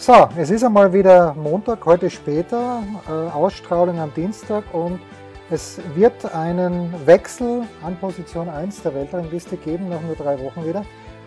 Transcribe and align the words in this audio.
So, 0.00 0.26
es 0.34 0.48
ist 0.48 0.64
einmal 0.64 0.90
wieder 0.94 1.34
Montag, 1.34 1.84
heute 1.84 2.08
später, 2.08 2.82
äh, 3.06 3.12
Ausstrahlung 3.12 3.98
am 3.98 4.10
Dienstag 4.14 4.64
und 4.72 4.98
es 5.50 5.78
wird 5.94 6.34
einen 6.34 6.90
Wechsel 7.04 7.64
an 7.84 7.96
Position 7.96 8.48
1 8.48 8.82
der 8.82 8.94
Weltrangliste 8.94 9.58
geben, 9.58 9.90
nach 9.90 10.00
nur 10.00 10.16
drei 10.16 10.42
Wochen 10.42 10.64
wieder, 10.64 10.86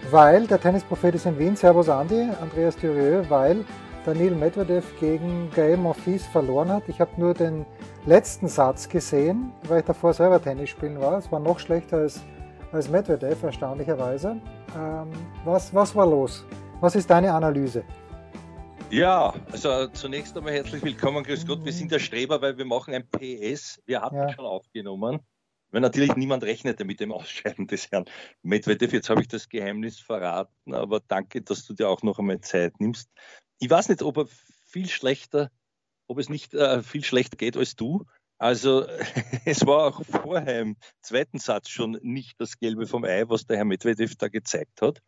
weil 0.09 0.48
der 0.48 0.59
Tennisprophet 0.59 1.14
ist 1.14 1.28
in 1.28 1.38
Wien, 1.38 1.55
Servus 1.55 1.88
Andi, 1.88 2.28
Andreas 2.41 2.76
Dürieu, 2.76 3.22
weil 3.30 3.64
Daniel 4.05 4.34
Medvedev 4.34 4.86
gegen 5.00 5.52
Gael 5.53 5.78
Monfils 5.78 6.26
verloren 6.26 6.72
hat. 6.72 6.81
Ich 6.88 7.00
habe 7.00 7.12
nur 7.17 7.36
den 7.36 7.67
letzten 8.08 8.48
Satz 8.48 8.90
gesehen, 8.90 9.53
weil 9.67 9.81
ich 9.81 9.86
davor 9.86 10.16
selber 10.16 10.42
Tennis 10.42 10.72
spielen 10.72 11.00
war. 11.00 11.20
Es 11.20 11.31
war 11.31 11.40
noch 11.40 11.59
schlechter 11.59 11.98
als, 11.98 12.22
als 12.72 12.90
Medvedev, 12.90 13.44
erstaunlicherweise. 13.44 14.38
Ähm, 14.76 15.09
was, 15.45 15.72
was 15.76 15.95
war 15.95 16.08
los? 16.08 16.44
Was 16.81 16.95
ist 16.95 17.08
deine 17.08 17.31
Analyse? 17.31 17.84
Ja, 18.94 19.34
also 19.52 19.88
zunächst 19.88 20.38
einmal 20.38 20.54
herzlich 20.54 20.84
willkommen, 20.84 21.24
grüß 21.24 21.48
Gott. 21.48 21.66
Wir 21.66 21.74
sind 21.74 21.92
der 21.92 21.98
Streber, 21.98 22.44
weil 22.44 22.60
wir 22.60 22.66
machen 22.66 22.94
ein 22.94 23.09
PS. 23.09 23.81
Wir 23.88 24.04
hatten 24.04 24.17
ja. 24.17 24.31
schon 24.31 24.45
aufgenommen, 24.45 25.20
weil 25.72 25.81
natürlich 25.81 26.16
niemand 26.16 26.44
rechnete 26.44 26.86
mit 26.86 27.00
dem 27.00 27.12
Ausscheiden 27.12 27.66
des 27.66 27.90
Herrn 27.90 28.06
Medvedev. 28.44 28.94
Jetzt 28.94 29.09
habe 29.09 29.22
ich 29.22 29.28
das 29.28 29.50
Geheimnis 29.50 30.00
verraten, 30.00 30.76
aber 30.76 31.00
danke, 31.00 31.42
dass 31.42 31.66
du 31.66 31.73
dir 31.73 31.90
auch 31.90 32.04
noch 32.04 32.20
einmal 32.20 32.40
Zeit 32.42 32.80
nimmst. 32.80 33.09
Ich 33.58 33.67
weiß 33.67 33.90
nicht, 33.90 34.04
ob 34.04 34.16
er 34.16 34.28
viel 34.67 34.88
schlechter, 34.88 35.50
ob 36.06 36.20
es 36.20 36.30
nicht 36.30 36.54
äh, 36.54 36.84
viel 36.84 37.04
schlechter 37.04 37.36
geht 37.36 37.58
als 37.58 37.76
du. 37.76 38.06
Also 38.38 38.86
es 39.45 39.66
war 39.66 39.88
auch 39.88 40.04
vorher 40.06 40.62
im 40.62 40.78
zweiten 41.02 41.39
Satz 41.39 41.70
schon 41.70 41.98
nicht 42.04 42.39
das 42.39 42.60
Gelbe 42.60 42.86
vom 42.86 43.06
Ei, 43.06 43.28
was 43.28 43.48
der 43.48 43.58
Herr 43.58 43.66
Medvedev 43.66 44.16
da 44.17 44.28
gezeigt 44.28 44.84
hat. 44.84 45.02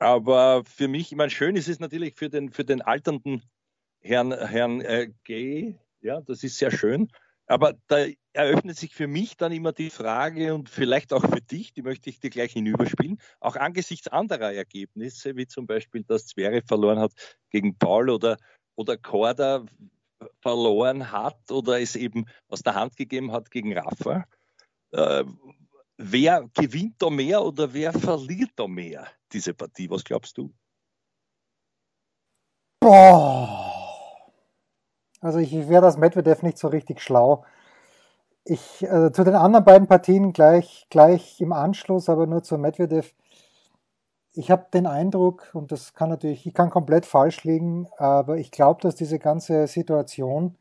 Aber 0.00 0.64
für 0.64 0.88
mich, 0.88 1.12
ich 1.12 1.16
meine, 1.16 1.30
schön 1.30 1.56
ist 1.56 1.68
es 1.68 1.78
natürlich 1.78 2.14
für 2.14 2.30
den, 2.30 2.50
für 2.50 2.64
den 2.64 2.80
alternden 2.80 3.42
Herrn, 4.00 4.32
Herrn 4.32 4.80
äh, 4.80 5.12
Gay, 5.24 5.78
ja, 6.00 6.22
das 6.22 6.42
ist 6.42 6.56
sehr 6.56 6.70
schön. 6.70 7.10
Aber 7.46 7.74
da 7.86 8.06
eröffnet 8.32 8.78
sich 8.78 8.94
für 8.94 9.06
mich 9.06 9.36
dann 9.36 9.52
immer 9.52 9.72
die 9.72 9.90
Frage 9.90 10.54
und 10.54 10.70
vielleicht 10.70 11.12
auch 11.12 11.22
für 11.22 11.42
dich, 11.42 11.74
die 11.74 11.82
möchte 11.82 12.08
ich 12.08 12.18
dir 12.18 12.30
gleich 12.30 12.52
hinüberspielen, 12.52 13.20
auch 13.40 13.56
angesichts 13.56 14.08
anderer 14.08 14.54
Ergebnisse, 14.54 15.36
wie 15.36 15.46
zum 15.46 15.66
Beispiel, 15.66 16.02
dass 16.04 16.28
Zverev 16.28 16.66
verloren 16.66 16.98
hat 16.98 17.12
gegen 17.50 17.76
Paul 17.76 18.08
oder, 18.08 18.38
oder 18.76 18.96
Korda 18.96 19.66
verloren 20.40 21.12
hat 21.12 21.50
oder 21.50 21.78
es 21.78 21.94
eben 21.94 22.24
aus 22.48 22.62
der 22.62 22.74
Hand 22.74 22.96
gegeben 22.96 23.32
hat 23.32 23.50
gegen 23.50 23.76
Rafa. 23.76 24.24
Äh, 24.92 25.24
wer 26.00 26.48
gewinnt 26.54 26.94
da 26.98 27.10
mehr 27.10 27.44
oder 27.44 27.72
wer 27.72 27.92
verliert 27.92 28.50
da 28.56 28.66
mehr 28.66 29.06
diese 29.32 29.54
Partie? 29.54 29.90
Was 29.90 30.04
glaubst 30.04 30.36
du? 30.38 30.52
Boah. 32.80 34.30
Also 35.20 35.38
ich, 35.38 35.54
ich 35.54 35.68
wäre 35.68 35.82
das 35.82 35.98
Medvedev 35.98 36.42
nicht 36.42 36.58
so 36.58 36.68
richtig 36.68 37.02
schlau. 37.02 37.44
Ich, 38.44 38.82
äh, 38.82 39.12
zu 39.12 39.22
den 39.22 39.34
anderen 39.34 39.66
beiden 39.66 39.86
Partien 39.86 40.32
gleich, 40.32 40.86
gleich 40.88 41.40
im 41.40 41.52
Anschluss, 41.52 42.08
aber 42.08 42.26
nur 42.26 42.42
zu 42.42 42.56
Medvedev. 42.56 43.14
Ich 44.32 44.50
habe 44.50 44.66
den 44.72 44.86
Eindruck, 44.86 45.50
und 45.52 45.72
das 45.72 45.92
kann 45.92 46.08
natürlich, 46.08 46.46
ich 46.46 46.54
kann 46.54 46.70
komplett 46.70 47.04
falsch 47.04 47.44
liegen, 47.44 47.88
aber 47.98 48.38
ich 48.38 48.50
glaube, 48.50 48.80
dass 48.80 48.94
diese 48.94 49.18
ganze 49.18 49.66
Situation 49.66 50.56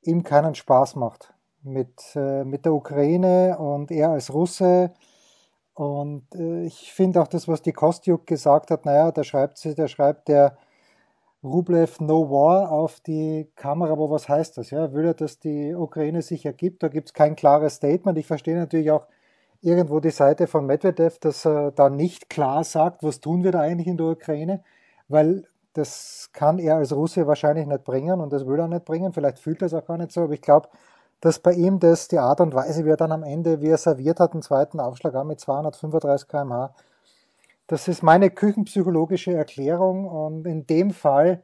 ihm 0.00 0.22
keinen 0.22 0.54
Spaß 0.54 0.96
macht 0.96 1.34
mit, 1.62 2.00
äh, 2.14 2.44
mit 2.44 2.64
der 2.64 2.74
Ukraine 2.74 3.58
und 3.58 3.90
er 3.90 4.10
als 4.10 4.32
Russe. 4.32 4.92
Und 5.74 6.26
äh, 6.34 6.64
ich 6.64 6.92
finde 6.92 7.22
auch 7.22 7.28
das, 7.28 7.48
was 7.48 7.62
die 7.62 7.72
Kostjuk 7.72 8.26
gesagt 8.26 8.70
hat, 8.70 8.84
naja, 8.84 9.10
da 9.12 9.24
schreibt 9.24 9.58
sie, 9.58 9.74
da 9.74 9.88
schreibt 9.88 10.28
der 10.28 10.56
Rublev 11.42 11.98
No 12.00 12.30
War 12.30 12.70
auf 12.70 13.00
die 13.00 13.50
Kamera, 13.56 13.92
aber 13.92 14.10
was 14.10 14.28
heißt 14.28 14.58
das? 14.58 14.70
Ja, 14.70 14.92
will 14.92 15.06
er, 15.06 15.14
dass 15.14 15.40
die 15.40 15.74
Ukraine 15.74 16.22
sich 16.22 16.46
ergibt? 16.46 16.82
Da 16.82 16.88
gibt 16.88 17.08
es 17.08 17.14
kein 17.14 17.34
klares 17.34 17.76
Statement. 17.76 18.16
Ich 18.18 18.26
verstehe 18.26 18.56
natürlich 18.56 18.90
auch 18.92 19.06
irgendwo 19.60 20.00
die 20.00 20.10
Seite 20.10 20.46
von 20.46 20.66
Medvedev, 20.66 21.18
dass 21.18 21.44
er 21.46 21.72
da 21.72 21.88
nicht 21.88 22.30
klar 22.30 22.64
sagt, 22.64 23.02
was 23.02 23.20
tun 23.20 23.42
wir 23.44 23.52
da 23.52 23.60
eigentlich 23.60 23.88
in 23.88 23.96
der 23.96 24.06
Ukraine, 24.06 24.62
weil 25.08 25.44
das 25.72 26.30
kann 26.32 26.58
er 26.58 26.76
als 26.76 26.94
Russe 26.94 27.26
wahrscheinlich 27.26 27.66
nicht 27.66 27.84
bringen 27.84 28.20
und 28.20 28.32
das 28.32 28.46
will 28.46 28.60
er 28.60 28.68
nicht 28.68 28.84
bringen. 28.84 29.12
Vielleicht 29.12 29.38
fühlt 29.38 29.62
er 29.62 29.66
es 29.66 29.74
auch 29.74 29.86
gar 29.86 29.98
nicht 29.98 30.12
so, 30.12 30.22
aber 30.22 30.34
ich 30.34 30.42
glaube, 30.42 30.68
dass 31.22 31.38
bei 31.38 31.52
ihm 31.52 31.78
das 31.78 32.08
die 32.08 32.18
Art 32.18 32.40
und 32.40 32.52
Weise, 32.52 32.84
wie 32.84 32.90
er 32.90 32.96
dann 32.96 33.12
am 33.12 33.22
Ende, 33.22 33.62
wie 33.62 33.68
er 33.68 33.78
serviert 33.78 34.20
hat, 34.20 34.32
einen 34.32 34.42
zweiten 34.42 34.80
Aufschlag 34.80 35.14
auch 35.14 35.24
mit 35.24 35.40
235 35.40 36.28
km/h, 36.28 36.74
das 37.68 37.88
ist 37.88 38.02
meine 38.02 38.28
küchenpsychologische 38.28 39.32
Erklärung 39.32 40.06
und 40.06 40.46
in 40.46 40.66
dem 40.66 40.90
Fall 40.90 41.42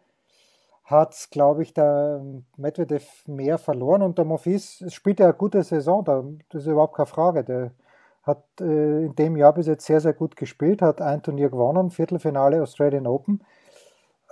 hat, 0.84 1.28
glaube 1.30 1.62
ich, 1.62 1.74
der 1.74 2.20
Medvedev 2.56 3.06
mehr 3.26 3.56
verloren 3.56 4.02
und 4.02 4.18
der 4.18 4.24
Monfils 4.24 4.84
spielt 4.88 5.20
ja 5.20 5.26
eine 5.26 5.34
gute 5.34 5.62
Saison, 5.62 6.04
das 6.48 6.62
ist 6.62 6.66
überhaupt 6.66 6.96
keine 6.96 7.06
Frage. 7.06 7.44
Der 7.44 7.70
hat 8.24 8.42
äh, 8.60 9.04
in 9.04 9.14
dem 9.14 9.36
Jahr 9.36 9.52
bis 9.52 9.68
jetzt 9.68 9.86
sehr, 9.86 10.00
sehr 10.00 10.12
gut 10.12 10.34
gespielt, 10.34 10.82
hat 10.82 11.00
ein 11.00 11.22
Turnier 11.22 11.50
gewonnen, 11.50 11.90
Viertelfinale 11.90 12.60
Australian 12.62 13.06
Open. 13.06 13.44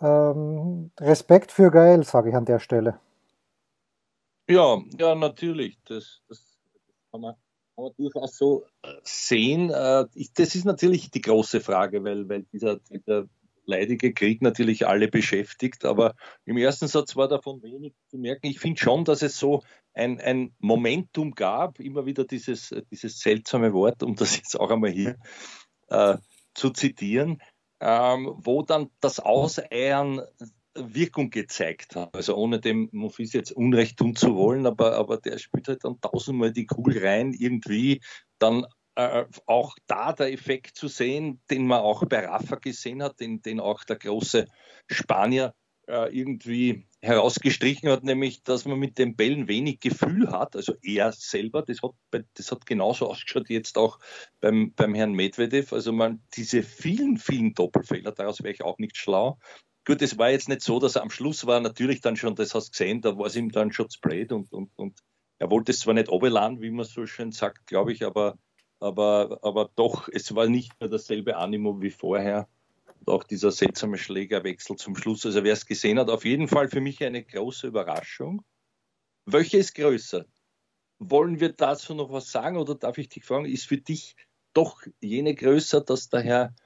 Ähm, 0.01 0.91
Respekt 0.99 1.53
für 1.53 1.71
Gael, 1.71 2.03
sage 2.05 2.31
ich 2.31 2.37
an 2.37 2.47
der 2.47 2.59
Stelle. 2.59 2.99
Ja, 4.49 4.81
ja, 4.99 5.15
natürlich. 5.15 5.79
Das, 5.85 6.23
das 6.29 6.59
kann, 7.11 7.21
man, 7.21 7.35
man 7.77 7.91
durchaus 7.97 8.37
so 8.37 8.65
äh, 8.83 8.93
sehen. 9.03 9.71
Äh, 9.71 10.07
das 10.35 10.55
ist 10.55 10.65
natürlich 10.65 11.11
die 11.11 11.21
große 11.21 11.61
Frage, 11.61 12.05
weil, 12.05 12.29
weil 12.29 12.45
dieser, 12.53 12.79
dieser 12.91 13.27
leidige 13.65 14.15
Krieg 14.15 14.43
natürlich 14.43 14.87
alle 14.87 15.09
beschäftigt. 15.09 15.85
Aber 15.85 16.15
im 16.45 16.57
ersten 16.57 16.87
Satz 16.87 17.17
war 17.17 17.29
davon 17.29 17.63
wenig 17.63 17.95
zu 18.09 18.19
merken. 18.19 18.47
Ich 18.47 18.61
finde 18.61 18.81
schon, 18.81 19.05
dass 19.05 19.23
es 19.23 19.39
so 19.39 19.63
ein, 19.95 20.21
ein 20.21 20.55
Momentum 20.59 21.33
gab, 21.33 21.81
immer 21.81 22.07
wieder 22.07 22.25
dieses, 22.25 22.75
dieses 22.91 23.19
seltsame 23.19 23.73
Wort, 23.73 24.03
um 24.03 24.15
das 24.15 24.37
jetzt 24.37 24.59
auch 24.59 24.71
einmal 24.71 24.91
hier 24.91 25.17
äh, 25.89 26.19
zu 26.55 26.71
zitieren, 26.71 27.43
ähm, 27.81 28.35
wo 28.39 28.63
dann 28.63 28.91
das 29.01 29.21
Auseiern 29.21 30.23
Wirkung 30.79 31.31
gezeigt 31.31 31.97
hat. 31.97 32.15
Also 32.15 32.37
ohne 32.37 32.61
dem 32.61 32.89
Monfils 32.93 33.33
jetzt 33.33 33.53
Unrecht 33.53 33.99
tun 33.99 34.17
zu 34.17 34.37
wollen, 34.37 34.67
aber, 34.67 34.97
aber 34.97 35.19
der 35.19 35.39
spielt 35.39 35.69
halt 35.69 35.85
dann 35.85 36.01
tausendmal 36.01 36.53
die 36.53 36.67
Kugel 36.67 37.05
rein, 37.05 37.33
irgendwie 37.33 38.01
dann 38.39 38.67
äh, 38.97 39.25
auch 39.47 39.77
da 39.87 40.13
der 40.13 40.33
Effekt 40.33 40.77
zu 40.77 40.89
sehen, 40.89 41.41
den 41.51 41.67
man 41.67 41.81
auch 41.81 42.05
bei 42.07 42.27
Rafa 42.27 42.57
gesehen 42.57 43.03
hat, 43.03 43.21
den, 43.21 43.43
den 43.43 43.61
auch 43.61 43.85
der 43.85 43.97
große 43.97 44.47
Spanier 44.91 45.55
äh, 45.87 46.19
irgendwie 46.19 46.87
herausgestrichen 47.01 47.89
hat, 47.89 48.03
nämlich, 48.03 48.43
dass 48.43 48.65
man 48.65 48.79
mit 48.79 48.99
den 48.99 49.15
Bällen 49.15 49.49
wenig 49.49 49.81
Gefühl 49.81 50.31
hat, 50.33 50.57
also 50.57 50.75
er 50.83 51.13
selber, 51.13 51.63
das 51.63 51.81
hat, 51.83 51.93
das 52.35 52.51
hat 52.51 52.67
genauso 52.67 53.09
ausgeschaut 53.09 53.49
jetzt 53.49 53.79
auch 53.79 53.99
beim, 54.41 54.73
beim 54.75 54.95
Herrn 54.95 55.13
Medvedev, 55.13 55.73
also 55.73 55.93
man 55.93 56.23
diese 56.35 56.63
vielen, 56.63 57.19
vielen 57.19 57.55
Doppelfehler, 57.55 58.13
daraus 58.13 58.43
wäre 58.43 58.55
ich 58.55 58.63
auch 58.63 58.79
nicht 58.79 58.97
schlau, 58.97 59.39
Gut, 59.87 60.03
es 60.03 60.19
war 60.19 60.31
jetzt 60.31 60.49
nicht 60.49 60.63
so, 60.63 60.81
dass 60.81 60.97
er 60.97 61.03
am 61.03 61.11
Schluss 61.11 61.47
war, 61.47 61.61
natürlich 61.61 62.01
dann 62.01 62.17
schon, 62.17 62.35
das 62.35 62.57
hast 62.57 62.67
du 62.67 62.71
gesehen, 62.73 63.03
da 63.03 63.17
war 63.17 63.27
es 63.27 63.37
ihm 63.37 63.53
dann 63.53 63.71
schon 63.71 63.89
sprayed 63.89 64.33
und, 64.33 64.53
und, 64.53 64.77
und 64.77 64.99
er 65.39 65.49
wollte 65.49 65.71
es 65.71 65.79
zwar 65.79 65.95
nicht 65.95 66.09
oberladen, 66.09 66.61
wie 66.61 66.71
man 66.71 66.85
so 66.85 67.07
schön 67.07 67.31
sagt, 67.31 67.69
glaube 67.69 67.93
ich, 67.93 68.05
aber, 68.05 68.37
aber, 68.81 69.39
aber 69.43 69.71
doch, 69.77 70.09
es 70.13 70.35
war 70.35 70.49
nicht 70.49 70.73
mehr 70.81 70.89
dasselbe 70.89 71.37
Animo 71.37 71.81
wie 71.81 71.91
vorher. 71.91 72.49
Und 72.99 73.09
auch 73.09 73.23
dieser 73.23 73.53
seltsame 73.53 73.97
Schlägerwechsel 73.97 74.75
zum 74.75 74.97
Schluss. 74.97 75.25
Also 75.25 75.45
wer 75.45 75.53
es 75.53 75.67
gesehen 75.67 76.01
hat, 76.01 76.11
auf 76.11 76.25
jeden 76.25 76.49
Fall 76.49 76.69
für 76.69 76.81
mich 76.81 77.05
eine 77.05 77.23
große 77.23 77.69
Überraschung. 77.69 78.45
Welche 79.25 79.59
ist 79.59 79.77
größer? 79.77 80.25
Wollen 80.99 81.39
wir 81.39 81.53
dazu 81.53 81.95
noch 81.95 82.11
was 82.11 82.33
sagen 82.33 82.57
oder 82.57 82.75
darf 82.75 82.99
ich 82.99 83.09
dich 83.09 83.25
fragen, 83.25 83.45
ist 83.45 83.67
für 83.67 83.79
dich 83.79 84.17
doch 84.53 84.83
jene 85.01 85.37
größer, 85.37 85.81
dass 85.83 86.09
der 86.09 86.23
Herr 86.23 86.57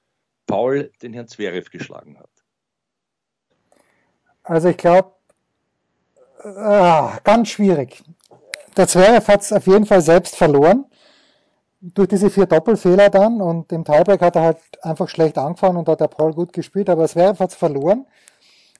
Paul 0.46 0.90
den 1.02 1.12
Herrn 1.12 1.28
Zverev 1.28 1.68
geschlagen 1.70 2.18
hat? 2.18 2.39
Also 4.42 4.68
ich 4.68 4.76
glaube, 4.76 5.12
äh, 6.42 7.08
ganz 7.24 7.48
schwierig. 7.48 8.02
Der 8.76 8.88
Zverev 8.88 9.26
hat 9.28 9.42
es 9.42 9.52
auf 9.52 9.66
jeden 9.66 9.86
Fall 9.86 10.00
selbst 10.00 10.36
verloren. 10.36 10.86
Durch 11.80 12.08
diese 12.08 12.30
vier 12.30 12.46
Doppelfehler 12.46 13.08
dann 13.10 13.40
und 13.40 13.72
im 13.72 13.84
Tiebreak 13.84 14.20
hat 14.20 14.36
er 14.36 14.42
halt 14.42 14.58
einfach 14.82 15.08
schlecht 15.08 15.38
angefangen 15.38 15.78
und 15.78 15.88
hat 15.88 16.00
der 16.00 16.08
Paul 16.08 16.34
gut 16.34 16.52
gespielt, 16.52 16.90
aber 16.90 17.08
Zverev 17.08 17.38
hat 17.42 17.50
es 17.50 17.56
verloren. 17.56 18.06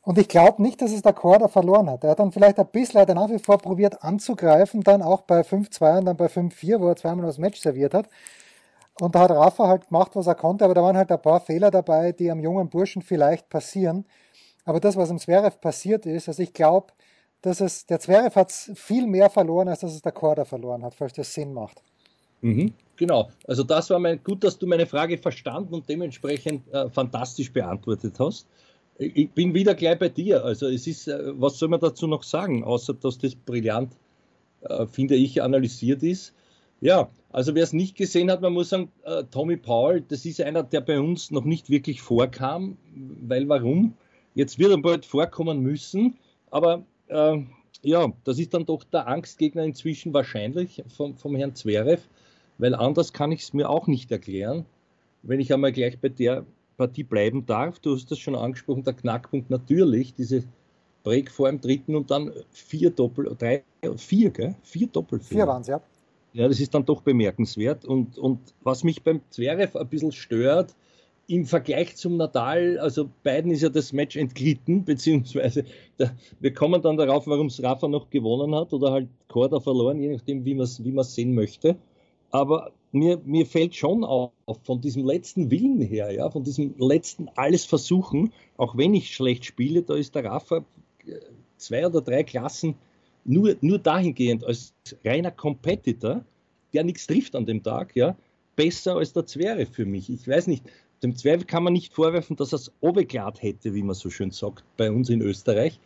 Und 0.03 0.19
ich 0.19 0.29
glaube 0.29 0.63
nicht, 0.63 0.81
dass 0.81 0.93
es 0.93 1.03
der 1.03 1.13
Korda 1.13 1.49
verloren 1.49 1.91
hat. 1.91 2.05
Er 2.05 2.11
hat 2.11 2.21
dann 2.21 2.33
vielleicht 2.33 2.59
ein 2.59 2.67
bisschen, 2.67 3.01
er 3.07 3.15
nach 3.15 3.29
wie 3.29 3.39
vor 3.39 3.59
probiert 3.59 4.03
anzugreifen, 4.03 4.83
dann 4.83 5.03
auch 5.03 5.23
bei 5.23 5.41
5-2 5.41 5.99
und 5.99 6.05
dann 6.07 6.17
bei 6.17 6.27
5-4, 6.27 6.81
wo 6.81 6.89
er 6.89 6.97
zweimal 6.97 7.27
das 7.27 7.39
Match 7.39 7.61
serviert 7.61 7.95
hat. 7.95 8.09
Und 9.01 9.15
da 9.15 9.21
hat 9.21 9.31
Rafa 9.31 9.67
halt 9.67 9.89
gemacht, 9.89 10.13
was 10.15 10.27
er 10.27 10.35
konnte, 10.35 10.65
aber 10.65 10.75
da 10.75 10.83
waren 10.83 10.97
halt 10.97 11.11
ein 11.13 11.23
paar 11.23 11.41
Fehler 11.41 11.71
dabei, 11.71 12.13
die 12.13 12.31
am 12.31 12.41
jungen 12.41 12.69
Burschen 12.69 13.03
vielleicht 13.03 13.49
passieren. 13.49 14.07
Aber 14.65 14.81
das, 14.81 14.97
was 14.97 15.11
im 15.11 15.19
Zverev 15.19 15.61
passiert 15.61 16.07
ist, 16.07 16.29
also 16.29 16.43
ich 16.43 16.53
glaube, 16.53 16.93
dass 17.43 17.61
es, 17.61 17.87
der 17.87 18.01
Zverev 18.01 18.35
hat 18.35 18.53
viel 18.53 19.07
mehr 19.07 19.31
verloren, 19.31 19.69
als 19.69 19.81
dass 19.81 19.95
es 19.95 20.03
der 20.03 20.13
Korda 20.13 20.45
verloren 20.45 20.83
hat, 20.83 20.95
falls 20.95 21.13
das 21.15 21.33
Sinn 21.33 21.53
macht. 21.53 21.83
Mhm, 22.43 22.73
genau. 22.97 23.31
Also 23.47 23.63
das 23.63 23.91
war 23.91 23.99
mein, 23.99 24.23
gut, 24.23 24.45
dass 24.45 24.59
du 24.59 24.67
meine 24.67 24.87
Frage 24.87 25.19
verstanden 25.19 25.75
und 25.75 25.89
dementsprechend 25.89 26.73
äh, 26.73 26.89
fantastisch 26.91 27.53
beantwortet 27.53 28.19
hast. 28.19 28.47
Ich 28.99 29.31
bin 29.31 29.55
wieder 29.55 29.75
gleich 29.75 29.99
bei 29.99 30.11
dir. 30.11 30.45
Also 30.45 30.69
es 30.69 30.87
ist, 30.87 31.09
äh, 31.09 31.19
was 31.41 31.59
soll 31.59 31.69
man 31.69 31.81
dazu 31.81 32.07
noch 32.07 32.23
sagen, 32.23 32.65
außer 32.65 32.95
dass 32.95 33.19
das 33.19 33.35
brillant, 33.35 33.93
äh, 34.63 34.87
finde 34.87 35.15
ich, 35.15 35.43
analysiert 35.43 36.03
ist. 36.03 36.35
Ja, 36.83 37.11
also 37.31 37.55
wer 37.55 37.63
es 37.63 37.75
nicht 37.75 37.97
gesehen 37.97 38.31
hat, 38.31 38.41
man 38.41 38.55
muss 38.55 38.71
sagen, 38.71 38.91
äh, 39.05 39.25
Tommy 39.31 39.57
Paul, 39.57 40.01
das 40.01 40.25
ist 40.25 40.41
einer, 40.41 40.63
der 40.63 40.81
bei 40.81 40.99
uns 40.99 41.31
noch 41.31 41.45
nicht 41.45 41.69
wirklich 41.69 42.01
vorkam, 42.01 42.79
weil 43.23 43.49
warum? 43.49 43.95
Jetzt 44.35 44.59
wird 44.59 44.71
er 44.71 44.79
bald 44.79 45.05
vorkommen 45.05 45.61
müssen, 45.61 46.17
aber 46.51 46.85
äh, 47.09 47.39
ja, 47.83 48.13
das 48.25 48.39
ist 48.39 48.55
dann 48.55 48.67
doch 48.67 48.85
der 48.85 49.09
Angstgegner 49.09 49.65
inzwischen 49.65 50.13
wahrscheinlich 50.13 50.83
vom, 50.89 51.17
vom 51.17 51.35
Herrn 51.37 51.55
Zverev, 51.55 52.03
weil 52.59 52.75
anders 52.75 53.13
kann 53.13 53.33
ich 53.33 53.43
es 53.43 53.53
mir 53.53 53.69
auch 53.69 53.87
nicht 53.87 54.11
erklären, 54.13 54.67
wenn 55.23 55.41
ich 55.41 55.53
einmal 55.53 55.73
gleich 55.73 55.99
bei 55.99 56.09
der 56.09 56.45
Partie 56.77 57.05
bleiben 57.05 57.45
darf. 57.47 57.79
Du 57.79 57.95
hast 57.95 58.11
das 58.11 58.19
schon 58.19 58.35
angesprochen, 58.35 58.85
der 58.85 58.95
Knackpunkt 58.95 59.51
natürlich, 59.51 60.15
diese 60.15 60.45
Break 61.03 61.31
vor 61.31 61.49
dem 61.49 61.61
dritten 61.61 61.95
und 61.95 62.11
dann 62.11 62.33
vier 62.51 62.91
Doppel, 62.91 63.35
drei, 63.39 63.65
vier, 63.97 64.31
gell? 64.31 64.55
Vier 64.63 64.87
Doppelfehler. 64.87 65.41
Vier 65.41 65.47
waren 65.47 65.63
es, 65.63 65.69
ja. 65.69 65.81
Ja, 66.33 66.47
das 66.47 66.61
ist 66.61 66.73
dann 66.75 66.85
doch 66.85 67.03
bemerkenswert. 67.03 67.85
Und, 67.85 68.17
und 68.17 68.39
was 68.63 68.85
mich 68.85 69.03
beim 69.03 69.21
Zverev 69.31 69.77
ein 69.77 69.89
bisschen 69.89 70.13
stört, 70.13 70.75
im 71.31 71.47
Vergleich 71.47 71.95
zum 71.95 72.17
Nadal, 72.17 72.77
also 72.81 73.09
beiden 73.23 73.53
ist 73.53 73.63
ja 73.63 73.69
das 73.69 73.93
Match 73.93 74.17
entglitten, 74.17 74.85
beziehungsweise 74.85 75.65
da, 75.97 76.11
wir 76.41 76.53
kommen 76.53 76.83
dann 76.83 76.97
darauf, 76.97 77.29
warum 77.29 77.47
es 77.47 77.63
Rafa 77.63 77.87
noch 77.87 78.11
gewonnen 78.11 78.53
hat 78.55 78.73
oder 78.73 78.91
halt 78.91 79.09
Korda 79.29 79.61
verloren, 79.61 80.01
je 80.01 80.13
nachdem, 80.13 80.45
wie 80.45 80.55
man 80.55 80.65
es 80.65 80.85
wie 80.85 81.05
sehen 81.05 81.35
möchte. 81.35 81.77
Aber 82.33 82.73
mir, 82.91 83.21
mir 83.25 83.47
fällt 83.47 83.77
schon 83.77 84.03
auf, 84.03 84.33
von 84.65 84.81
diesem 84.81 85.05
letzten 85.05 85.53
Willen 85.53 85.81
her, 85.81 86.11
ja, 86.11 86.29
von 86.31 86.43
diesem 86.43 86.75
letzten 86.79 87.29
alles 87.37 87.65
versuchen, 87.65 88.33
auch 88.57 88.77
wenn 88.77 88.95
ich 88.95 89.15
schlecht 89.15 89.45
spiele, 89.45 89.83
da 89.83 89.95
ist 89.95 90.17
der 90.17 90.25
Rafa 90.25 90.65
äh, 91.07 91.21
zwei 91.57 91.87
oder 91.87 92.01
drei 92.01 92.25
Klassen 92.25 92.75
nur, 93.25 93.57
nur 93.61 93.79
dahingehend 93.79 94.45
als 94.45 94.75
reiner 95.05 95.31
Competitor, 95.31 96.25
der 96.75 96.83
nichts 96.83 97.07
trifft 97.07 97.37
an 97.37 97.47
dem 97.47 97.63
Tag, 97.63 97.95
ja, 97.95 98.17
besser 98.57 98.97
als 98.97 99.13
der 99.13 99.27
Zwerge 99.27 99.67
für 99.67 99.87
mich. 99.87 100.11
Ich 100.11 100.27
weiß 100.27 100.49
nicht, 100.49 100.65
dem 101.03 101.17
Zwerge 101.17 101.45
kann 101.45 101.63
man 101.63 101.73
nicht 101.73 101.95
vorwerfen, 101.95 102.37
dass 102.37 102.53
er 102.53 102.57
es 102.57 102.73
obeglad 102.81 103.43
hätte, 103.43 103.75
wie 103.75 103.83
man 103.83 103.95
so 103.95 104.11
schön 104.11 104.31
sagt, 104.31 104.65
bei 104.77 104.91
uns 104.91 105.09
in 105.09 105.23
Österreich. 105.23 105.81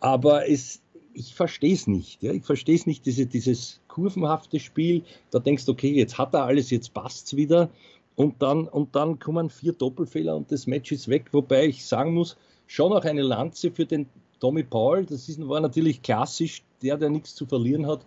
Aber 0.00 0.48
es, 0.48 0.80
ich 1.14 1.34
verstehe 1.34 1.74
es 1.74 1.86
nicht. 1.86 2.22
Ja? 2.22 2.32
Ich 2.32 2.44
verstehe 2.44 2.74
es 2.74 2.86
nicht, 2.86 3.06
diese, 3.06 3.26
dieses 3.26 3.80
kurvenhafte 3.88 4.58
Spiel. 4.58 5.02
Da 5.30 5.38
denkst 5.38 5.64
du, 5.64 5.72
okay, 5.72 5.92
jetzt 5.92 6.18
hat 6.18 6.34
er 6.34 6.44
alles, 6.44 6.70
jetzt 6.70 6.92
passt 6.92 7.26
es 7.28 7.36
wieder. 7.36 7.70
Und 8.16 8.42
dann, 8.42 8.66
und 8.66 8.96
dann 8.96 9.20
kommen 9.20 9.48
vier 9.48 9.72
Doppelfehler 9.72 10.34
und 10.34 10.50
das 10.50 10.66
Match 10.66 10.90
ist 10.90 11.08
weg. 11.08 11.26
Wobei 11.32 11.66
ich 11.66 11.84
sagen 11.84 12.14
muss, 12.14 12.36
schon 12.66 12.92
auch 12.92 13.04
eine 13.04 13.22
Lanze 13.22 13.70
für 13.70 13.86
den 13.86 14.06
Tommy 14.40 14.64
Paul. 14.64 15.06
Das 15.06 15.28
ist, 15.28 15.46
war 15.48 15.60
natürlich 15.60 16.02
klassisch, 16.02 16.62
der, 16.82 16.96
der 16.96 17.10
nichts 17.10 17.34
zu 17.34 17.46
verlieren 17.46 17.86
hat. 17.86 18.04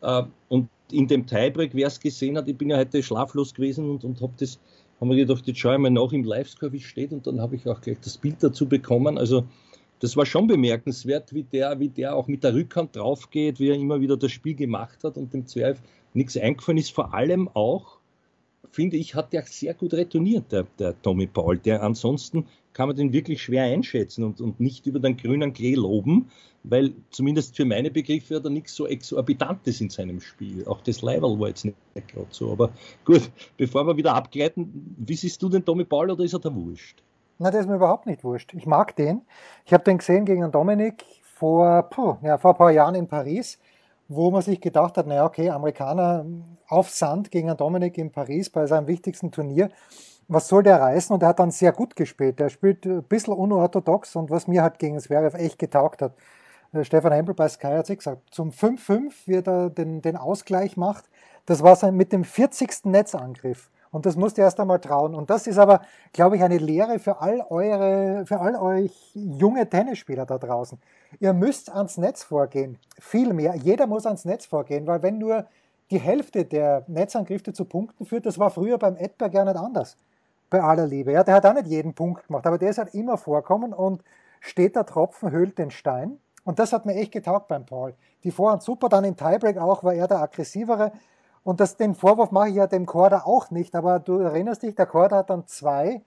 Äh, 0.00 0.22
und 0.48 0.68
in 0.90 1.06
dem 1.06 1.26
Tiebreak, 1.26 1.70
wer 1.74 1.86
es 1.86 2.00
gesehen 2.00 2.36
hat, 2.36 2.48
ich 2.48 2.56
bin 2.56 2.70
ja 2.70 2.78
heute 2.78 3.02
schlaflos 3.02 3.54
gewesen 3.54 3.88
und, 3.90 4.04
und 4.04 4.20
habe 4.20 4.32
das, 4.38 4.58
haben 5.00 5.10
wir 5.10 5.16
gedacht, 5.16 5.46
jetzt 5.46 5.58
schaue 5.58 5.74
ich 5.74 5.80
mal 5.80 5.90
nach 5.90 6.12
im 6.12 6.24
Livescore, 6.24 6.72
wie 6.72 6.76
es 6.76 6.82
steht 6.82 7.12
und 7.12 7.26
dann 7.26 7.40
habe 7.40 7.56
ich 7.56 7.66
auch 7.66 7.80
gleich 7.80 7.98
das 8.02 8.18
Bild 8.18 8.36
dazu 8.42 8.68
bekommen. 8.68 9.16
Also 9.16 9.44
das 10.00 10.16
war 10.16 10.26
schon 10.26 10.46
bemerkenswert, 10.46 11.32
wie 11.32 11.44
der, 11.44 11.78
wie 11.78 11.88
der 11.88 12.14
auch 12.14 12.26
mit 12.26 12.44
der 12.44 12.54
Rückhand 12.54 12.96
drauf 12.96 13.30
geht, 13.30 13.60
wie 13.60 13.68
er 13.68 13.76
immer 13.76 14.00
wieder 14.00 14.16
das 14.16 14.32
Spiel 14.32 14.54
gemacht 14.54 15.04
hat 15.04 15.16
und 15.16 15.32
dem 15.32 15.46
Zwerg 15.46 15.78
nichts 16.14 16.36
eingefallen 16.36 16.78
ist. 16.78 16.92
Vor 16.92 17.14
allem 17.14 17.48
auch, 17.48 17.99
finde 18.70 18.96
ich, 18.96 19.14
hat 19.14 19.32
der 19.32 19.42
sehr 19.42 19.74
gut 19.74 19.94
retourniert, 19.94 20.52
der, 20.52 20.66
der 20.78 21.00
Tommy 21.02 21.26
Paul. 21.26 21.58
Der 21.58 21.82
ansonsten 21.82 22.46
kann 22.72 22.88
man 22.88 22.96
den 22.96 23.12
wirklich 23.12 23.42
schwer 23.42 23.64
einschätzen 23.64 24.24
und, 24.24 24.40
und 24.40 24.60
nicht 24.60 24.86
über 24.86 25.00
den 25.00 25.16
grünen 25.16 25.52
Klee 25.52 25.74
loben, 25.74 26.30
weil 26.62 26.92
zumindest 27.10 27.56
für 27.56 27.64
meine 27.64 27.90
Begriffe 27.90 28.36
hat 28.36 28.44
er 28.44 28.50
nichts 28.50 28.74
so 28.74 28.86
Exorbitantes 28.86 29.80
in 29.80 29.90
seinem 29.90 30.20
Spiel. 30.20 30.66
Auch 30.66 30.80
das 30.82 31.02
Level 31.02 31.38
war 31.40 31.48
jetzt 31.48 31.64
nicht 31.64 31.76
gerade 32.08 32.28
so. 32.30 32.52
Aber 32.52 32.70
gut, 33.04 33.30
bevor 33.56 33.86
wir 33.86 33.96
wieder 33.96 34.14
abgleiten, 34.14 34.94
wie 34.98 35.16
siehst 35.16 35.42
du 35.42 35.48
den 35.48 35.64
Tommy 35.64 35.84
Paul 35.84 36.10
oder 36.10 36.24
ist 36.24 36.34
er 36.34 36.40
da 36.40 36.54
wurscht? 36.54 37.02
Na, 37.38 37.50
der 37.50 37.60
ist 37.60 37.68
mir 37.68 37.76
überhaupt 37.76 38.06
nicht 38.06 38.22
wurscht. 38.22 38.52
Ich 38.54 38.66
mag 38.66 38.94
den. 38.96 39.22
Ich 39.64 39.72
habe 39.72 39.82
den 39.84 39.98
gesehen 39.98 40.26
gegen 40.26 40.52
Dominik 40.52 41.04
vor, 41.22 41.84
puh, 41.84 42.16
ja, 42.22 42.36
vor 42.36 42.52
ein 42.52 42.58
paar 42.58 42.70
Jahren 42.70 42.94
in 42.94 43.08
Paris, 43.08 43.58
wo 44.10 44.32
man 44.32 44.42
sich 44.42 44.60
gedacht 44.60 44.96
hat, 44.96 45.06
naja, 45.06 45.24
okay, 45.24 45.50
Amerikaner 45.50 46.26
auf 46.66 46.90
Sand 46.90 47.30
gegen 47.30 47.56
Dominik 47.56 47.96
in 47.96 48.10
Paris 48.10 48.50
bei 48.50 48.66
seinem 48.66 48.88
wichtigsten 48.88 49.30
Turnier. 49.30 49.70
Was 50.26 50.48
soll 50.48 50.64
der 50.64 50.80
reißen? 50.80 51.14
Und 51.14 51.22
er 51.22 51.28
hat 51.28 51.38
dann 51.38 51.52
sehr 51.52 51.70
gut 51.70 51.94
gespielt. 51.94 52.40
Er 52.40 52.50
spielt 52.50 52.84
ein 52.86 53.04
bisschen 53.04 53.34
unorthodox 53.34 54.16
und 54.16 54.28
was 54.28 54.48
mir 54.48 54.62
halt 54.62 54.80
gegen 54.80 54.98
Zverev 54.98 55.36
echt 55.36 55.60
getaugt 55.60 56.02
hat. 56.02 56.14
Äh, 56.72 56.82
Stefan 56.82 57.12
Hempel 57.12 57.36
bei 57.36 57.48
Sky 57.48 57.68
hat 57.68 57.86
sich 57.86 57.98
gesagt, 57.98 58.22
zum 58.34 58.50
5-5, 58.50 59.12
wie 59.26 59.34
er 59.36 59.70
den, 59.70 60.02
den 60.02 60.16
Ausgleich 60.16 60.76
macht, 60.76 61.04
das 61.46 61.62
war 61.62 61.76
sein 61.76 61.96
mit 61.96 62.12
dem 62.12 62.24
40. 62.24 62.86
Netzangriff. 62.86 63.70
Und 63.92 64.06
das 64.06 64.16
musst 64.16 64.38
du 64.38 64.42
erst 64.42 64.58
einmal 64.58 64.80
trauen. 64.80 65.14
Und 65.14 65.30
das 65.30 65.46
ist 65.46 65.58
aber, 65.58 65.82
glaube 66.12 66.34
ich, 66.34 66.42
eine 66.42 66.58
Lehre 66.58 66.98
für 66.98 67.20
all 67.20 67.44
eure, 67.48 68.26
für 68.26 68.40
all 68.40 68.56
euch 68.56 68.92
junge 69.14 69.68
Tennisspieler 69.68 70.26
da 70.26 70.38
draußen. 70.38 70.80
Ihr 71.18 71.32
müsst 71.32 71.70
ans 71.70 71.98
Netz 71.98 72.22
vorgehen. 72.22 72.78
Viel 72.98 73.32
mehr. 73.32 73.56
Jeder 73.56 73.86
muss 73.86 74.06
ans 74.06 74.24
Netz 74.24 74.46
vorgehen, 74.46 74.86
weil 74.86 75.02
wenn 75.02 75.18
nur 75.18 75.46
die 75.90 75.98
Hälfte 75.98 76.44
der 76.44 76.84
Netzangriffe 76.86 77.52
zu 77.52 77.64
Punkten 77.64 78.06
führt, 78.06 78.26
das 78.26 78.38
war 78.38 78.50
früher 78.50 78.78
beim 78.78 78.96
Edberg 78.96 79.34
ja 79.34 79.44
nicht 79.44 79.56
anders. 79.56 79.96
Bei 80.48 80.62
aller 80.62 80.86
Liebe. 80.86 81.12
Ja, 81.12 81.24
der 81.24 81.34
hat 81.34 81.46
auch 81.46 81.54
nicht 81.54 81.66
jeden 81.66 81.94
Punkt 81.94 82.26
gemacht, 82.26 82.46
aber 82.46 82.58
der 82.58 82.70
ist 82.70 82.78
halt 82.78 82.94
immer 82.94 83.16
vorkommen 83.16 83.72
und 83.72 84.02
steht 84.40 84.76
der 84.76 84.86
Tropfen, 84.86 85.30
höhlt 85.30 85.58
den 85.58 85.70
Stein. 85.70 86.18
Und 86.44 86.58
das 86.58 86.72
hat 86.72 86.86
mir 86.86 86.94
echt 86.94 87.12
getaugt 87.12 87.48
beim 87.48 87.66
Paul. 87.66 87.94
Die 88.24 88.30
Vorhand 88.30 88.62
super, 88.62 88.88
dann 88.88 89.04
im 89.04 89.16
Tiebreak 89.16 89.58
auch 89.58 89.84
war 89.84 89.94
er 89.94 90.08
der 90.08 90.20
aggressivere. 90.20 90.92
Und 91.42 91.60
das, 91.60 91.76
den 91.76 91.94
Vorwurf 91.94 92.30
mache 92.30 92.48
ich 92.48 92.54
ja 92.56 92.66
dem 92.66 92.86
Korda 92.86 93.22
auch 93.24 93.50
nicht, 93.50 93.74
aber 93.74 93.98
du 93.98 94.18
erinnerst 94.18 94.62
dich, 94.62 94.74
der 94.74 94.86
Korda 94.86 95.18
hat 95.18 95.30
dann 95.30 95.46
zwei 95.46 96.02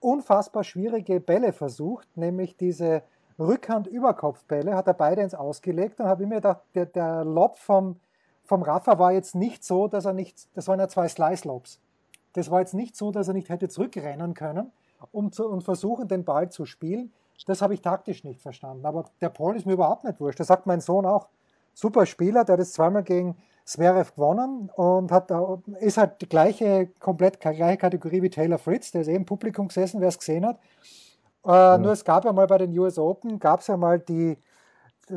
unfassbar 0.00 0.64
schwierige 0.64 1.20
Bälle 1.20 1.52
versucht, 1.52 2.16
nämlich 2.16 2.56
diese 2.56 3.02
Rückhand-Überkopfbälle, 3.38 4.74
hat 4.74 4.86
er 4.86 4.94
beide 4.94 5.22
ins 5.22 5.34
Ausgelegt 5.34 6.00
und 6.00 6.06
habe 6.06 6.22
ich 6.22 6.28
mir 6.28 6.36
gedacht, 6.36 6.60
der, 6.74 6.86
der 6.86 7.24
Lob 7.24 7.58
vom, 7.58 8.00
vom 8.44 8.62
Rafa 8.62 8.98
war 8.98 9.12
jetzt 9.12 9.34
nicht 9.34 9.64
so, 9.64 9.88
dass 9.88 10.04
er 10.04 10.12
nicht, 10.12 10.48
das 10.54 10.68
waren 10.68 10.80
ja 10.80 10.88
zwei 10.88 11.08
Slice-Lobs. 11.08 11.80
Das 12.34 12.50
war 12.50 12.60
jetzt 12.60 12.74
nicht 12.74 12.96
so, 12.96 13.10
dass 13.10 13.28
er 13.28 13.34
nicht 13.34 13.48
hätte 13.48 13.68
zurückrennen 13.68 14.34
können 14.34 14.72
um 15.10 15.32
zu, 15.32 15.48
und 15.48 15.62
versuchen, 15.62 16.08
den 16.08 16.24
Ball 16.24 16.50
zu 16.50 16.64
spielen. 16.64 17.12
Das 17.46 17.60
habe 17.60 17.74
ich 17.74 17.82
taktisch 17.82 18.22
nicht 18.22 18.40
verstanden. 18.40 18.86
Aber 18.86 19.06
der 19.20 19.30
Paul 19.30 19.56
ist 19.56 19.66
mir 19.66 19.72
überhaupt 19.72 20.04
nicht 20.04 20.20
wurscht. 20.20 20.38
Das 20.38 20.46
sagt 20.46 20.66
mein 20.66 20.80
Sohn 20.80 21.06
auch. 21.06 21.28
Super 21.74 22.06
Spieler, 22.06 22.44
der 22.44 22.54
hat 22.54 22.60
jetzt 22.60 22.74
zweimal 22.74 23.02
gegen 23.02 23.36
Zverev 23.64 24.14
gewonnen 24.14 24.70
und 24.74 25.10
hat, 25.10 25.32
ist 25.80 25.96
halt 25.96 26.20
die 26.20 26.28
gleiche, 26.28 26.88
komplett 27.00 27.40
gleiche 27.40 27.78
Kategorie 27.78 28.22
wie 28.22 28.30
Taylor 28.30 28.58
Fritz, 28.58 28.90
der 28.90 29.00
ist 29.00 29.08
eben 29.08 29.18
im 29.18 29.24
Publikum 29.24 29.68
gesessen, 29.68 30.00
wer 30.00 30.08
es 30.08 30.18
gesehen 30.18 30.44
hat. 30.44 30.58
Äh, 31.44 31.50
ja. 31.50 31.78
Nur 31.78 31.92
es 31.92 32.04
gab 32.04 32.24
ja 32.24 32.32
mal 32.32 32.46
bei 32.46 32.58
den 32.58 32.76
US 32.78 32.98
Open, 32.98 33.38
gab 33.38 33.60
es 33.60 33.66
ja 33.66 33.76
mal 33.76 33.98
die, 33.98 34.36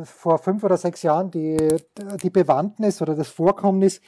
vor 0.03 0.37
fünf 0.37 0.63
oder 0.63 0.77
sechs 0.77 1.03
Jahren 1.03 1.31
die, 1.31 1.57
die 2.21 2.29
Bewandtnis 2.29 3.01
oder 3.01 3.15
das 3.15 3.27
Vorkommnis, 3.27 4.01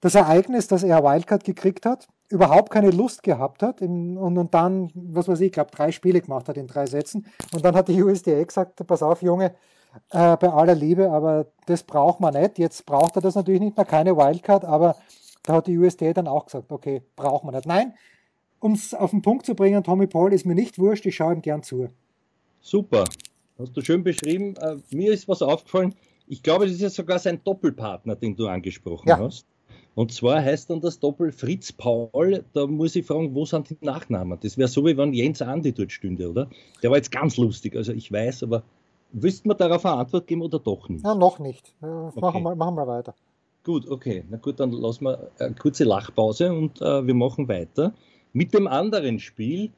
das 0.00 0.14
Ereignis, 0.14 0.66
dass 0.66 0.82
er 0.82 1.04
Wildcard 1.04 1.44
gekriegt 1.44 1.86
hat, 1.86 2.08
überhaupt 2.28 2.70
keine 2.70 2.90
Lust 2.90 3.22
gehabt 3.22 3.62
hat 3.62 3.80
in, 3.80 4.16
und, 4.16 4.36
und 4.36 4.52
dann, 4.54 4.90
was 4.94 5.28
weiß 5.28 5.40
ich, 5.40 5.46
ich 5.46 5.52
glaube 5.52 5.70
drei 5.70 5.92
Spiele 5.92 6.20
gemacht 6.20 6.48
hat 6.48 6.56
in 6.56 6.66
drei 6.66 6.86
Sätzen 6.86 7.26
und 7.52 7.64
dann 7.64 7.76
hat 7.76 7.88
die 7.88 8.02
USDA 8.02 8.42
gesagt, 8.42 8.84
pass 8.86 9.02
auf 9.02 9.22
Junge, 9.22 9.54
äh, 10.10 10.36
bei 10.36 10.48
aller 10.48 10.74
Liebe, 10.74 11.10
aber 11.10 11.46
das 11.66 11.82
braucht 11.82 12.20
man 12.20 12.34
nicht. 12.34 12.58
Jetzt 12.58 12.86
braucht 12.86 13.16
er 13.16 13.22
das 13.22 13.34
natürlich 13.34 13.60
nicht 13.60 13.76
mehr, 13.76 13.86
keine 13.86 14.16
Wildcard, 14.16 14.64
aber 14.64 14.96
da 15.42 15.54
hat 15.54 15.66
die 15.66 15.78
USD 15.78 16.12
dann 16.12 16.28
auch 16.28 16.46
gesagt, 16.46 16.70
okay, 16.70 17.02
braucht 17.16 17.44
man 17.44 17.54
nicht. 17.54 17.66
Nein, 17.66 17.94
um 18.62 18.72
es 18.72 18.94
auf 18.94 19.10
den 19.10 19.22
Punkt 19.22 19.44
zu 19.44 19.54
bringen, 19.54 19.82
Tommy 19.82 20.06
Paul 20.06 20.32
ist 20.32 20.46
mir 20.46 20.54
nicht 20.54 20.78
wurscht, 20.78 21.04
ich 21.06 21.16
schaue 21.16 21.34
ihm 21.34 21.42
gern 21.42 21.62
zu. 21.62 21.88
Super, 22.60 23.04
hast 23.58 23.76
du 23.76 23.80
schön 23.80 24.04
beschrieben. 24.04 24.54
Äh, 24.56 24.76
mir 24.90 25.12
ist 25.12 25.28
was 25.28 25.42
aufgefallen, 25.42 25.94
ich 26.28 26.42
glaube, 26.42 26.66
das 26.66 26.74
ist 26.74 26.80
ja 26.80 26.90
sogar 26.90 27.18
sein 27.18 27.40
Doppelpartner, 27.44 28.14
den 28.14 28.36
du 28.36 28.46
angesprochen 28.46 29.08
ja. 29.08 29.18
hast. 29.18 29.46
Und 29.94 30.12
zwar 30.12 30.40
heißt 30.42 30.70
dann 30.70 30.80
das 30.80 31.00
Doppel 31.00 31.32
Fritz 31.32 31.72
Paul. 31.72 32.44
Da 32.54 32.66
muss 32.66 32.96
ich 32.96 33.04
fragen, 33.04 33.34
wo 33.34 33.44
sind 33.44 33.68
die 33.68 33.76
Nachnamen? 33.82 34.38
Das 34.40 34.56
wäre 34.56 34.68
so, 34.68 34.86
wie 34.86 34.96
wenn 34.96 35.12
Jens 35.12 35.42
Andi 35.42 35.72
dort 35.72 35.92
stünde, 35.92 36.30
oder? 36.30 36.48
Der 36.82 36.90
war 36.90 36.96
jetzt 36.96 37.12
ganz 37.12 37.36
lustig. 37.36 37.76
Also 37.76 37.92
ich 37.92 38.10
weiß, 38.10 38.44
aber 38.44 38.62
wüssten 39.12 39.50
wir 39.50 39.54
darauf 39.54 39.84
eine 39.84 39.96
Antwort 39.96 40.26
geben 40.26 40.40
oder 40.40 40.60
doch 40.60 40.88
nicht? 40.88 41.04
Ja, 41.04 41.14
noch 41.14 41.40
nicht. 41.40 41.74
Okay. 41.82 42.20
Machen, 42.20 42.42
wir, 42.42 42.54
machen 42.54 42.76
wir 42.76 42.86
weiter. 42.86 43.14
Gut, 43.64 43.86
okay. 43.86 44.24
Na 44.30 44.38
gut, 44.38 44.60
dann 44.60 44.70
lassen 44.70 45.04
wir 45.04 45.30
eine 45.38 45.54
kurze 45.54 45.84
Lachpause 45.84 46.52
und 46.54 46.80
äh, 46.80 47.06
wir 47.06 47.14
machen 47.14 47.48
weiter 47.48 47.92
mit 48.32 48.54
dem 48.54 48.66
anderen 48.66 49.18
Spiel. 49.18 49.70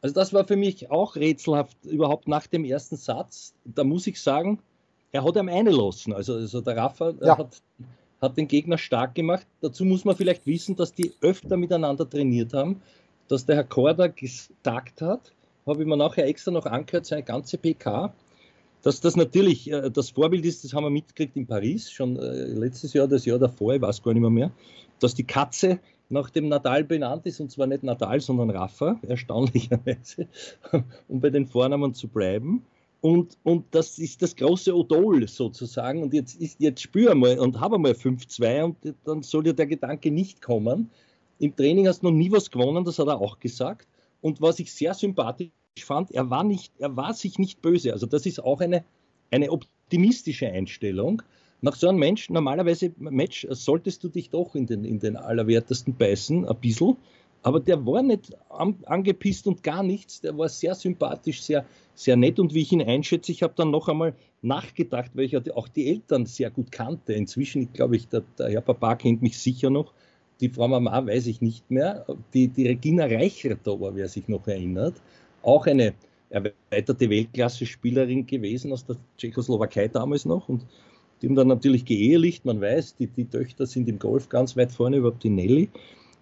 Also 0.00 0.14
das 0.14 0.32
war 0.32 0.44
für 0.44 0.56
mich 0.56 0.90
auch 0.90 1.16
rätselhaft, 1.16 1.76
überhaupt 1.84 2.28
nach 2.28 2.46
dem 2.46 2.64
ersten 2.64 2.96
Satz. 2.96 3.54
Da 3.64 3.84
muss 3.84 4.06
ich 4.06 4.20
sagen, 4.20 4.60
er 5.12 5.24
hat 5.24 5.36
ihm 5.36 5.48
eine 5.48 5.70
lassen. 5.70 6.12
Also, 6.12 6.34
also 6.34 6.60
der 6.60 6.76
Rafa 6.76 7.14
ja. 7.20 7.38
hat 7.38 7.62
hat 8.20 8.36
den 8.36 8.48
Gegner 8.48 8.78
stark 8.78 9.14
gemacht. 9.14 9.46
Dazu 9.60 9.84
muss 9.84 10.04
man 10.04 10.16
vielleicht 10.16 10.46
wissen, 10.46 10.76
dass 10.76 10.92
die 10.92 11.12
öfter 11.20 11.56
miteinander 11.56 12.08
trainiert 12.08 12.52
haben, 12.52 12.82
dass 13.28 13.46
der 13.46 13.56
Herr 13.56 13.64
Korda 13.64 14.08
gesagt 14.08 15.00
hat, 15.00 15.32
habe 15.66 15.82
ich 15.82 15.88
mir 15.88 15.96
nachher 15.96 16.26
extra 16.26 16.50
noch 16.50 16.66
angehört, 16.66 17.06
seine 17.06 17.22
ganze 17.22 17.58
PK, 17.58 18.12
dass 18.82 19.00
das 19.00 19.16
natürlich 19.16 19.70
äh, 19.70 19.90
das 19.90 20.10
Vorbild 20.10 20.44
ist, 20.44 20.64
das 20.64 20.72
haben 20.72 20.84
wir 20.84 20.90
mitgekriegt 20.90 21.36
in 21.36 21.46
Paris, 21.46 21.90
schon 21.90 22.16
äh, 22.16 22.46
letztes 22.46 22.92
Jahr, 22.92 23.06
das 23.06 23.24
Jahr 23.24 23.38
davor, 23.38 23.74
ich 23.74 23.82
weiß 23.82 24.02
gar 24.02 24.12
nicht 24.14 24.22
mehr, 24.22 24.30
mehr 24.30 24.50
dass 25.00 25.14
die 25.14 25.24
Katze 25.24 25.78
nach 26.10 26.30
dem 26.30 26.48
Nadal 26.48 26.84
benannt 26.84 27.26
ist, 27.26 27.40
und 27.40 27.50
zwar 27.50 27.66
nicht 27.66 27.82
Nadal, 27.82 28.20
sondern 28.20 28.50
Rafa, 28.50 28.98
erstaunlicherweise, 29.06 30.28
um 31.08 31.20
bei 31.20 31.30
den 31.30 31.46
Vornamen 31.46 31.94
zu 31.94 32.08
bleiben. 32.08 32.64
Und, 33.00 33.38
und 33.44 33.66
das 33.70 33.98
ist 33.98 34.22
das 34.22 34.34
große 34.34 34.74
Odol 34.74 35.28
sozusagen. 35.28 36.02
Und 36.02 36.14
jetzt, 36.14 36.40
ist, 36.40 36.60
jetzt 36.60 36.82
spür 36.82 37.14
mal 37.14 37.38
und 37.38 37.60
habe 37.60 37.78
mal 37.78 37.92
5-2 37.92 38.62
und 38.64 38.76
dann 39.04 39.22
soll 39.22 39.46
ja 39.46 39.52
der 39.52 39.66
Gedanke 39.66 40.10
nicht 40.10 40.42
kommen. 40.42 40.90
Im 41.38 41.54
Training 41.54 41.86
hast 41.86 42.02
du 42.02 42.06
noch 42.06 42.16
nie 42.16 42.32
was 42.32 42.50
gewonnen, 42.50 42.84
das 42.84 42.98
hat 42.98 43.06
er 43.06 43.20
auch 43.20 43.38
gesagt. 43.38 43.86
Und 44.20 44.40
was 44.40 44.58
ich 44.58 44.72
sehr 44.72 44.94
sympathisch 44.94 45.50
fand, 45.80 46.10
er 46.10 46.28
war, 46.28 46.42
nicht, 46.42 46.72
er 46.78 46.96
war 46.96 47.14
sich 47.14 47.38
nicht 47.38 47.62
böse. 47.62 47.92
Also 47.92 48.06
das 48.06 48.26
ist 48.26 48.42
auch 48.42 48.60
eine, 48.60 48.84
eine 49.30 49.52
optimistische 49.52 50.48
Einstellung. 50.48 51.22
Nach 51.60 51.74
so 51.74 51.88
einem 51.88 51.98
Mensch, 51.98 52.30
normalerweise 52.30 52.92
Match, 52.98 53.46
solltest 53.50 54.04
du 54.04 54.08
dich 54.08 54.30
doch 54.30 54.54
in 54.54 54.66
den, 54.66 54.84
in 54.84 55.00
den 55.00 55.16
Allerwertesten 55.16 55.96
beißen, 55.96 56.46
ein 56.46 56.56
bisschen. 56.60 56.96
Aber 57.42 57.60
der 57.60 57.84
war 57.86 58.02
nicht 58.02 58.36
angepisst 58.48 59.46
und 59.46 59.62
gar 59.62 59.82
nichts. 59.82 60.20
Der 60.20 60.36
war 60.36 60.48
sehr 60.48 60.74
sympathisch, 60.74 61.42
sehr, 61.42 61.64
sehr 61.94 62.16
nett. 62.16 62.38
Und 62.38 62.52
wie 62.52 62.62
ich 62.62 62.72
ihn 62.72 62.82
einschätze, 62.82 63.32
ich 63.32 63.42
habe 63.42 63.54
dann 63.56 63.70
noch 63.70 63.88
einmal 63.88 64.14
nachgedacht, 64.42 65.12
weil 65.14 65.24
ich 65.24 65.36
auch 65.52 65.68
die 65.68 65.88
Eltern 65.88 66.26
sehr 66.26 66.50
gut 66.50 66.72
kannte. 66.72 67.12
Inzwischen, 67.12 67.72
glaube 67.72 67.96
ich, 67.96 68.08
der, 68.08 68.22
der 68.38 68.50
Herr 68.50 68.60
Papa 68.60 68.96
kennt 68.96 69.22
mich 69.22 69.38
sicher 69.38 69.70
noch. 69.70 69.92
Die 70.40 70.48
Frau 70.48 70.68
Mama 70.68 71.06
weiß 71.06 71.26
ich 71.26 71.40
nicht 71.40 71.70
mehr. 71.70 72.06
Die, 72.34 72.48
die 72.48 72.66
Regina 72.66 73.04
Reichert 73.04 73.66
war, 73.66 73.94
wer 73.94 74.08
sich 74.08 74.28
noch 74.28 74.46
erinnert. 74.46 74.94
Auch 75.42 75.66
eine 75.66 75.94
erweiterte 76.30 77.08
Weltklasse-Spielerin 77.08 78.26
gewesen 78.26 78.72
aus 78.72 78.84
der 78.84 78.96
Tschechoslowakei 79.16 79.88
damals 79.88 80.24
noch. 80.24 80.48
Und 80.48 80.66
die 81.20 81.28
haben 81.28 81.34
dann 81.34 81.48
natürlich 81.48 81.84
geehelicht. 81.84 82.44
Man 82.44 82.60
weiß, 82.60 82.96
die, 82.96 83.06
die 83.06 83.24
Töchter 83.24 83.66
sind 83.66 83.88
im 83.88 83.98
Golf 83.98 84.28
ganz 84.28 84.56
weit 84.56 84.72
vorne, 84.72 84.98
überhaupt 84.98 85.24
die 85.24 85.30
Nelly. 85.30 85.68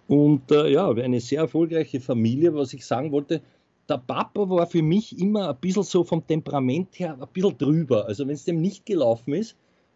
Und 0.07 0.51
äh, 0.51 0.71
ja, 0.71 0.89
eine 0.89 1.19
sehr 1.19 1.41
erfolgreiche 1.41 1.99
Familie, 1.99 2.53
was 2.55 2.73
ich 2.73 2.85
sagen 2.85 3.11
wollte. 3.11 3.41
Der 3.89 3.97
Papa 3.97 4.49
war 4.49 4.67
für 4.67 4.81
mich 4.81 5.17
immer 5.19 5.49
ein 5.49 5.57
bisschen 5.57 5.83
so 5.83 6.03
vom 6.03 6.25
Temperament 6.25 6.99
her 6.99 7.17
ein 7.19 7.27
bisschen 7.31 7.57
drüber. 7.57 8.05
Also 8.05 8.27
wenn 8.27 8.33
es 8.33 8.43
dem 8.43 8.61
nicht 8.61 8.85
gelaufen 8.85 9.33
ist, 9.33 9.55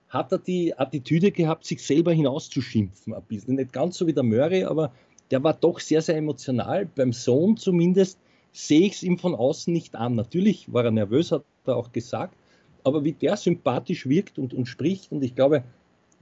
hat 0.10 0.32
er 0.32 0.40
die 0.40 0.78
Attitüde 0.78 1.32
gehabt, 1.32 1.66
sich 1.66 1.84
selber 1.84 2.12
hinauszuschimpfen. 2.12 3.14
Ein 3.14 3.24
bisschen. 3.24 3.56
Nicht 3.56 3.74
ganz 3.74 3.98
so 3.98 4.08
wie 4.08 4.14
der 4.14 4.24
Murray, 4.24 4.64
aber 4.66 4.92
der 5.32 5.44
war 5.44 5.54
doch 5.54 5.80
sehr, 5.80 6.02
sehr 6.02 6.18
emotional. 6.18 6.86
Beim 6.86 7.14
Sohn 7.14 7.58
zumindest 7.58 8.20
sehe 8.52 8.82
ich 8.82 8.94
es 8.94 9.04
ihm 9.04 9.18
von 9.18 9.34
außen 9.34 9.72
nicht 9.72 9.96
an. 9.96 10.16
Natürlich 10.16 10.72
war 10.72 10.84
er 10.84 10.92
nervös, 10.92 11.32
hat 11.32 11.44
er 11.66 11.78
auch 11.78 11.92
gesagt. 11.94 12.36
Aber 12.84 13.04
wie 13.04 13.14
der 13.14 13.38
sympathisch 13.38 14.08
wirkt 14.08 14.40
und, 14.40 14.54
und 14.54 14.66
spricht, 14.66 15.12
und 15.12 15.24
ich 15.24 15.36
glaube, 15.36 15.64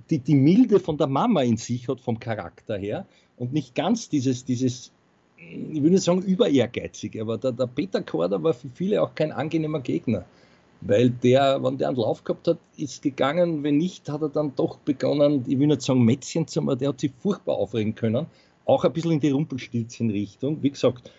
die, 0.10 0.20
die 0.20 0.36
Milde 0.36 0.80
von 0.80 0.98
der 0.98 1.08
Mama 1.08 1.42
in 1.42 1.58
sich 1.58 1.88
hat, 1.88 2.00
vom 2.02 2.20
Charakter 2.20 2.78
her, 2.78 3.06
und 3.38 3.54
nicht 3.54 3.76
ganz 3.76 4.10
dieses, 4.10 4.44
dieses 4.44 4.92
ich 5.40 5.82
würde 5.82 5.92
nicht 5.92 6.04
sagen 6.04 6.22
über 6.22 6.50
ehrgeizig, 6.50 7.20
aber 7.20 7.38
der, 7.38 7.52
der 7.52 7.68
Peter 7.68 8.02
Korda 8.02 8.42
war 8.42 8.54
für 8.54 8.70
viele 8.74 9.02
auch 9.02 9.16
kein 9.16 9.32
angenehmer 9.32 9.80
Gegner. 9.80 10.26
Weil 10.82 11.10
der, 11.10 11.62
wenn 11.62 11.78
der 11.78 11.90
einen 11.90 11.98
Lauf 11.98 12.24
gehabt 12.24 12.48
hat, 12.48 12.58
ist 12.78 13.02
gegangen, 13.02 13.64
wenn 13.64 13.78
nicht, 13.78 14.10
hat 14.10 14.22
er 14.22 14.30
dann 14.30 14.56
doch 14.56 14.78
begonnen, 14.78 15.44
ich 15.46 15.60
will 15.60 15.68
nicht 15.68 15.82
sagen 15.82 16.04
Mätzchen 16.04 16.48
zu 16.48 16.62
machen, 16.62 16.80
der 16.80 16.90
hat 16.90 17.02
sich 17.02 17.12
furchtbar 17.20 17.58
aufregen 17.58 17.96
können. 17.96 18.28
Auch 18.66 18.86
ein 18.86 18.94
bisschen 18.94 19.12
in 19.12 19.20
die 19.20 19.32
Rumpelstilzchen-Richtung. 19.32 20.62
Wie 20.62 20.70
gesagt, 20.70 21.12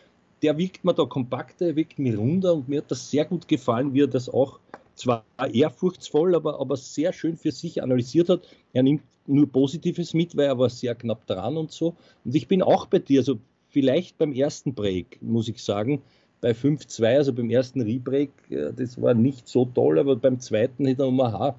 der 0.42 0.56
wirkt 0.56 0.84
mir 0.84 0.94
da 0.94 1.04
kompakter, 1.04 1.66
er 1.66 1.76
wirkt 1.76 1.98
mir 1.98 2.16
runder 2.16 2.54
und 2.54 2.68
mir 2.68 2.78
hat 2.78 2.90
das 2.90 3.10
sehr 3.10 3.26
gut 3.26 3.48
gefallen, 3.48 3.92
wie 3.92 4.02
er 4.02 4.06
das 4.06 4.30
auch 4.30 4.60
zwar 5.00 5.24
ehrfurchtsvoll, 5.52 6.34
aber, 6.34 6.60
aber 6.60 6.76
sehr 6.76 7.12
schön 7.12 7.36
für 7.36 7.52
sich 7.52 7.82
analysiert 7.82 8.28
hat. 8.28 8.42
Er 8.72 8.82
nimmt 8.82 9.02
nur 9.26 9.50
Positives 9.50 10.14
mit, 10.14 10.36
weil 10.36 10.46
er 10.46 10.58
war 10.58 10.68
sehr 10.68 10.94
knapp 10.94 11.26
dran 11.26 11.56
und 11.56 11.72
so. 11.72 11.94
Und 12.24 12.34
ich 12.34 12.48
bin 12.48 12.62
auch 12.62 12.86
bei 12.86 12.98
dir, 12.98 13.20
also 13.20 13.38
vielleicht 13.68 14.18
beim 14.18 14.32
ersten 14.32 14.74
Break, 14.74 15.18
muss 15.22 15.48
ich 15.48 15.62
sagen, 15.62 16.02
bei 16.40 16.52
5-2, 16.52 17.16
also 17.16 17.32
beim 17.32 17.50
ersten 17.50 17.80
Rebreak, 17.80 18.30
äh, 18.50 18.72
das 18.74 19.00
war 19.00 19.14
nicht 19.14 19.48
so 19.48 19.64
toll, 19.64 19.98
aber 19.98 20.16
beim 20.16 20.40
zweiten 20.40 20.86
hätte 20.86 21.02
er 21.02 21.08
um 21.08 21.20
aha, 21.20 21.54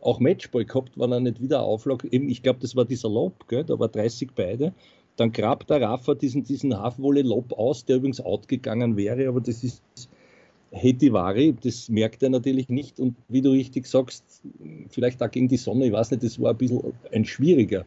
auch 0.00 0.20
Matchball 0.20 0.64
gehabt, 0.64 0.92
weil 0.96 1.12
er 1.12 1.20
nicht 1.20 1.40
wieder 1.40 1.62
auflag. 1.62 2.04
Eben, 2.04 2.28
ich 2.28 2.42
glaube, 2.42 2.60
das 2.60 2.76
war 2.76 2.84
dieser 2.84 3.08
Lob, 3.08 3.48
gell? 3.48 3.64
da 3.64 3.78
war 3.78 3.88
30 3.88 4.30
beide. 4.34 4.72
Dann 5.16 5.32
grabt 5.32 5.70
der 5.70 5.80
Rafa 5.80 6.14
diesen, 6.14 6.44
diesen 6.44 6.78
Halfwolle-Lob 6.78 7.52
aus, 7.54 7.86
der 7.86 7.96
übrigens 7.96 8.20
outgegangen 8.20 8.96
wäre, 8.96 9.28
aber 9.28 9.40
das 9.40 9.64
ist 9.64 9.82
Hetivari, 10.72 11.54
das 11.62 11.88
merkt 11.88 12.22
er 12.22 12.30
natürlich 12.30 12.68
nicht. 12.68 13.00
Und 13.00 13.16
wie 13.28 13.40
du 13.40 13.50
richtig 13.50 13.86
sagst, 13.86 14.42
vielleicht 14.88 15.22
auch 15.22 15.30
gegen 15.30 15.48
die 15.48 15.56
Sonne, 15.56 15.86
ich 15.86 15.92
weiß 15.92 16.10
nicht, 16.10 16.22
das 16.22 16.40
war 16.40 16.50
ein 16.50 16.56
bisschen 16.56 16.92
ein 17.12 17.24
schwieriger 17.24 17.84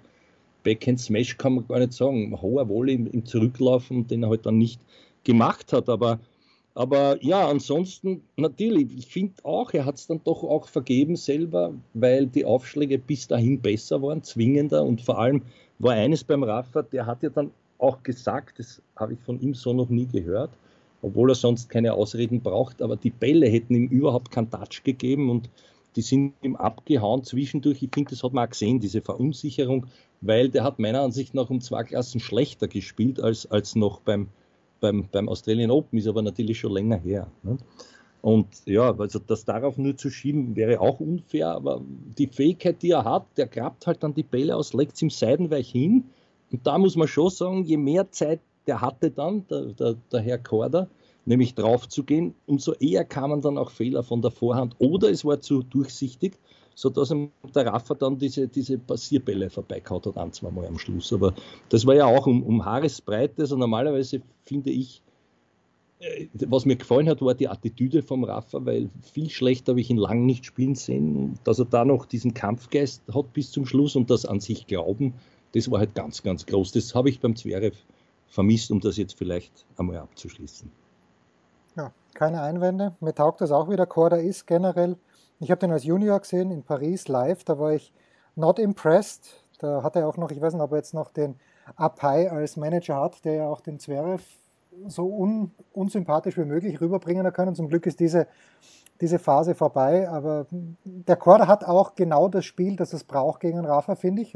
Backhand 0.64 1.00
Smash, 1.00 1.38
kann 1.38 1.56
man 1.56 1.68
gar 1.68 1.80
nicht 1.80 1.94
sagen. 1.94 2.40
Hoher 2.42 2.68
Wolle 2.70 2.94
im, 2.94 3.08
im 3.08 3.26
Zurücklaufen, 3.26 4.08
den 4.08 4.24
er 4.24 4.30
halt 4.30 4.46
dann 4.46 4.58
nicht 4.58 4.82
gemacht 5.24 5.74
hat. 5.74 5.90
Aber, 5.90 6.20
aber 6.74 7.24
ja, 7.24 7.48
ansonsten 7.48 8.22
natürlich, 8.38 8.98
ich 8.98 9.08
finde 9.08 9.34
auch, 9.44 9.74
er 9.74 9.86
hat 9.86 9.96
es 9.96 10.08
dann 10.08 10.22
doch 10.24 10.44
auch 10.44 10.68
vergeben 10.68 11.16
selber, 11.16 11.74
weil 11.94 12.28
die 12.28 12.46
Aufschläge 12.46 12.98
bis 12.98 13.28
dahin 13.28 13.60
besser 13.62 14.02
waren, 14.02 14.24
zwingender. 14.24 14.84
Und 14.84 15.02
vor 15.02 15.20
allem 15.20 15.42
war 15.80 15.94
eines 15.94 16.24
beim 16.24 16.44
Rafa, 16.44 16.82
der 16.82 17.06
hat 17.06 17.24
ja 17.24 17.30
dann 17.30 17.52
auch 17.78 18.04
gesagt, 18.04 18.60
das 18.60 18.82
habe 18.96 19.14
ich 19.14 19.20
von 19.20 19.40
ihm 19.40 19.54
so 19.54 19.74
noch 19.74 19.90
nie 19.90 20.06
gehört, 20.06 20.52
obwohl 21.02 21.32
er 21.32 21.36
sonst 21.36 21.70
keine 21.70 21.94
Ausreden 21.94 22.42
braucht, 22.42 22.82
aber 22.82 22.96
die 22.96 23.10
Bälle 23.10 23.48
hätten 23.48 23.76
ihm 23.76 23.88
überhaupt 23.88 24.32
keinen 24.32 24.50
Touch 24.50 24.84
gegeben 24.84 25.30
und 25.30 25.50
die 25.96 26.02
sind 26.02 26.34
ihm 26.42 26.56
abgehauen 26.56 27.24
zwischendurch. 27.24 27.82
Ich 27.82 27.90
finde, 27.94 28.12
das 28.12 28.24
hat 28.24 28.34
man 28.34 28.46
auch 28.46 28.52
gesehen, 28.52 28.80
diese 28.80 29.02
Verunsicherung, 29.02 29.88
weil 30.22 30.50
der 30.50 30.64
hat 30.64 30.80
meiner 30.80 31.02
Ansicht 31.02 31.34
nach 31.34 31.50
um 31.50 31.62
zwei 31.62 31.84
Klassen 31.84 32.20
schlechter 32.20 32.68
gespielt 32.68 33.20
als, 33.20 33.50
als 33.50 33.76
noch 33.76 34.02
beim, 34.02 34.28
beim, 34.80 35.08
beim 35.12 35.30
Australian 35.30 35.72
Open, 35.72 35.98
ist 35.98 36.08
aber 36.08 36.22
natürlich 36.22 36.60
schon 36.60 36.74
länger 36.74 36.98
her. 36.98 37.28
Ne? 37.44 37.58
Und 38.22 38.48
ja, 38.66 38.94
also 38.98 39.20
das 39.20 39.46
darauf 39.46 39.78
nur 39.78 39.96
zu 39.96 40.10
schieben, 40.10 40.56
wäre 40.56 40.82
auch 40.82 41.00
unfair, 41.00 41.50
aber 41.50 41.82
die 42.18 42.28
Fähigkeit, 42.28 42.82
die 42.82 42.92
er 42.92 43.06
hat, 43.06 43.26
der 43.38 43.48
grabt 43.48 43.88
halt 43.88 44.04
dann 44.04 44.14
die 44.14 44.24
Bälle 44.24 44.56
aus, 44.56 44.74
legt 44.74 44.96
es 44.96 45.02
im 45.02 45.10
Seidenweich 45.10 45.72
hin. 45.72 46.04
Und 46.52 46.68
da 46.68 46.78
muss 46.78 46.96
man 46.96 47.08
schon 47.08 47.30
sagen, 47.30 47.64
je 47.64 47.78
mehr 47.78 48.12
Zeit 48.12 48.42
der 48.68 48.82
hatte 48.82 49.12
dann, 49.12 49.46
der, 49.48 49.66
der, 49.66 49.96
der 50.12 50.20
Herr 50.22 50.38
Korder, 50.38 50.88
nämlich 51.26 51.56
drauf 51.56 51.88
zu 51.88 52.04
gehen, 52.04 52.34
umso 52.46 52.74
eher 52.74 53.06
kamen 53.06 53.42
dann 53.42 53.58
auch 53.58 53.72
Fehler 53.72 54.04
von 54.04 54.22
der 54.22 54.32
Vorhand 54.32 54.76
oder 54.80 55.10
es 55.10 55.26
war 55.26 55.40
zu 55.40 55.64
durchsichtig, 55.64 56.34
sodass 56.76 57.14
der 57.54 57.66
Raffer 57.68 57.96
dann 57.96 58.18
diese, 58.18 58.48
diese 58.48 58.78
Passierbälle 58.78 59.50
vorbeikaut 59.50 60.06
hat, 60.06 60.18
ein, 60.18 60.32
zwei 60.32 60.50
Mal 60.50 60.66
am 60.66 60.80
Schluss. 60.80 61.12
Aber 61.12 61.34
das 61.70 61.86
war 61.86 61.96
ja 61.96 62.06
auch 62.06 62.26
um, 62.26 62.42
um 62.44 62.66
Haaresbreite, 62.66 63.42
also 63.42 63.58
normalerweise 63.58 64.22
finde 64.46 64.72
ich, 64.72 65.02
äh, 66.00 66.28
was 66.48 66.66
mir 66.66 66.78
gefallen 66.78 67.10
hat, 67.10 67.22
war 67.22 67.36
die 67.36 67.48
Attitüde 67.48 68.02
vom 68.02 68.24
Rafa, 68.24 68.66
weil 68.66 68.90
viel 69.02 69.30
schlechter 69.30 69.74
habe 69.74 69.82
ich 69.82 69.90
ihn 69.90 69.98
lang 69.98 70.26
nicht 70.26 70.46
spielen 70.46 70.76
sehen. 70.76 71.38
Dass 71.44 71.60
er 71.60 71.66
da 71.66 71.86
noch 71.86 72.06
diesen 72.06 72.34
Kampfgeist 72.34 73.04
hat 73.14 73.34
bis 73.34 73.52
zum 73.52 73.66
Schluss 73.66 73.96
und 73.96 74.10
das 74.10 74.26
an 74.26 74.40
sich 74.40 74.66
glauben, 74.68 75.14
das 75.54 75.70
war 75.70 75.80
halt 75.80 75.96
ganz, 75.96 76.24
ganz 76.24 76.46
groß. 76.46 76.72
Das 76.72 76.96
habe 76.96 77.10
ich 77.10 77.20
beim 77.20 77.36
Zverev 77.36 77.76
vermisst, 78.30 78.72
um 78.72 78.80
das 78.80 78.98
jetzt 78.98 79.18
vielleicht 79.18 79.66
einmal 79.78 79.98
abzuschließen. 79.98 80.72
Ja, 81.76 81.92
keine 82.14 82.42
Einwände. 82.42 82.96
Mir 83.00 83.14
taugt 83.14 83.42
das 83.42 83.52
auch 83.52 83.70
wieder. 83.70 83.86
Korda 83.86 84.18
ist 84.18 84.48
generell. 84.48 84.98
Ich 85.40 85.52
habe 85.52 85.60
den 85.60 85.72
als 85.72 85.84
Junior 85.84 86.20
gesehen 86.20 86.52
in 86.52 86.64
Paris 86.64 87.08
live. 87.08 87.44
Da 87.44 87.60
war 87.60 87.74
ich 87.74 87.94
not 88.36 88.60
impressed. 88.60 89.44
Da 89.60 89.84
hat 89.84 89.96
er 89.96 90.08
auch 90.08 90.18
noch, 90.18 90.32
ich 90.32 90.42
weiß 90.42 90.54
nicht, 90.54 90.62
ob 90.62 90.72
er 90.72 90.78
jetzt 90.78 90.94
noch 90.94 91.12
den 91.12 91.36
Apai 91.76 92.30
als 92.30 92.58
Manager 92.58 93.02
hat, 93.02 93.24
der 93.26 93.34
ja 93.34 93.48
auch 93.48 93.62
den 93.62 93.80
Zverev 93.80 94.24
so 94.88 95.06
un, 95.06 95.52
unsympathisch 95.74 96.38
wie 96.38 96.46
möglich 96.46 96.80
rüberbringen 96.80 97.32
kann. 97.34 97.48
Und 97.48 97.56
zum 97.56 97.68
Glück 97.68 97.86
ist 97.86 98.00
diese, 98.00 98.28
diese 99.02 99.20
Phase 99.20 99.56
vorbei. 99.56 100.10
Aber 100.10 100.46
der 100.84 101.16
Korda 101.16 101.48
hat 101.48 101.64
auch 101.64 101.96
genau 101.96 102.28
das 102.28 102.46
Spiel, 102.46 102.76
das 102.76 102.94
es 102.94 103.04
braucht 103.04 103.40
gegen 103.40 103.66
Rafa, 103.66 103.96
finde 103.96 104.22
ich. 104.22 104.34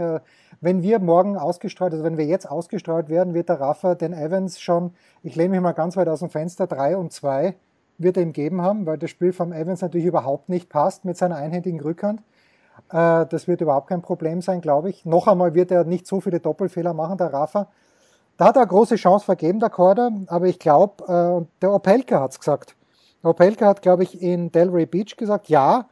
wenn 0.62 0.82
wir 0.82 1.00
morgen 1.00 1.38
ausgestrahlt, 1.38 1.94
also 1.94 2.04
wenn 2.04 2.18
wir 2.18 2.26
jetzt 2.26 2.50
ausgestrahlt 2.50 3.10
werden, 3.10 3.34
wird 3.34 3.50
der 3.50 3.60
Rafa 3.60 3.96
den 3.96 4.14
Evans 4.14 4.60
schon, 4.60 4.94
ich 5.22 5.36
lehne 5.36 5.50
mich 5.50 5.62
mal 5.62 5.74
ganz 5.74 5.98
weit 5.98 6.08
aus 6.08 6.20
dem 6.20 6.30
Fenster, 6.30 6.68
3 6.68 6.98
und 6.98 7.12
2 7.12 7.56
wird 7.98 8.18
er 8.18 8.24
ihm 8.24 8.34
geben 8.34 8.62
haben, 8.62 8.86
weil 8.86 8.98
das 8.98 9.10
Spiel 9.10 9.34
vom 9.34 9.52
Evans 9.54 9.82
natürlich 9.82 10.08
überhaupt 10.08 10.50
nicht 10.50 10.70
passt 10.70 11.06
mit 11.06 11.18
seiner 11.18 11.36
einhändigen 11.36 11.80
Rückhand. 11.80 12.22
Äh, 12.90 13.26
das 13.28 13.48
wird 13.48 13.62
überhaupt 13.62 13.88
kein 13.88 14.02
Problem 14.02 14.42
sein, 14.42 14.62
glaube 14.62 14.90
ich. 14.90 15.06
Noch 15.06 15.28
einmal 15.28 15.54
wird 15.54 15.72
er 15.72 15.84
nicht 15.84 16.08
so 16.08 16.22
viele 16.22 16.40
Doppelfehler 16.40 16.94
machen, 16.94 17.18
der 17.18 17.34
Rafa. 17.34 17.68
Da 18.38 18.46
hat 18.46 18.56
er 18.56 18.64
eine 18.64 18.70
große 18.70 18.96
Chance 18.96 19.26
vergeben, 19.26 19.60
der 19.60 19.70
Korda, 19.70 20.10
aber 20.28 20.48
ich 20.48 20.58
glaube, 20.58 21.04
äh, 21.04 21.46
der 21.62 21.72
Opelka 21.72 22.20
hat 22.20 22.32
es 22.32 22.40
gesagt. 22.40 22.76
Opelka 23.24 23.68
hat, 23.68 23.82
glaube 23.82 24.04
ich, 24.04 24.22
in 24.22 24.52
Delray 24.52 24.86
Beach 24.86 25.16
gesagt, 25.16 25.48
ja, 25.48 25.88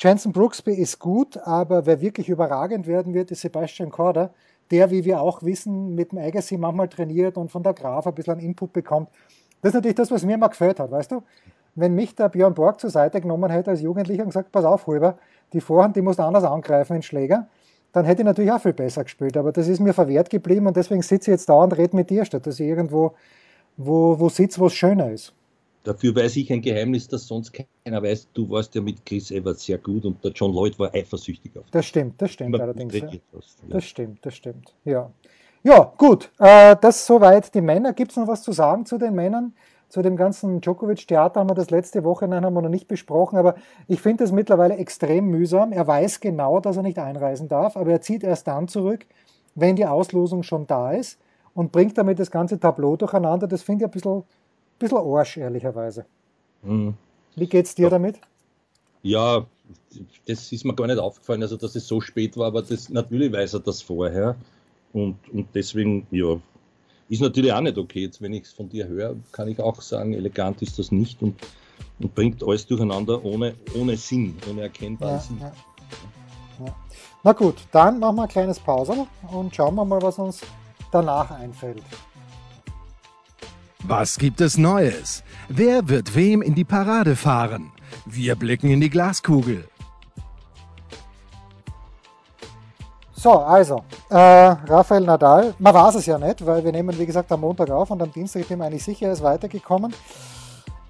Jensen 0.00 0.32
Brooksby 0.32 0.74
ist 0.74 1.00
gut, 1.00 1.36
aber 1.38 1.84
wer 1.86 2.00
wirklich 2.00 2.28
überragend 2.28 2.86
werden 2.86 3.14
wird, 3.14 3.32
ist 3.32 3.40
Sebastian 3.40 3.90
Korda, 3.90 4.30
der, 4.70 4.90
wie 4.92 5.04
wir 5.04 5.20
auch 5.20 5.42
wissen, 5.42 5.94
mit 5.96 6.12
dem 6.12 6.18
Agassi 6.18 6.56
manchmal 6.56 6.88
trainiert 6.88 7.36
und 7.36 7.50
von 7.50 7.64
der 7.64 7.74
Graf 7.74 8.06
ein 8.06 8.14
bisschen 8.14 8.38
Input 8.38 8.72
bekommt. 8.72 9.08
Das 9.60 9.70
ist 9.70 9.74
natürlich 9.74 9.96
das, 9.96 10.10
was 10.12 10.24
mir 10.24 10.38
mal 10.38 10.48
gefällt 10.48 10.78
hat, 10.78 10.92
weißt 10.92 11.10
du? 11.10 11.22
Wenn 11.74 11.94
mich 11.94 12.14
der 12.14 12.28
Björn 12.28 12.54
Borg 12.54 12.80
zur 12.80 12.90
Seite 12.90 13.20
genommen 13.20 13.50
hätte 13.50 13.70
als 13.70 13.80
Jugendlicher 13.80 14.22
und 14.22 14.28
gesagt, 14.28 14.52
pass 14.52 14.64
auf, 14.64 14.86
Huber, 14.86 15.18
die 15.52 15.60
Vorhand, 15.60 15.96
die 15.96 16.02
musst 16.02 16.20
du 16.20 16.22
anders 16.22 16.44
angreifen 16.44 16.96
in 16.96 17.02
Schläger, 17.02 17.48
dann 17.92 18.04
hätte 18.04 18.22
ich 18.22 18.26
natürlich 18.26 18.52
auch 18.52 18.60
viel 18.60 18.72
besser 18.72 19.02
gespielt. 19.02 19.36
Aber 19.36 19.50
das 19.50 19.66
ist 19.66 19.80
mir 19.80 19.94
verwehrt 19.94 20.30
geblieben 20.30 20.66
und 20.68 20.76
deswegen 20.76 21.02
sitze 21.02 21.30
ich 21.30 21.34
jetzt 21.34 21.48
da 21.48 21.54
und 21.54 21.76
rede 21.76 21.96
mit 21.96 22.10
dir, 22.10 22.24
statt 22.24 22.46
dass 22.46 22.60
ich 22.60 22.68
irgendwo 22.68 23.14
wo, 23.76 24.18
wo 24.18 24.28
sitze, 24.28 24.60
wo 24.60 24.66
es 24.66 24.74
schöner 24.74 25.10
ist. 25.10 25.32
Dafür 25.84 26.14
weiß 26.14 26.36
ich 26.36 26.52
ein 26.52 26.60
Geheimnis, 26.60 27.08
das 27.08 27.26
sonst 27.26 27.52
keiner 27.52 28.02
weiß. 28.02 28.28
Du 28.34 28.50
warst 28.50 28.74
ja 28.74 28.82
mit 28.82 29.04
Chris 29.06 29.30
Evans 29.30 29.64
sehr 29.64 29.78
gut 29.78 30.04
und 30.04 30.22
der 30.22 30.32
John 30.32 30.52
Lloyd 30.52 30.78
war 30.78 30.94
eifersüchtig 30.94 31.56
auf 31.56 31.64
dich. 31.64 31.72
Das 31.72 31.86
stimmt, 31.86 32.20
das 32.20 32.32
stimmt 32.32 32.60
allerdings. 32.60 32.94
Ja. 32.94 33.10
Das 33.68 33.84
stimmt, 33.84 34.24
das 34.24 34.34
stimmt. 34.34 34.74
Ja, 34.84 35.10
ja 35.62 35.92
gut. 35.96 36.30
Äh, 36.38 36.76
das 36.80 37.06
soweit 37.06 37.54
die 37.54 37.60
Männer. 37.60 37.92
Gibt 37.92 38.10
es 38.10 38.16
noch 38.16 38.26
was 38.26 38.42
zu 38.42 38.52
sagen 38.52 38.86
zu 38.86 38.98
den 38.98 39.14
Männern? 39.14 39.54
Zu 39.88 40.02
dem 40.02 40.16
ganzen 40.16 40.60
Djokovic-Theater 40.60 41.40
haben 41.40 41.48
wir 41.48 41.54
das 41.54 41.70
letzte 41.70 42.04
Woche 42.04 42.28
nein, 42.28 42.44
haben 42.44 42.52
wir 42.52 42.60
noch 42.60 42.68
nicht 42.68 42.88
besprochen, 42.88 43.38
aber 43.38 43.54
ich 43.86 44.02
finde 44.02 44.24
es 44.24 44.32
mittlerweile 44.32 44.76
extrem 44.76 45.28
mühsam. 45.28 45.72
Er 45.72 45.86
weiß 45.86 46.20
genau, 46.20 46.60
dass 46.60 46.76
er 46.76 46.82
nicht 46.82 46.98
einreisen 46.98 47.48
darf, 47.48 47.74
aber 47.74 47.92
er 47.92 48.02
zieht 48.02 48.22
erst 48.22 48.46
dann 48.48 48.68
zurück, 48.68 49.06
wenn 49.54 49.76
die 49.76 49.86
Auslosung 49.86 50.42
schon 50.42 50.66
da 50.66 50.92
ist 50.92 51.18
und 51.54 51.72
bringt 51.72 51.96
damit 51.96 52.18
das 52.18 52.30
ganze 52.30 52.60
Tableau 52.60 52.96
durcheinander. 52.96 53.46
Das 53.46 53.62
finde 53.62 53.84
ich 53.84 53.88
ein 53.88 53.92
bisschen 53.92 54.24
bisschen 54.78 54.98
Arsch, 54.98 55.36
ehrlicherweise. 55.36 56.06
Mhm. 56.62 56.94
Wie 57.36 57.46
geht's 57.46 57.74
dir 57.74 57.90
damit? 57.90 58.20
Ja, 59.02 59.46
das 60.26 60.50
ist 60.52 60.64
mir 60.64 60.74
gar 60.74 60.86
nicht 60.86 60.98
aufgefallen, 60.98 61.42
also 61.42 61.56
dass 61.56 61.76
es 61.76 61.86
so 61.86 62.00
spät 62.00 62.36
war, 62.36 62.48
aber 62.48 62.62
das, 62.62 62.88
natürlich 62.88 63.32
weiß 63.32 63.54
er 63.54 63.60
das 63.60 63.82
vorher. 63.82 64.36
Und, 64.92 65.16
und 65.32 65.48
deswegen, 65.54 66.06
ja, 66.10 66.40
ist 67.08 67.22
natürlich 67.22 67.52
auch 67.52 67.60
nicht 67.60 67.78
okay. 67.78 68.02
Jetzt, 68.02 68.20
wenn 68.20 68.32
ich 68.32 68.44
es 68.44 68.52
von 68.52 68.68
dir 68.68 68.86
höre, 68.88 69.16
kann 69.32 69.48
ich 69.48 69.60
auch 69.60 69.80
sagen, 69.80 70.14
elegant 70.14 70.62
ist 70.62 70.78
das 70.78 70.90
nicht 70.90 71.22
und, 71.22 71.36
und 72.00 72.14
bringt 72.14 72.42
alles 72.42 72.66
durcheinander 72.66 73.24
ohne, 73.24 73.54
ohne 73.78 73.96
Sinn, 73.96 74.36
ohne 74.50 74.62
erkennbaren 74.62 75.14
ja, 75.14 75.20
Sinn. 75.20 75.38
Ja. 75.40 75.52
Ja. 76.64 76.76
Na 77.22 77.32
gut, 77.32 77.56
dann 77.72 77.98
machen 77.98 78.16
wir 78.16 78.22
ein 78.24 78.28
kleines 78.28 78.58
Pause 78.58 79.06
und 79.30 79.54
schauen 79.54 79.74
wir 79.76 79.84
mal, 79.84 80.02
was 80.02 80.18
uns 80.18 80.40
danach 80.90 81.30
einfällt. 81.30 81.82
Was 83.90 84.18
gibt 84.18 84.42
es 84.42 84.58
Neues? 84.58 85.24
Wer 85.48 85.88
wird 85.88 86.14
wem 86.14 86.42
in 86.42 86.54
die 86.54 86.66
Parade 86.66 87.16
fahren? 87.16 87.72
Wir 88.04 88.36
blicken 88.36 88.68
in 88.68 88.82
die 88.82 88.90
Glaskugel. 88.90 89.66
So, 93.14 93.32
also, 93.32 93.84
äh, 94.10 94.14
Rafael 94.14 95.00
Nadal, 95.06 95.54
man 95.58 95.72
weiß 95.72 95.94
es 95.94 96.04
ja 96.04 96.18
nicht, 96.18 96.44
weil 96.44 96.62
wir 96.62 96.70
nehmen, 96.70 96.98
wie 96.98 97.06
gesagt, 97.06 97.32
am 97.32 97.40
Montag 97.40 97.70
auf 97.70 97.90
und 97.90 98.02
am 98.02 98.12
Dienstag, 98.12 98.42
ich 98.42 98.48
bin 98.48 98.58
mir 98.58 98.66
eigentlich 98.66 98.84
sicher, 98.84 99.06
er 99.06 99.14
ist 99.14 99.22
weitergekommen. 99.22 99.94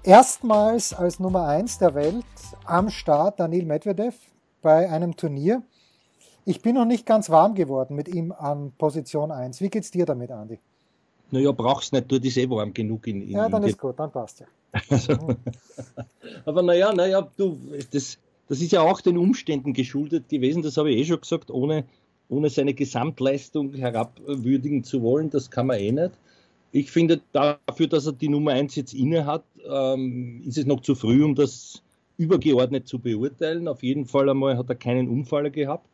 Erstmals 0.03 0.93
als 0.93 1.21
Nummer 1.21 1.47
1 1.47 1.77
der 1.77 1.95
Welt 1.95 2.25
am 2.65 2.89
Start 2.89 3.39
Daniil 3.39 3.65
Medvedev 3.65 4.17
bei 4.61 4.89
einem 4.89 5.15
Turnier. 5.15 5.61
Ich 6.43 6.61
bin 6.61 6.75
noch 6.75 6.83
nicht 6.83 7.05
ganz 7.05 7.29
warm 7.29 7.55
geworden 7.55 7.95
mit 7.95 8.09
ihm 8.09 8.33
an 8.33 8.73
Position 8.77 9.31
1. 9.31 9.61
Wie 9.61 9.69
geht's 9.69 9.89
dir 9.89 10.05
damit, 10.05 10.31
Andi? 10.31 10.59
Naja, 11.31 11.51
brauchst 11.51 11.93
nicht, 11.93 12.11
du 12.11 12.19
das 12.19 12.37
eh 12.37 12.49
warm 12.49 12.73
genug 12.73 13.07
in, 13.07 13.21
in 13.21 13.29
Ja, 13.29 13.49
dann 13.49 13.63
in 13.63 13.69
ist 13.69 13.77
gut, 13.77 13.99
dann 13.99 14.11
passt 14.11 14.39
ja. 14.39 14.47
Also, 14.89 15.13
aber 16.45 16.61
naja, 16.61 16.93
naja, 16.93 17.27
du, 17.37 17.57
das, 17.91 18.17
das 18.47 18.61
ist 18.61 18.71
ja 18.71 18.81
auch 18.81 19.01
den 19.01 19.17
Umständen 19.17 19.73
geschuldet 19.73 20.29
gewesen, 20.29 20.61
das 20.61 20.77
habe 20.77 20.91
ich 20.91 20.97
eh 20.97 21.05
schon 21.05 21.21
gesagt, 21.21 21.51
ohne, 21.51 21.85
ohne 22.29 22.49
seine 22.49 22.73
Gesamtleistung 22.73 23.73
herabwürdigen 23.73 24.83
zu 24.83 25.01
wollen, 25.01 25.29
das 25.29 25.51
kann 25.51 25.67
man 25.67 25.79
eh 25.79 25.91
nicht. 25.91 26.11
Ich 26.71 26.91
finde, 26.91 27.21
dafür, 27.31 27.87
dass 27.87 28.05
er 28.05 28.13
die 28.13 28.29
Nummer 28.29 28.51
1 28.51 28.75
jetzt 28.75 28.93
inne 28.93 29.25
hat, 29.25 29.43
ähm, 29.67 30.43
ist 30.45 30.57
es 30.57 30.65
noch 30.65 30.81
zu 30.81 30.93
früh, 30.93 31.23
um 31.23 31.33
das 31.33 31.81
übergeordnet 32.17 32.87
zu 32.87 32.99
beurteilen. 32.99 33.67
Auf 33.67 33.81
jeden 33.81 34.05
Fall 34.05 34.29
einmal 34.29 34.55
hat 34.55 34.69
er 34.69 34.75
keinen 34.75 35.07
Unfall 35.07 35.49
gehabt 35.49 35.87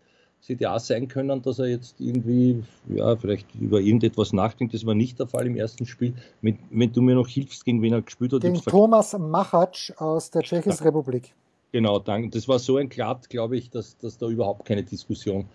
es 0.45 0.49
hätte 0.49 0.71
auch 0.71 0.79
sein 0.79 1.07
können, 1.07 1.41
dass 1.41 1.57
er 1.57 1.65
jetzt 1.65 1.99
irgendwie, 1.99 2.63
ja, 2.87 3.15
vielleicht 3.15 3.47
über 3.55 3.79
irgendetwas 3.79 4.31
nachdenkt. 4.31 4.75
Das 4.75 4.85
war 4.85 4.93
nicht 4.93 5.17
der 5.17 5.25
Fall 5.25 5.47
im 5.47 5.55
ersten 5.55 5.87
Spiel. 5.87 6.13
Mit, 6.41 6.57
wenn 6.69 6.91
du 6.93 7.01
mir 7.01 7.15
noch 7.15 7.27
hilfst, 7.27 7.65
gegen 7.65 7.81
wen 7.81 7.93
er 7.93 8.03
gespielt 8.03 8.31
hat. 8.31 8.41
Gegen 8.41 8.61
Thomas 8.61 9.17
Machac 9.17 9.91
aus 9.97 10.29
der 10.29 10.43
Tschechischen 10.43 10.85
Republik. 10.85 11.33
Genau, 11.71 11.97
danke. 11.97 12.29
Das 12.29 12.47
war 12.47 12.59
so 12.59 12.77
ein 12.77 12.89
Glatt, 12.89 13.27
glaube 13.31 13.57
ich, 13.57 13.71
dass, 13.71 13.97
dass 13.97 14.19
da 14.19 14.27
überhaupt 14.27 14.65
keine 14.65 14.83
Diskussion 14.83 15.45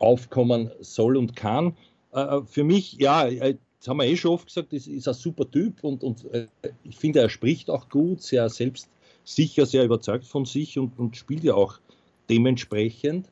aufkommen 0.00 0.72
soll 0.80 1.16
und 1.16 1.36
kann. 1.36 1.76
Äh, 2.12 2.20
äh 2.20 2.42
für 2.44 2.64
mich, 2.64 2.94
ja, 2.94 3.28
äh, 3.28 3.56
das 3.78 3.86
haben 3.86 3.98
wir 3.98 4.06
eh 4.06 4.16
schon 4.16 4.32
oft 4.32 4.46
gesagt, 4.48 4.72
ist, 4.72 4.88
ist 4.88 5.06
ein 5.06 5.14
super 5.14 5.48
Typ 5.48 5.84
und, 5.84 6.02
und 6.02 6.24
äh, 6.34 6.48
ich 6.82 6.96
finde, 6.96 7.20
er 7.20 7.28
spricht 7.28 7.70
auch 7.70 7.88
gut, 7.88 8.20
sehr 8.20 8.48
selbstsicher, 8.48 9.64
sehr 9.64 9.84
überzeugt 9.84 10.24
von 10.24 10.44
sich 10.44 10.76
und, 10.76 10.98
und 10.98 11.16
spielt 11.16 11.44
ja 11.44 11.54
auch 11.54 11.78
dementsprechend. 12.28 13.28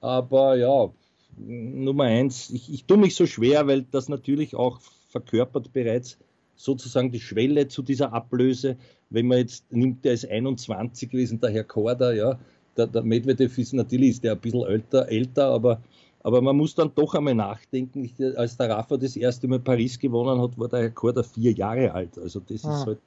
Aber 0.00 0.56
ja, 0.56 0.90
Nummer 1.36 2.04
eins, 2.04 2.50
ich, 2.50 2.72
ich 2.72 2.84
tue 2.84 2.96
mich 2.96 3.14
so 3.14 3.26
schwer, 3.26 3.66
weil 3.66 3.82
das 3.82 4.08
natürlich 4.08 4.54
auch 4.54 4.80
verkörpert 5.08 5.72
bereits 5.72 6.18
sozusagen 6.56 7.12
die 7.12 7.20
Schwelle 7.20 7.68
zu 7.68 7.82
dieser 7.82 8.12
Ablöse. 8.12 8.76
Wenn 9.10 9.26
man 9.26 9.38
jetzt 9.38 9.70
nimmt, 9.72 10.04
der 10.04 10.14
ist 10.14 10.28
21 10.28 11.10
gewesen, 11.10 11.40
der 11.40 11.50
Herr 11.50 11.64
Korda, 11.64 12.12
ja, 12.12 12.38
der, 12.76 12.86
der 12.86 13.02
Medvedev 13.02 13.56
ist 13.58 13.72
natürlich 13.72 14.10
ist 14.10 14.24
der 14.24 14.32
ein 14.32 14.40
bisschen 14.40 14.64
älter, 14.64 15.08
älter 15.08 15.46
aber, 15.46 15.82
aber 16.22 16.40
man 16.40 16.56
muss 16.56 16.74
dann 16.74 16.92
doch 16.94 17.14
einmal 17.14 17.34
nachdenken. 17.34 18.04
Ich, 18.04 18.14
als 18.36 18.56
der 18.56 18.70
Rafa 18.70 18.96
das 18.96 19.16
erste 19.16 19.48
Mal 19.48 19.60
Paris 19.60 19.98
gewonnen 19.98 20.40
hat, 20.40 20.58
war 20.58 20.68
der 20.68 20.80
Herr 20.80 20.90
Korda 20.90 21.22
vier 21.22 21.52
Jahre 21.52 21.92
alt. 21.92 22.18
Also 22.18 22.40
das 22.40 22.64
ah. 22.64 22.74
ist 22.74 22.86
halt, 22.86 22.98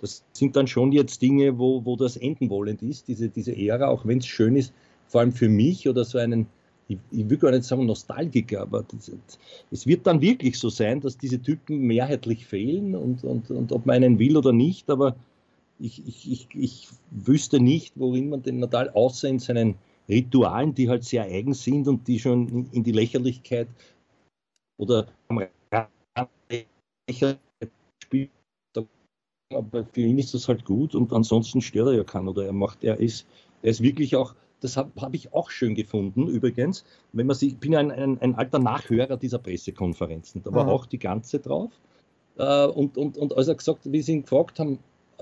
das 0.00 0.24
sind 0.32 0.56
dann 0.56 0.66
schon 0.66 0.92
jetzt 0.92 1.20
Dinge, 1.20 1.58
wo, 1.58 1.84
wo 1.84 1.96
das 1.96 2.16
enden 2.16 2.48
wollend 2.48 2.82
ist, 2.82 3.08
diese, 3.08 3.28
diese 3.28 3.56
Ära, 3.56 3.88
auch 3.88 4.06
wenn 4.06 4.18
es 4.18 4.26
schön 4.26 4.56
ist, 4.56 4.72
vor 5.10 5.20
allem 5.20 5.32
für 5.32 5.48
mich 5.48 5.88
oder 5.88 6.04
so 6.04 6.18
einen, 6.18 6.46
ich, 6.88 6.98
ich 7.10 7.28
will 7.28 7.36
gar 7.36 7.50
nicht 7.50 7.64
sagen 7.64 7.84
Nostalgiker, 7.84 8.62
aber 8.62 8.84
das, 8.84 9.10
es 9.70 9.86
wird 9.86 10.06
dann 10.06 10.20
wirklich 10.20 10.58
so 10.58 10.70
sein, 10.70 11.00
dass 11.00 11.18
diese 11.18 11.42
Typen 11.42 11.80
mehrheitlich 11.80 12.46
fehlen 12.46 12.94
und, 12.94 13.24
und, 13.24 13.50
und 13.50 13.72
ob 13.72 13.86
man 13.86 13.96
einen 13.96 14.18
will 14.18 14.36
oder 14.36 14.52
nicht, 14.52 14.88
aber 14.88 15.16
ich, 15.80 16.06
ich, 16.06 16.30
ich, 16.30 16.48
ich 16.54 16.88
wüsste 17.10 17.58
nicht, 17.58 17.94
worin 17.96 18.30
man 18.30 18.42
den 18.42 18.60
Nadal 18.60 18.90
außer 18.90 19.28
in 19.28 19.40
seinen 19.40 19.74
Ritualen, 20.08 20.74
die 20.74 20.88
halt 20.88 21.04
sehr 21.04 21.24
eigen 21.24 21.54
sind 21.54 21.88
und 21.88 22.06
die 22.06 22.18
schon 22.20 22.68
in, 22.72 22.84
die 22.84 22.92
Lächerlichkeit 22.92 23.68
oder 24.78 25.06
spielt, 28.02 28.30
aber 29.52 29.84
für 29.84 30.00
ihn 30.00 30.18
ist 30.18 30.34
das 30.34 30.46
halt 30.46 30.64
gut 30.64 30.94
und 30.94 31.12
ansonsten 31.12 31.60
stört 31.60 31.88
er 31.88 31.94
ja 31.94 32.04
keinen 32.04 32.28
oder 32.28 32.46
er 32.46 32.52
macht, 32.52 32.84
er 32.84 32.98
ist, 32.98 33.26
er 33.62 33.70
ist 33.70 33.82
wirklich 33.82 34.14
auch 34.14 34.34
das 34.60 34.76
habe 34.76 34.90
hab 35.00 35.14
ich 35.14 35.32
auch 35.32 35.50
schön 35.50 35.74
gefunden, 35.74 36.28
übrigens. 36.28 36.84
Wenn 37.12 37.26
man 37.26 37.36
sich, 37.36 37.54
ich 37.54 37.58
bin 37.58 37.72
ja 37.72 37.80
ein, 37.80 37.90
ein, 37.90 38.20
ein 38.20 38.34
alter 38.34 38.58
Nachhörer 38.58 39.16
dieser 39.16 39.38
Pressekonferenzen. 39.38 40.42
Da 40.42 40.52
war 40.52 40.64
mhm. 40.64 40.70
auch 40.70 40.86
die 40.86 40.98
ganze 40.98 41.38
drauf. 41.38 41.70
Äh, 42.38 42.66
und, 42.66 42.96
und, 42.96 43.16
und 43.16 43.36
als 43.36 43.48
er 43.48 43.54
gesagt, 43.54 43.90
wie 43.90 44.02
sie 44.02 44.12
ihn 44.12 44.22
gefragt 44.22 44.58
haben, 44.58 44.78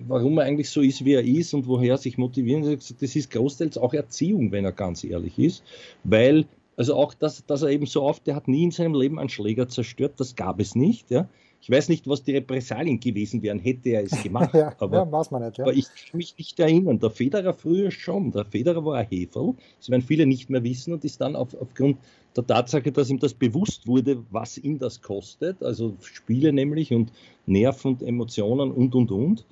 warum 0.07 0.39
er 0.39 0.45
eigentlich 0.45 0.71
so 0.71 0.81
ist, 0.81 1.05
wie 1.05 1.15
er 1.15 1.25
ist 1.25 1.55
und 1.55 1.67
woher 1.67 1.95
er 1.95 1.99
sich 1.99 2.19
motivieren, 2.19 2.63
hat 2.63 2.71
er 2.71 2.77
gesagt, 2.77 3.03
das 3.03 3.17
ist 3.17 3.31
großteils 3.31 3.79
auch 3.79 3.95
Erziehung, 3.95 4.53
wenn 4.53 4.65
er 4.65 4.73
ganz 4.73 5.05
ehrlich 5.05 5.39
ist. 5.39 5.65
Weil, 6.05 6.47
also 6.77 6.95
auch, 6.95 7.15
dass, 7.15 7.45
dass 7.47 7.63
er 7.63 7.71
eben 7.71 7.87
so 7.87 8.03
oft, 8.03 8.27
der 8.27 8.37
hat 8.37 8.49
nie 8.49 8.65
in 8.65 8.71
seinem 8.71 8.95
Leben 8.95 9.19
einen 9.19 9.29
Schläger 9.29 9.69
zerstört, 9.69 10.15
das 10.19 10.37
gab 10.37 10.61
es 10.61 10.75
nicht. 10.75 11.11
Ja. 11.11 11.29
Ich 11.61 11.71
weiß 11.71 11.89
nicht, 11.89 12.09
was 12.09 12.23
die 12.23 12.33
Repressalien 12.33 13.01
gewesen 13.01 13.43
wären, 13.43 13.59
hätte 13.59 13.91
er 13.91 14.05
es 14.05 14.11
gemacht. 14.23 14.55
ja, 14.55 14.75
aber, 14.79 14.99
ja, 14.99 15.13
weiß 15.13 15.31
man 15.31 15.45
nicht, 15.45 15.59
ja. 15.59 15.65
aber 15.65 15.75
ich 15.75 15.87
kann 15.87 16.19
mich 16.19 16.37
nicht 16.39 16.59
erinnern. 16.61 16.99
Der 16.99 17.11
Federer 17.11 17.53
früher 17.53 17.91
schon. 17.91 18.31
Der 18.33 18.45
Federer 18.45 18.85
war 18.85 18.97
ein 18.97 19.07
Heferl. 19.09 19.55
Das 19.79 19.91
werden 19.91 20.03
viele 20.03 20.27
nicht 20.27 20.51
mehr 20.51 20.63
wissen 20.63 20.93
und 20.93 21.05
ist 21.05 21.21
dann 21.21 21.37
auf, 21.37 21.55
aufgrund 21.61 21.99
der 22.37 22.47
Tatsache, 22.47 22.93
dass 22.93 23.11
ihm 23.11 23.19
das 23.19 23.35
bewusst 23.35 23.87
wurde, 23.87 24.23
was 24.31 24.59
ihm 24.59 24.79
das 24.79 25.03
kostet, 25.03 25.63
also 25.63 25.97
Spiele 26.01 26.53
nämlich 26.53 26.93
und 26.93 27.13
Nerven 27.47 27.93
und 27.93 28.03
Emotionen 28.03 28.71
und 28.71 28.95
und 28.95 29.11
und, 29.11 29.45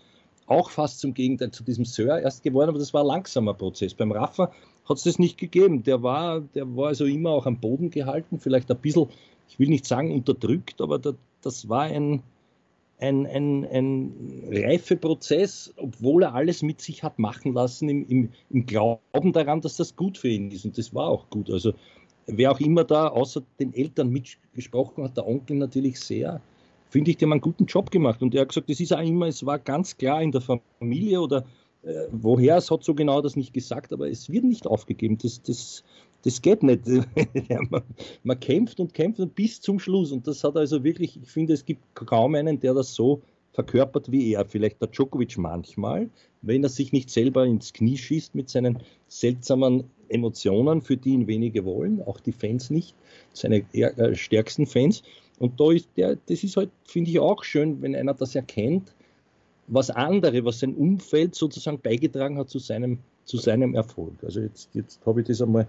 auch 0.46 0.70
fast 0.70 1.00
zum 1.00 1.12
Gegenteil 1.12 1.50
zu 1.50 1.64
diesem 1.64 1.84
Sir 1.84 2.20
erst 2.20 2.44
geworden, 2.44 2.68
aber 2.68 2.78
das 2.78 2.94
war 2.94 3.02
ein 3.02 3.08
langsamer 3.08 3.54
Prozess. 3.54 3.94
Beim 3.94 4.12
Rafa 4.12 4.52
hat 4.88 4.96
es 4.98 5.02
das 5.02 5.18
nicht 5.18 5.38
gegeben. 5.38 5.82
Der 5.82 6.02
war, 6.02 6.40
der 6.40 6.76
war 6.76 6.88
also 6.88 7.06
immer 7.06 7.30
auch 7.30 7.46
am 7.46 7.58
Boden 7.58 7.90
gehalten, 7.90 8.38
vielleicht 8.38 8.70
ein 8.70 8.78
bisschen, 8.78 9.08
ich 9.48 9.58
will 9.58 9.68
nicht 9.68 9.86
sagen 9.86 10.12
unterdrückt, 10.12 10.80
aber 10.80 11.00
da, 11.00 11.14
das 11.46 11.68
war 11.68 11.82
ein, 11.82 12.22
ein, 12.98 13.26
ein, 13.26 13.64
ein 13.64 14.48
Reifeprozess, 14.50 15.72
obwohl 15.76 16.24
er 16.24 16.34
alles 16.34 16.62
mit 16.62 16.80
sich 16.80 17.02
hat 17.02 17.18
machen 17.18 17.54
lassen, 17.54 17.88
im, 17.88 18.06
im, 18.08 18.28
im 18.50 18.66
Glauben 18.66 19.32
daran, 19.32 19.60
dass 19.60 19.76
das 19.76 19.96
gut 19.96 20.18
für 20.18 20.28
ihn 20.28 20.50
ist. 20.50 20.64
Und 20.64 20.76
das 20.76 20.94
war 20.94 21.08
auch 21.08 21.30
gut. 21.30 21.50
Also 21.50 21.72
wer 22.26 22.52
auch 22.52 22.60
immer 22.60 22.84
da 22.84 23.08
außer 23.08 23.42
den 23.60 23.72
Eltern 23.74 24.10
mitgesprochen 24.10 25.04
hat, 25.04 25.16
der 25.16 25.26
Onkel 25.26 25.56
natürlich 25.56 26.00
sehr, 26.00 26.40
finde 26.90 27.10
ich, 27.10 27.16
die 27.16 27.24
haben 27.24 27.32
einen 27.32 27.40
guten 27.40 27.66
Job 27.66 27.90
gemacht. 27.90 28.22
Und 28.22 28.34
er 28.34 28.42
hat 28.42 28.48
gesagt, 28.48 28.68
das 28.68 28.80
ist 28.80 28.92
auch 28.92 29.00
immer, 29.00 29.26
es 29.26 29.44
war 29.46 29.58
ganz 29.58 29.96
klar 29.96 30.22
in 30.22 30.32
der 30.32 30.40
Familie 30.40 31.20
oder 31.20 31.44
äh, 31.82 32.06
woher, 32.10 32.56
es 32.56 32.70
hat 32.70 32.82
so 32.82 32.94
genau 32.94 33.20
das 33.20 33.36
nicht 33.36 33.52
gesagt, 33.52 33.92
aber 33.92 34.08
es 34.08 34.30
wird 34.30 34.44
nicht 34.44 34.66
aufgegeben. 34.66 35.18
Das, 35.18 35.42
das, 35.42 35.84
das 36.26 36.42
geht 36.42 36.64
nicht. 36.64 36.82
man, 37.70 37.82
man, 38.24 38.40
kämpft 38.40 38.80
und 38.80 38.92
kämpft 38.92 39.20
und 39.20 39.36
bis 39.36 39.60
zum 39.60 39.78
Schluss. 39.78 40.10
Und 40.10 40.26
das 40.26 40.42
hat 40.42 40.56
also 40.56 40.82
wirklich, 40.82 41.18
ich 41.22 41.30
finde, 41.30 41.52
es 41.52 41.64
gibt 41.64 41.82
kaum 41.94 42.34
einen, 42.34 42.58
der 42.58 42.74
das 42.74 42.94
so 42.94 43.22
verkörpert 43.52 44.10
wie 44.10 44.32
er. 44.32 44.44
Vielleicht 44.44 44.80
der 44.80 44.88
Djokovic 44.88 45.38
manchmal, 45.38 46.10
wenn 46.42 46.64
er 46.64 46.68
sich 46.68 46.92
nicht 46.92 47.10
selber 47.10 47.46
ins 47.46 47.72
Knie 47.72 47.96
schießt 47.96 48.34
mit 48.34 48.50
seinen 48.50 48.80
seltsamen 49.06 49.84
Emotionen, 50.08 50.82
für 50.82 50.96
die 50.96 51.10
ihn 51.10 51.28
wenige 51.28 51.64
wollen, 51.64 52.02
auch 52.02 52.18
die 52.18 52.32
Fans 52.32 52.70
nicht, 52.70 52.96
seine 53.32 53.64
äh, 53.72 54.14
stärksten 54.16 54.66
Fans. 54.66 55.04
Und 55.38 55.60
da 55.60 55.70
ist 55.70 55.88
der, 55.96 56.18
das 56.26 56.42
ist 56.42 56.56
halt, 56.56 56.70
finde 56.84 57.10
ich 57.10 57.20
auch 57.20 57.44
schön, 57.44 57.80
wenn 57.82 57.94
einer 57.94 58.14
das 58.14 58.34
erkennt, 58.34 58.92
was 59.68 59.90
andere, 59.90 60.44
was 60.44 60.58
sein 60.58 60.74
Umfeld 60.74 61.36
sozusagen 61.36 61.78
beigetragen 61.78 62.36
hat 62.36 62.50
zu 62.50 62.58
seinem, 62.58 62.98
zu 63.24 63.36
seinem 63.36 63.74
Erfolg. 63.74 64.14
Also 64.24 64.40
jetzt, 64.40 64.70
jetzt 64.74 65.06
habe 65.06 65.20
ich 65.20 65.28
das 65.28 65.40
einmal, 65.40 65.68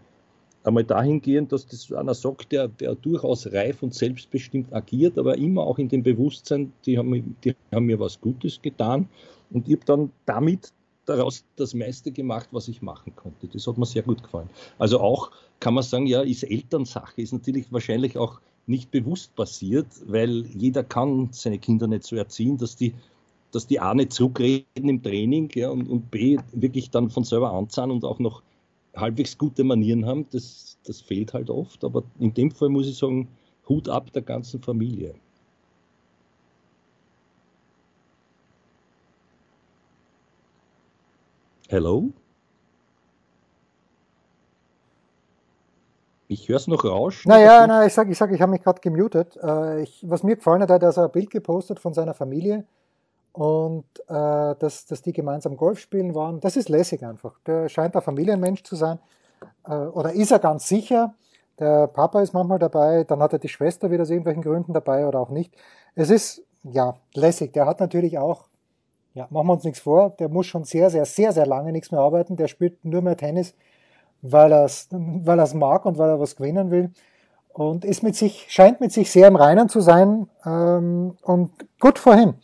einmal 0.63 0.83
dahingehend, 0.83 1.51
dass 1.51 1.65
das 1.65 1.91
einer 1.91 2.13
sagt, 2.13 2.51
der, 2.51 2.67
der 2.67 2.95
durchaus 2.95 3.51
reif 3.51 3.83
und 3.83 3.93
selbstbestimmt 3.93 4.73
agiert, 4.73 5.17
aber 5.17 5.37
immer 5.37 5.63
auch 5.63 5.79
in 5.79 5.89
dem 5.89 6.03
Bewusstsein, 6.03 6.73
die 6.85 6.97
haben, 6.97 7.35
die 7.43 7.55
haben 7.73 7.85
mir 7.85 7.99
was 7.99 8.19
Gutes 8.19 8.61
getan 8.61 9.07
und 9.49 9.67
ich 9.67 9.75
habe 9.75 9.85
dann 9.85 10.11
damit 10.25 10.73
daraus 11.05 11.45
das 11.55 11.73
meiste 11.73 12.11
gemacht, 12.11 12.49
was 12.51 12.67
ich 12.67 12.81
machen 12.81 13.15
konnte. 13.15 13.47
Das 13.47 13.65
hat 13.65 13.77
mir 13.77 13.85
sehr 13.85 14.03
gut 14.03 14.21
gefallen. 14.21 14.49
Also 14.77 14.99
auch 14.99 15.31
kann 15.59 15.73
man 15.73 15.83
sagen, 15.83 16.05
ja, 16.05 16.21
ist 16.21 16.43
Elternsache, 16.43 17.21
ist 17.21 17.33
natürlich 17.33 17.71
wahrscheinlich 17.71 18.17
auch 18.17 18.41
nicht 18.67 18.91
bewusst 18.91 19.33
passiert, 19.35 19.87
weil 20.05 20.45
jeder 20.47 20.83
kann 20.83 21.29
seine 21.31 21.57
Kinder 21.57 21.87
nicht 21.87 22.03
so 22.03 22.17
erziehen, 22.17 22.57
dass 22.57 22.75
die, 22.75 22.93
dass 23.51 23.65
die 23.65 23.79
A 23.79 23.93
nicht 23.93 24.11
zurückreden 24.11 24.65
im 24.89 25.01
Training 25.01 25.49
ja, 25.55 25.69
und, 25.69 25.87
und 25.87 26.11
B 26.11 26.37
wirklich 26.51 26.89
dann 26.89 27.09
von 27.09 27.23
selber 27.23 27.53
anzahlen 27.53 27.91
und 27.91 28.03
auch 28.03 28.19
noch 28.19 28.43
halbwegs 28.99 29.37
gute 29.37 29.63
Manieren 29.63 30.05
haben. 30.05 30.27
Das, 30.31 30.77
das 30.85 31.01
fehlt 31.01 31.33
halt 31.33 31.49
oft. 31.49 31.83
Aber 31.83 32.03
in 32.19 32.33
dem 32.33 32.51
Fall 32.51 32.69
muss 32.69 32.87
ich 32.87 32.97
sagen, 32.97 33.29
Hut 33.69 33.89
ab 33.89 34.11
der 34.13 34.21
ganzen 34.21 34.61
Familie. 34.61 35.15
Hello? 41.69 42.11
Ich 46.29 46.49
höre 46.49 46.57
es 46.57 46.67
noch 46.67 46.83
rauschen. 46.83 47.29
Naja, 47.29 47.65
nein, 47.67 47.87
ich 47.87 47.93
sage, 47.93 48.11
ich, 48.11 48.17
sag, 48.17 48.31
ich 48.33 48.41
habe 48.41 48.51
mich 48.51 48.61
gerade 48.61 48.81
gemutet. 48.81 49.37
Äh, 49.41 49.83
ich, 49.83 50.03
was 50.07 50.23
mir 50.23 50.35
gefallen 50.35 50.61
hat, 50.61 50.69
hat 50.69 50.83
er 50.83 50.97
ein 50.97 51.11
Bild 51.11 51.29
gepostet 51.29 51.79
von 51.79 51.93
seiner 51.93 52.13
Familie 52.13 52.65
und 53.37 53.85
äh, 54.07 54.55
dass, 54.59 54.85
dass 54.87 55.01
die 55.01 55.13
gemeinsam 55.13 55.57
Golf 55.57 55.79
spielen 55.79 56.15
waren. 56.15 56.39
Das 56.39 56.57
ist 56.57 56.69
lässig 56.69 57.05
einfach. 57.05 57.39
Der 57.45 57.69
scheint 57.69 57.95
ein 57.95 58.01
Familienmensch 58.01 58.63
zu 58.63 58.75
sein. 58.75 58.99
Äh, 59.67 59.73
oder 59.73 60.13
ist 60.13 60.31
er 60.31 60.39
ganz 60.39 60.67
sicher. 60.67 61.13
Der 61.59 61.87
Papa 61.87 62.21
ist 62.21 62.33
manchmal 62.33 62.59
dabei, 62.59 63.03
dann 63.03 63.21
hat 63.21 63.33
er 63.33 63.39
die 63.39 63.49
Schwester 63.49 63.91
wieder 63.91 64.03
aus 64.03 64.09
irgendwelchen 64.09 64.43
Gründen 64.43 64.73
dabei 64.73 65.07
oder 65.07 65.19
auch 65.19 65.29
nicht. 65.29 65.55
Es 65.95 66.09
ist, 66.09 66.43
ja, 66.63 66.95
lässig. 67.13 67.53
Der 67.53 67.65
hat 67.65 67.79
natürlich 67.79 68.17
auch, 68.17 68.45
ja, 69.13 69.27
machen 69.29 69.47
wir 69.47 69.53
uns 69.53 69.63
nichts 69.63 69.79
vor, 69.79 70.11
der 70.19 70.29
muss 70.29 70.45
schon 70.45 70.63
sehr, 70.63 70.89
sehr, 70.89 71.05
sehr, 71.05 71.31
sehr 71.31 71.45
lange 71.45 71.71
nichts 71.71 71.91
mehr 71.91 72.01
arbeiten. 72.01 72.37
Der 72.37 72.47
spielt 72.47 72.83
nur 72.85 73.01
mehr 73.01 73.17
Tennis 73.17 73.53
weil 74.21 74.51
er 74.51 74.65
es 74.65 74.87
weil 74.91 75.39
er's 75.39 75.53
mag 75.53 75.85
und 75.85 75.97
weil 75.97 76.09
er 76.09 76.19
was 76.19 76.35
gewinnen 76.35 76.71
will. 76.71 76.91
Und 77.53 77.85
ist 77.85 78.03
mit 78.03 78.15
sich, 78.15 78.45
scheint 78.49 78.81
mit 78.81 78.91
sich 78.91 79.11
sehr 79.11 79.27
im 79.27 79.35
Reinen 79.35 79.67
zu 79.67 79.79
sein. 79.79 80.27
Ähm, 80.45 81.17
und 81.23 81.51
gut 81.79 81.97
vorhin. 81.97 82.35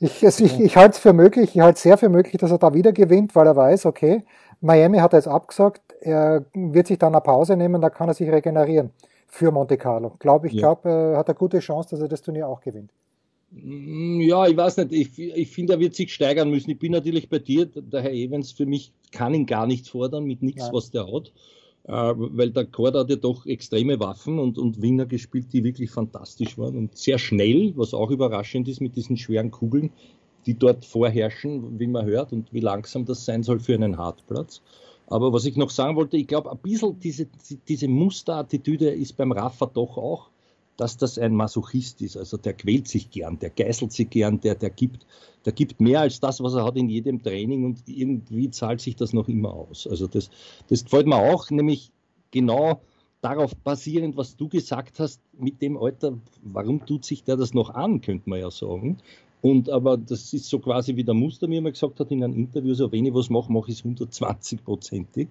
Ich, 0.00 0.24
also 0.24 0.44
ich, 0.44 0.58
ich 0.58 0.76
halte 0.76 0.92
es 0.92 0.98
für 0.98 1.12
möglich, 1.12 1.50
ich 1.54 1.60
halte 1.60 1.76
es 1.76 1.82
sehr 1.82 1.98
für 1.98 2.08
möglich, 2.08 2.38
dass 2.38 2.50
er 2.50 2.58
da 2.58 2.72
wieder 2.72 2.92
gewinnt, 2.92 3.36
weil 3.36 3.46
er 3.46 3.54
weiß, 3.54 3.84
okay, 3.84 4.24
Miami 4.62 4.98
hat 4.98 5.12
er 5.12 5.18
jetzt 5.18 5.28
abgesagt, 5.28 5.82
er 6.00 6.46
wird 6.54 6.86
sich 6.86 6.98
dann 6.98 7.14
eine 7.14 7.20
Pause 7.20 7.56
nehmen, 7.56 7.82
da 7.82 7.90
kann 7.90 8.08
er 8.08 8.14
sich 8.14 8.30
regenerieren 8.30 8.90
für 9.26 9.50
Monte 9.50 9.76
Carlo. 9.76 10.16
Glaube 10.18 10.46
ich, 10.46 10.54
ja. 10.54 10.60
glaube, 10.60 10.88
er 10.88 11.18
hat 11.18 11.28
eine 11.28 11.34
gute 11.34 11.58
Chance, 11.60 11.90
dass 11.90 12.00
er 12.00 12.08
das 12.08 12.22
Turnier 12.22 12.48
auch 12.48 12.62
gewinnt. 12.62 12.90
Mm, 13.50 14.20
ja, 14.20 14.46
ich 14.46 14.56
weiß 14.56 14.78
nicht. 14.78 14.92
Ich, 14.92 15.18
ich 15.18 15.50
finde, 15.50 15.74
er 15.74 15.80
wird 15.80 15.94
sich 15.94 16.12
steigern 16.12 16.50
müssen. 16.50 16.70
Ich 16.70 16.78
bin 16.78 16.92
natürlich 16.92 17.28
bei 17.28 17.38
dir. 17.38 17.66
Der 17.66 18.02
Herr 18.02 18.12
Evans 18.12 18.52
für 18.52 18.66
mich 18.66 18.92
kann 19.12 19.34
ihn 19.34 19.46
gar 19.46 19.66
nicht 19.66 19.88
fordern 19.88 20.24
mit 20.24 20.42
nichts, 20.42 20.70
was 20.72 20.90
der 20.90 21.06
hat. 21.12 21.32
Äh, 21.84 21.92
weil 21.92 22.50
der 22.50 22.66
Chord 22.66 22.94
hat 22.94 23.10
ja 23.10 23.16
doch 23.16 23.46
extreme 23.46 23.98
Waffen 24.00 24.38
und, 24.38 24.58
und 24.58 24.82
Winger 24.82 25.06
gespielt, 25.06 25.46
die 25.52 25.64
wirklich 25.64 25.90
fantastisch 25.90 26.58
waren 26.58 26.76
und 26.76 26.96
sehr 26.96 27.18
schnell, 27.18 27.72
was 27.76 27.94
auch 27.94 28.10
überraschend 28.10 28.68
ist 28.68 28.80
mit 28.80 28.96
diesen 28.96 29.16
schweren 29.16 29.50
Kugeln, 29.50 29.90
die 30.46 30.54
dort 30.54 30.84
vorherrschen, 30.84 31.78
wie 31.78 31.86
man 31.86 32.06
hört 32.06 32.32
und 32.32 32.52
wie 32.52 32.60
langsam 32.60 33.04
das 33.04 33.24
sein 33.24 33.42
soll 33.42 33.60
für 33.60 33.74
einen 33.74 33.96
Hartplatz. 33.96 34.62
Aber 35.06 35.32
was 35.32 35.44
ich 35.44 35.56
noch 35.56 35.70
sagen 35.70 35.96
wollte, 35.96 36.16
ich 36.16 36.28
glaube, 36.28 36.50
ein 36.50 36.58
bisschen 36.58 37.00
diese, 37.00 37.26
diese 37.66 37.88
Musterattitüde 37.88 38.90
ist 38.90 39.16
beim 39.16 39.32
Rafa 39.32 39.66
doch 39.66 39.96
auch 39.96 40.30
dass 40.80 40.96
das 40.96 41.18
ein 41.18 41.34
Masochist 41.34 42.00
ist. 42.00 42.16
Also 42.16 42.38
der 42.38 42.54
quält 42.54 42.88
sich 42.88 43.10
gern, 43.10 43.38
der 43.38 43.50
geißelt 43.50 43.92
sich 43.92 44.08
gern, 44.08 44.40
der, 44.40 44.54
der, 44.54 44.70
gibt, 44.70 45.06
der 45.44 45.52
gibt 45.52 45.78
mehr 45.78 46.00
als 46.00 46.20
das, 46.20 46.42
was 46.42 46.54
er 46.54 46.64
hat 46.64 46.76
in 46.76 46.88
jedem 46.88 47.22
Training 47.22 47.66
und 47.66 47.82
irgendwie 47.86 48.50
zahlt 48.50 48.80
sich 48.80 48.96
das 48.96 49.12
noch 49.12 49.28
immer 49.28 49.52
aus. 49.52 49.86
Also 49.86 50.06
das, 50.06 50.30
das 50.68 50.84
gefällt 50.84 51.06
mir 51.06 51.16
auch, 51.16 51.50
nämlich 51.50 51.92
genau 52.30 52.80
darauf 53.20 53.54
basierend, 53.56 54.16
was 54.16 54.36
du 54.36 54.48
gesagt 54.48 55.00
hast, 55.00 55.20
mit 55.38 55.60
dem 55.60 55.76
Alter, 55.76 56.18
warum 56.42 56.86
tut 56.86 57.04
sich 57.04 57.24
der 57.24 57.36
das 57.36 57.52
noch 57.52 57.68
an, 57.68 58.00
könnte 58.00 58.30
man 58.30 58.40
ja 58.40 58.50
sagen. 58.50 58.96
Und 59.42 59.68
aber 59.68 59.98
das 59.98 60.32
ist 60.32 60.46
so 60.46 60.60
quasi 60.60 60.96
wie 60.96 61.04
der 61.04 61.14
Muster 61.14 61.46
mir 61.46 61.58
immer 61.58 61.72
gesagt 61.72 62.00
hat 62.00 62.10
in 62.10 62.24
einem 62.24 62.34
Interview, 62.34 62.72
so 62.72 62.90
wenn 62.90 63.04
ich 63.04 63.12
was 63.12 63.28
mache, 63.28 63.52
mache 63.52 63.70
ich 63.70 63.80
es 63.80 63.84
120-prozentig. 63.84 65.28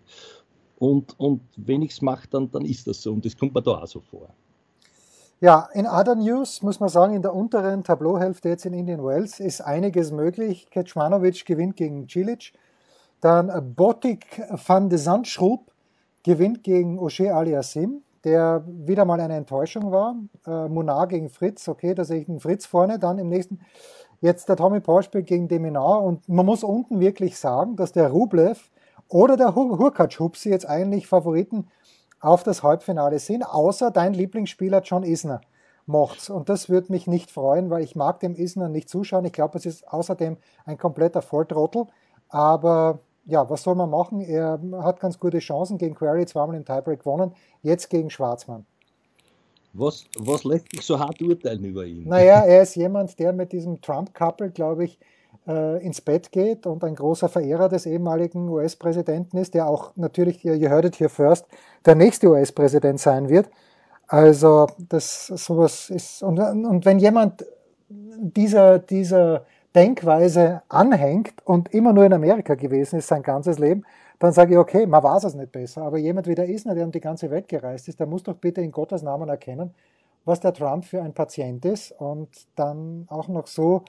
Und, 0.78 1.20
und 1.20 1.42
wenn 1.58 1.82
ich 1.82 1.92
es 1.92 2.02
mache, 2.04 2.28
dann, 2.30 2.52
dann 2.52 2.66
ist 2.66 2.86
das 2.86 3.02
so. 3.02 3.12
Und 3.12 3.26
das 3.26 3.36
kommt 3.36 3.56
mir 3.56 3.64
da 3.64 3.82
auch 3.82 3.88
so 3.88 4.00
vor. 4.00 4.30
Ja, 5.42 5.70
in 5.72 5.88
Other 5.88 6.16
News 6.16 6.62
muss 6.64 6.82
man 6.82 6.90
sagen, 6.90 7.14
in 7.14 7.22
der 7.22 7.34
unteren 7.34 7.86
Tableauhälfte 7.86 8.50
jetzt 8.50 8.66
in 8.66 8.74
Indian 8.74 9.06
Wells 9.06 9.40
ist 9.40 9.62
einiges 9.62 10.12
möglich. 10.12 10.70
Kecmanovic 10.70 11.46
gewinnt 11.46 11.78
gegen 11.78 12.10
Cilic. 12.10 12.52
Dann 13.22 13.74
Botik 13.74 14.42
van 14.68 14.90
de 14.90 15.00
Zandschrub 15.00 15.72
gewinnt 16.24 16.64
gegen 16.64 17.00
O'Shea 17.00 17.32
Aliassim, 17.32 18.02
der 18.26 18.66
wieder 18.68 19.06
mal 19.06 19.22
eine 19.22 19.38
Enttäuschung 19.38 19.94
war. 19.94 20.18
Äh, 20.46 20.68
Munar 20.68 21.08
gegen 21.08 21.30
Fritz, 21.30 21.70
okay, 21.70 21.94
da 21.94 22.04
sehe 22.04 22.20
ich 22.20 22.26
den 22.26 22.42
Fritz 22.42 22.66
vorne. 22.66 23.00
Dann 23.00 23.18
im 23.18 23.30
nächsten, 23.30 23.62
jetzt 24.20 24.50
der 24.50 24.58
Tommy 24.58 24.82
spielt 25.04 25.28
gegen 25.28 25.48
Deminar. 25.48 26.04
Und 26.04 26.28
man 26.28 26.46
muss 26.46 26.66
unten 26.66 27.00
wirklich 27.00 27.38
sagen, 27.38 27.78
dass 27.78 27.94
der 27.94 28.10
Rublev 28.10 28.70
oder 29.08 29.38
der 29.38 29.56
Hurkacz-Hupsi 29.56 30.50
jetzt 30.50 30.68
eigentlich 30.68 31.08
Favoriten 31.08 31.68
auf 32.20 32.44
das 32.44 32.64
Halbfinale 32.64 33.20
sind, 33.20 33.44
außer 33.44 33.92
dein 33.92 34.14
Lieblingsspieler 34.14 34.82
John 34.82 35.04
Isner 35.04 35.42
macht's. 35.86 36.30
Und 36.30 36.50
das 36.50 36.70
würde 36.70 36.92
mich 36.92 37.08
nicht 37.08 37.32
freuen, 37.32 37.70
weil 37.70 37.84
ich 37.84 37.96
mag 37.96 38.20
dem 38.20 38.36
Isner 38.36 38.70
nicht 38.70 38.90
zuschauen. 38.90 39.26
Ich 39.26 39.34
glaube, 39.34 39.58
es 39.58 39.66
ist 39.66 39.88
außerdem 39.88 40.38
ein 40.66 40.78
kompletter 40.78 41.22
Volltrottel. 41.22 41.88
Aber 42.30 43.00
ja, 43.26 43.50
was 43.50 43.64
soll 43.64 43.76
man 43.76 43.90
machen? 43.90 44.22
Er 44.22 44.60
hat 44.82 45.00
ganz 45.00 45.20
gute 45.20 45.40
Chancen 45.40 45.78
gegen 45.78 45.96
Query, 45.96 46.26
zweimal 46.26 46.56
im 46.56 46.66
Tiebreak 46.66 47.00
gewonnen, 47.00 47.34
jetzt 47.62 47.90
gegen 47.90 48.10
Schwarzmann. 48.10 48.66
Was, 49.74 50.06
was 50.18 50.44
lässt 50.44 50.72
dich 50.74 50.82
so 50.82 51.00
hart 51.00 51.22
urteilen 51.22 51.64
über 51.64 51.86
ihn? 51.86 52.08
Naja, 52.08 52.44
er 52.44 52.64
ist 52.64 52.76
jemand, 52.76 53.20
der 53.20 53.34
mit 53.34 53.52
diesem 53.52 53.82
Trump-Couple, 53.82 54.50
glaube 54.50 54.86
ich, 54.86 55.00
ins 55.46 56.02
Bett 56.02 56.32
geht 56.32 56.68
und 56.68 56.84
ein 56.84 56.96
großer 56.96 57.28
Verehrer 57.28 57.70
des 57.70 57.86
ehemaligen 57.86 58.50
US-Präsidenten 58.50 59.38
ist, 59.38 59.54
der 59.54 59.68
auch 59.68 59.92
natürlich, 59.96 60.44
heard 60.44 60.86
it 60.86 61.00
here 61.00 61.10
first, 61.10 61.48
der 61.86 61.96
nächste 61.96 62.28
US-Präsident 62.30 63.00
sein 63.00 63.30
wird. 63.30 63.50
Also 64.08 64.68
das 64.90 65.28
sowas 65.28 65.90
ist 65.90 66.24
und, 66.24 66.40
und 66.40 66.86
wenn 66.86 67.00
jemand 67.00 67.46
dieser 67.90 68.80
dieser 68.80 69.46
Denkweise 69.76 70.64
anhängt 70.68 71.46
und 71.46 71.74
immer 71.74 71.94
nur 71.94 72.06
in 72.06 72.14
Amerika 72.14 72.56
gewesen 72.56 72.98
ist 72.98 73.08
sein 73.08 73.22
ganzes 73.22 73.60
Leben, 73.60 73.84
dann 74.18 74.34
sage 74.34 74.54
ich, 74.54 74.58
okay, 74.58 74.86
man 74.86 75.04
weiß 75.04 75.24
es 75.26 75.36
nicht 75.36 75.52
besser. 75.52 75.84
Aber 75.84 75.98
jemand 75.98 76.28
wie 76.28 76.36
der 76.36 76.50
Isner, 76.50 76.76
der 76.76 76.86
um 76.86 76.92
die 76.92 77.00
ganze 77.00 77.30
Welt 77.30 77.48
gereist 77.48 77.88
ist, 77.88 78.00
der 78.00 78.08
muss 78.08 78.24
doch 78.24 78.36
bitte 78.36 78.62
in 78.62 78.72
Gottes 78.72 79.04
Namen 79.04 79.30
erkennen, 79.30 79.74
was 80.26 80.40
der 80.40 80.54
Trump 80.54 80.86
für 80.86 81.02
ein 81.02 81.14
Patient 81.14 81.64
ist 81.66 81.92
und 81.94 82.30
dann 82.56 83.06
auch 83.10 83.28
noch 83.28 83.48
so 83.48 83.84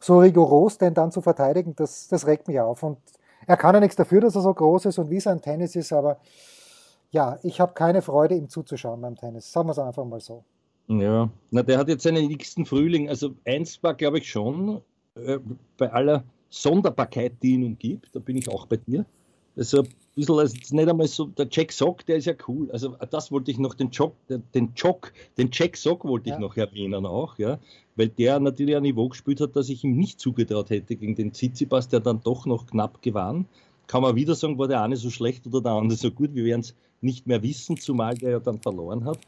so 0.00 0.18
rigoros 0.18 0.78
den 0.78 0.94
dann 0.94 1.12
zu 1.12 1.20
verteidigen, 1.20 1.74
das, 1.76 2.08
das 2.08 2.26
regt 2.26 2.48
mich 2.48 2.58
auf. 2.60 2.82
Und 2.82 2.98
er 3.46 3.56
kann 3.56 3.74
ja 3.74 3.80
nichts 3.80 3.96
dafür, 3.96 4.20
dass 4.20 4.34
er 4.34 4.42
so 4.42 4.52
groß 4.52 4.86
ist 4.86 4.98
und 4.98 5.10
wie 5.10 5.20
sein 5.20 5.40
Tennis 5.40 5.76
ist, 5.76 5.92
aber 5.92 6.18
ja, 7.10 7.38
ich 7.42 7.60
habe 7.60 7.74
keine 7.74 8.02
Freude, 8.02 8.34
ihm 8.36 8.48
zuzuschauen 8.48 9.00
beim 9.00 9.16
Tennis. 9.16 9.50
Sagen 9.52 9.68
wir 9.68 9.72
es 9.72 9.78
einfach 9.78 10.04
mal 10.04 10.20
so. 10.20 10.44
Ja, 10.86 11.28
na, 11.50 11.62
der 11.62 11.78
hat 11.78 11.88
jetzt 11.88 12.02
seinen 12.02 12.26
nächsten 12.26 12.66
Frühling. 12.66 13.08
Also 13.08 13.34
eins 13.44 13.82
war, 13.82 13.94
glaube 13.94 14.18
ich, 14.18 14.30
schon, 14.30 14.80
äh, 15.14 15.38
bei 15.76 15.92
aller 15.92 16.24
Sonderbarkeit, 16.48 17.34
die 17.42 17.54
ihn 17.54 17.64
umgibt, 17.64 18.10
da 18.12 18.20
bin 18.20 18.36
ich 18.36 18.48
auch 18.48 18.66
bei 18.66 18.76
dir. 18.76 19.04
Also 19.60 19.82
ein 19.82 19.88
bisschen, 20.14 20.38
also 20.38 20.56
nicht 20.70 20.88
einmal 20.88 21.06
so, 21.06 21.26
der 21.26 21.46
Jack 21.50 21.70
Sock, 21.70 22.06
der 22.06 22.16
ist 22.16 22.24
ja 22.24 22.32
cool. 22.48 22.70
Also 22.70 22.96
das 23.10 23.30
wollte 23.30 23.50
ich 23.50 23.58
noch, 23.58 23.74
den 23.74 23.90
Jock, 23.90 24.14
den 24.28 24.72
Jock, 24.74 25.12
den 25.36 25.50
Jack 25.52 25.76
Sock 25.76 26.02
wollte 26.06 26.30
ich 26.30 26.34
ja. 26.34 26.40
noch 26.40 26.56
erwähnen 26.56 27.04
auch, 27.04 27.36
ja, 27.36 27.58
weil 27.94 28.08
der 28.08 28.40
natürlich 28.40 28.74
ein 28.74 28.84
Niveau 28.84 29.10
gespielt 29.10 29.38
hat, 29.42 29.54
dass 29.56 29.68
ich 29.68 29.84
ihm 29.84 29.98
nicht 29.98 30.18
zugetraut 30.18 30.70
hätte 30.70 30.96
gegen 30.96 31.14
den 31.14 31.34
Tsitsipas, 31.34 31.88
der 31.88 32.00
dann 32.00 32.22
doch 32.22 32.46
noch 32.46 32.68
knapp 32.68 33.02
gewann. 33.02 33.44
Kann 33.86 34.00
man 34.00 34.16
wieder 34.16 34.34
sagen, 34.34 34.58
war 34.58 34.66
der 34.66 34.82
eine 34.82 34.96
so 34.96 35.10
schlecht 35.10 35.46
oder 35.46 35.60
der 35.60 35.72
andere 35.72 35.98
so 35.98 36.10
gut, 36.10 36.34
wir 36.34 36.46
werden 36.46 36.62
es 36.62 36.74
nicht 37.02 37.26
mehr 37.26 37.42
wissen, 37.42 37.76
zumal 37.76 38.14
der 38.14 38.30
ja 38.30 38.40
dann 38.40 38.62
verloren 38.62 39.04
hat. 39.04 39.18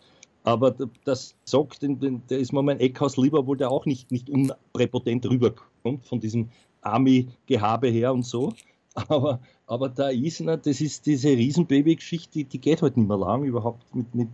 Aber 0.45 0.75
das 1.05 1.35
den, 1.83 2.23
der 2.31 2.38
ist 2.38 2.55
mir 2.55 2.62
mein 2.62 2.81
Eckhaus 2.81 3.18
lieber, 3.18 3.40
obwohl 3.40 3.59
der 3.59 3.71
auch 3.71 3.85
nicht, 3.85 4.11
nicht 4.11 4.31
unpräpotent 4.31 5.27
rüberkommt 5.27 6.07
von 6.07 6.21
diesem 6.21 6.49
Army-Gehabe 6.81 7.88
her 7.88 8.14
und 8.14 8.25
so. 8.25 8.55
Aber, 8.95 9.40
aber 9.72 9.88
da 9.88 10.11
ist, 10.11 10.40
na, 10.40 10.58
das 10.58 10.82
ist 10.82 11.06
diese 11.06 11.30
Riesenbaby-Geschichte, 11.30 12.44
die, 12.44 12.58
geht 12.58 12.82
halt 12.82 12.98
nicht 12.98 13.08
mehr 13.08 13.16
lang, 13.16 13.42
überhaupt 13.44 13.82
mit, 13.94 14.14
mit 14.14 14.28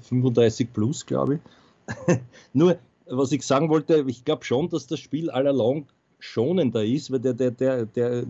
35 0.00 0.66
äh, 0.66 0.70
plus, 0.72 1.04
glaube 1.04 1.34
ich. 1.34 2.18
Nur, 2.54 2.78
was 3.06 3.30
ich 3.32 3.42
sagen 3.42 3.68
wollte, 3.68 4.02
ich 4.08 4.24
glaube 4.24 4.46
schon, 4.46 4.70
dass 4.70 4.86
das 4.86 4.98
Spiel 4.98 5.28
allalong 5.28 5.84
schonender 6.20 6.82
ist, 6.82 7.10
weil 7.10 7.20
der, 7.20 7.34
der, 7.34 7.50
der, 7.50 7.84
der 7.84 8.24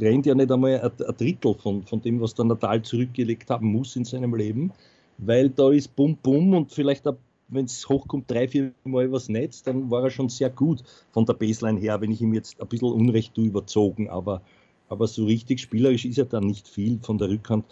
rennt 0.00 0.26
ja 0.26 0.36
nicht 0.36 0.52
einmal 0.52 0.80
ein, 0.80 0.92
ein 0.92 1.16
Drittel 1.18 1.54
von, 1.54 1.82
von 1.82 2.00
dem, 2.00 2.20
was 2.20 2.34
der 2.34 2.44
Natal 2.44 2.82
zurückgelegt 2.82 3.50
haben 3.50 3.66
muss 3.66 3.96
in 3.96 4.04
seinem 4.04 4.36
Leben, 4.36 4.72
weil 5.18 5.50
da 5.50 5.72
ist 5.72 5.96
Bum 5.96 6.16
Bum 6.22 6.54
und 6.54 6.70
vielleicht, 6.70 7.04
wenn 7.48 7.64
es 7.64 7.88
hochkommt, 7.88 8.30
drei, 8.30 8.46
vier 8.46 8.70
Mal 8.84 9.10
was 9.10 9.28
Netz, 9.28 9.64
dann 9.64 9.90
war 9.90 10.04
er 10.04 10.10
schon 10.10 10.28
sehr 10.28 10.50
gut 10.50 10.84
von 11.10 11.26
der 11.26 11.34
Baseline 11.34 11.80
her, 11.80 12.00
wenn 12.00 12.12
ich 12.12 12.20
ihm 12.20 12.32
jetzt 12.32 12.60
ein 12.60 12.68
bisschen 12.68 12.92
Unrecht 12.92 13.34
tue, 13.34 13.46
überzogen, 13.46 14.08
aber 14.08 14.42
aber 14.88 15.06
so 15.06 15.24
richtig 15.24 15.60
spielerisch 15.60 16.04
ist 16.04 16.16
ja 16.16 16.24
dann 16.24 16.44
nicht 16.44 16.68
viel. 16.68 16.98
Von 17.02 17.18
der 17.18 17.28
Rückhand 17.28 17.64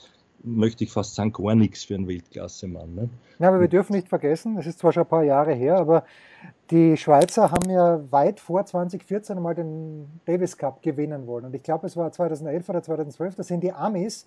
möchte 0.45 0.85
ich 0.85 0.93
fast 0.93 1.15
sagen, 1.15 1.33
gar 1.33 1.55
nichts 1.55 1.85
für 1.85 1.95
einen 1.95 2.07
Weltklasse-Mann. 2.07 2.95
Ne? 2.95 3.09
Ja, 3.39 3.49
aber 3.49 3.61
wir 3.61 3.69
dürfen 3.69 3.95
nicht 3.95 4.09
vergessen, 4.09 4.57
es 4.59 4.67
ist 4.67 4.79
zwar 4.79 4.93
schon 4.93 5.05
ein 5.05 5.09
paar 5.09 5.25
Jahre 5.25 5.55
her, 5.55 5.79
aber 5.79 6.05
die 6.71 6.97
Schweizer 6.97 7.51
haben 7.51 7.71
ja 7.71 8.01
weit 8.11 8.41
vor 8.41 8.65
2014 8.65 9.41
mal 9.41 9.55
den 9.55 10.21
Davis 10.27 10.57
Cup 10.57 10.83
gewinnen 10.83 11.27
wollen. 11.27 11.47
Und 11.47 11.55
ich 11.55 11.63
glaube, 11.63 11.87
es 11.87 11.97
war 11.97 12.13
2011 12.13 12.69
oder 12.69 12.83
2012, 12.83 13.37
da 13.37 13.43
sind 13.43 13.63
die 13.63 13.73
Amis 13.73 14.27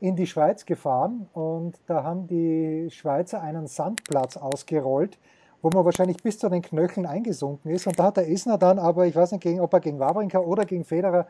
in 0.00 0.16
die 0.16 0.26
Schweiz 0.26 0.64
gefahren 0.64 1.28
und 1.32 1.78
da 1.86 2.04
haben 2.04 2.26
die 2.28 2.88
Schweizer 2.90 3.42
einen 3.42 3.66
Sandplatz 3.66 4.36
ausgerollt, 4.36 5.18
wo 5.60 5.70
man 5.70 5.84
wahrscheinlich 5.84 6.18
bis 6.22 6.38
zu 6.38 6.48
den 6.48 6.62
Knöcheln 6.62 7.04
eingesunken 7.04 7.72
ist. 7.72 7.86
Und 7.86 7.98
da 7.98 8.04
hat 8.04 8.16
der 8.16 8.28
Isner 8.28 8.58
dann 8.58 8.78
aber, 8.78 9.06
ich 9.06 9.16
weiß 9.16 9.32
nicht, 9.32 9.44
ob 9.60 9.72
er 9.72 9.80
gegen 9.80 9.98
Wawrinka 9.98 10.38
oder 10.38 10.64
gegen 10.64 10.84
Federer 10.84 11.26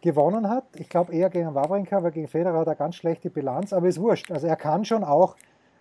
gewonnen 0.00 0.48
hat. 0.48 0.64
Ich 0.76 0.88
glaube 0.88 1.12
eher 1.12 1.30
gegen 1.30 1.54
Wawrinka, 1.54 2.02
weil 2.02 2.10
gegen 2.10 2.28
Federer 2.28 2.60
hat 2.60 2.66
er 2.66 2.74
ganz 2.74 2.96
schlechte 2.96 3.30
Bilanz, 3.30 3.72
aber 3.72 3.88
ist 3.88 4.00
wurscht. 4.00 4.30
Also 4.30 4.46
er 4.46 4.56
kann 4.56 4.84
schon 4.84 5.04
auch, 5.04 5.36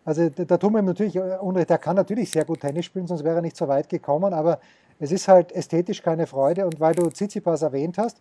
also 0.05 0.29
da, 0.29 0.57
tun 0.57 0.73
wir 0.73 0.79
ihm 0.79 0.85
natürlich 0.85 1.19
unrecht, 1.19 1.69
er 1.69 1.77
kann 1.77 1.95
natürlich 1.95 2.31
sehr 2.31 2.45
gut 2.45 2.61
Tennis 2.61 2.85
spielen, 2.85 3.07
sonst 3.07 3.23
wäre 3.23 3.37
er 3.37 3.41
nicht 3.41 3.57
so 3.57 3.67
weit 3.67 3.89
gekommen, 3.89 4.33
aber 4.33 4.59
es 4.99 5.11
ist 5.11 5.27
halt 5.27 5.51
ästhetisch 5.51 6.01
keine 6.01 6.27
Freude 6.27 6.65
und 6.65 6.79
weil 6.79 6.93
du 6.93 7.09
Tsitsipas 7.09 7.61
erwähnt 7.61 7.97
hast, 7.97 8.17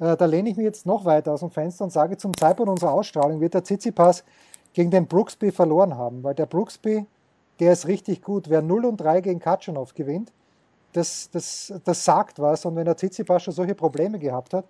äh, 0.00 0.16
da 0.16 0.24
lehne 0.24 0.50
ich 0.50 0.56
mich 0.56 0.64
jetzt 0.64 0.86
noch 0.86 1.04
weiter 1.04 1.32
aus 1.32 1.40
dem 1.40 1.50
Fenster 1.50 1.84
und 1.84 1.90
sage, 1.90 2.16
zum 2.16 2.36
Zeitpunkt 2.36 2.70
unserer 2.70 2.92
Ausstrahlung 2.92 3.40
wird 3.40 3.54
der 3.54 3.62
Tsitsipas 3.62 4.24
gegen 4.72 4.90
den 4.90 5.06
Brooksby 5.06 5.52
verloren 5.52 5.96
haben, 5.96 6.22
weil 6.22 6.34
der 6.34 6.46
Brooksby, 6.46 7.06
der 7.60 7.72
ist 7.72 7.86
richtig 7.86 8.22
gut. 8.22 8.48
Wer 8.48 8.62
0 8.62 8.86
und 8.86 8.96
3 8.96 9.20
gegen 9.20 9.40
Katschanov 9.40 9.94
gewinnt, 9.94 10.32
das, 10.92 11.30
das, 11.30 11.72
das 11.84 12.04
sagt 12.04 12.40
was 12.40 12.64
und 12.64 12.74
wenn 12.76 12.84
der 12.84 12.96
Tsitsipas 12.96 13.42
schon 13.42 13.54
solche 13.54 13.74
Probleme 13.74 14.18
gehabt 14.18 14.54
hat, 14.54 14.64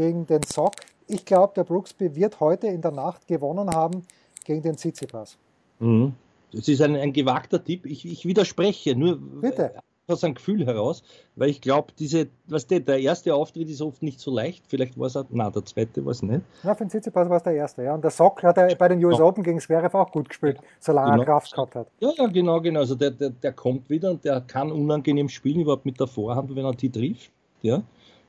gegen 0.00 0.26
den 0.26 0.42
Sock. 0.42 0.76
Ich 1.08 1.26
glaube, 1.26 1.52
der 1.54 1.64
Brooksby 1.64 2.14
wird 2.14 2.40
heute 2.40 2.68
in 2.68 2.80
der 2.80 2.90
Nacht 2.90 3.26
gewonnen 3.26 3.68
haben 3.68 4.02
gegen 4.46 4.62
den 4.62 4.76
Tsitsipas. 4.76 5.36
Mhm. 5.78 6.14
Das 6.52 6.68
ist 6.68 6.80
ein, 6.80 6.96
ein 6.96 7.12
gewagter 7.12 7.62
Tipp. 7.62 7.84
Ich, 7.84 8.06
ich, 8.06 8.24
widerspreche 8.24 8.96
nur 8.96 9.18
Bitte. 9.18 9.74
aus 10.06 10.24
einem 10.24 10.34
Gefühl 10.34 10.64
heraus, 10.64 11.02
weil 11.36 11.50
ich 11.50 11.60
glaube, 11.60 11.92
diese, 11.98 12.28
was 12.48 12.66
der, 12.66 12.80
der 12.80 12.98
erste 12.98 13.34
Auftritt 13.34 13.68
ist 13.68 13.82
oft 13.82 14.02
nicht 14.02 14.20
so 14.20 14.34
leicht. 14.34 14.64
Vielleicht 14.68 14.98
war 14.98 15.08
es 15.08 15.16
auch, 15.16 15.26
na, 15.28 15.50
der 15.50 15.66
zweite 15.66 16.02
war 16.02 16.12
es 16.12 16.22
nicht. 16.22 16.40
Ja, 16.62 16.74
für 16.74 16.84
den 16.84 16.88
Tsitsipas 16.88 17.28
war 17.28 17.36
es 17.36 17.42
der 17.42 17.52
erste, 17.52 17.82
ja. 17.82 17.94
Und 17.94 18.02
der 18.02 18.10
Sock 18.10 18.42
hat 18.42 18.56
er 18.56 18.74
bei 18.74 18.88
den 18.88 19.04
US 19.04 19.18
ja. 19.18 19.24
Open 19.24 19.44
gegen 19.44 19.60
Zverev 19.60 19.94
auch 19.94 20.10
gut 20.10 20.30
gespielt, 20.30 20.60
solange 20.78 21.10
genau. 21.10 21.22
er 21.22 21.26
Kraft 21.26 21.52
gehabt 21.52 21.74
hat. 21.74 21.88
Ja, 22.00 22.10
ja, 22.16 22.26
genau, 22.26 22.58
genau. 22.62 22.80
Also 22.80 22.94
der, 22.94 23.10
der, 23.10 23.30
der 23.30 23.52
kommt 23.52 23.90
wieder 23.90 24.12
und 24.12 24.24
der 24.24 24.40
kann 24.40 24.72
unangenehm 24.72 25.28
spielen, 25.28 25.60
überhaupt 25.60 25.84
mit 25.84 26.00
der 26.00 26.06
Vorhand, 26.06 26.56
wenn 26.56 26.64
er 26.64 26.72
die 26.72 26.90
trifft, 26.90 27.30
ja, 27.60 27.82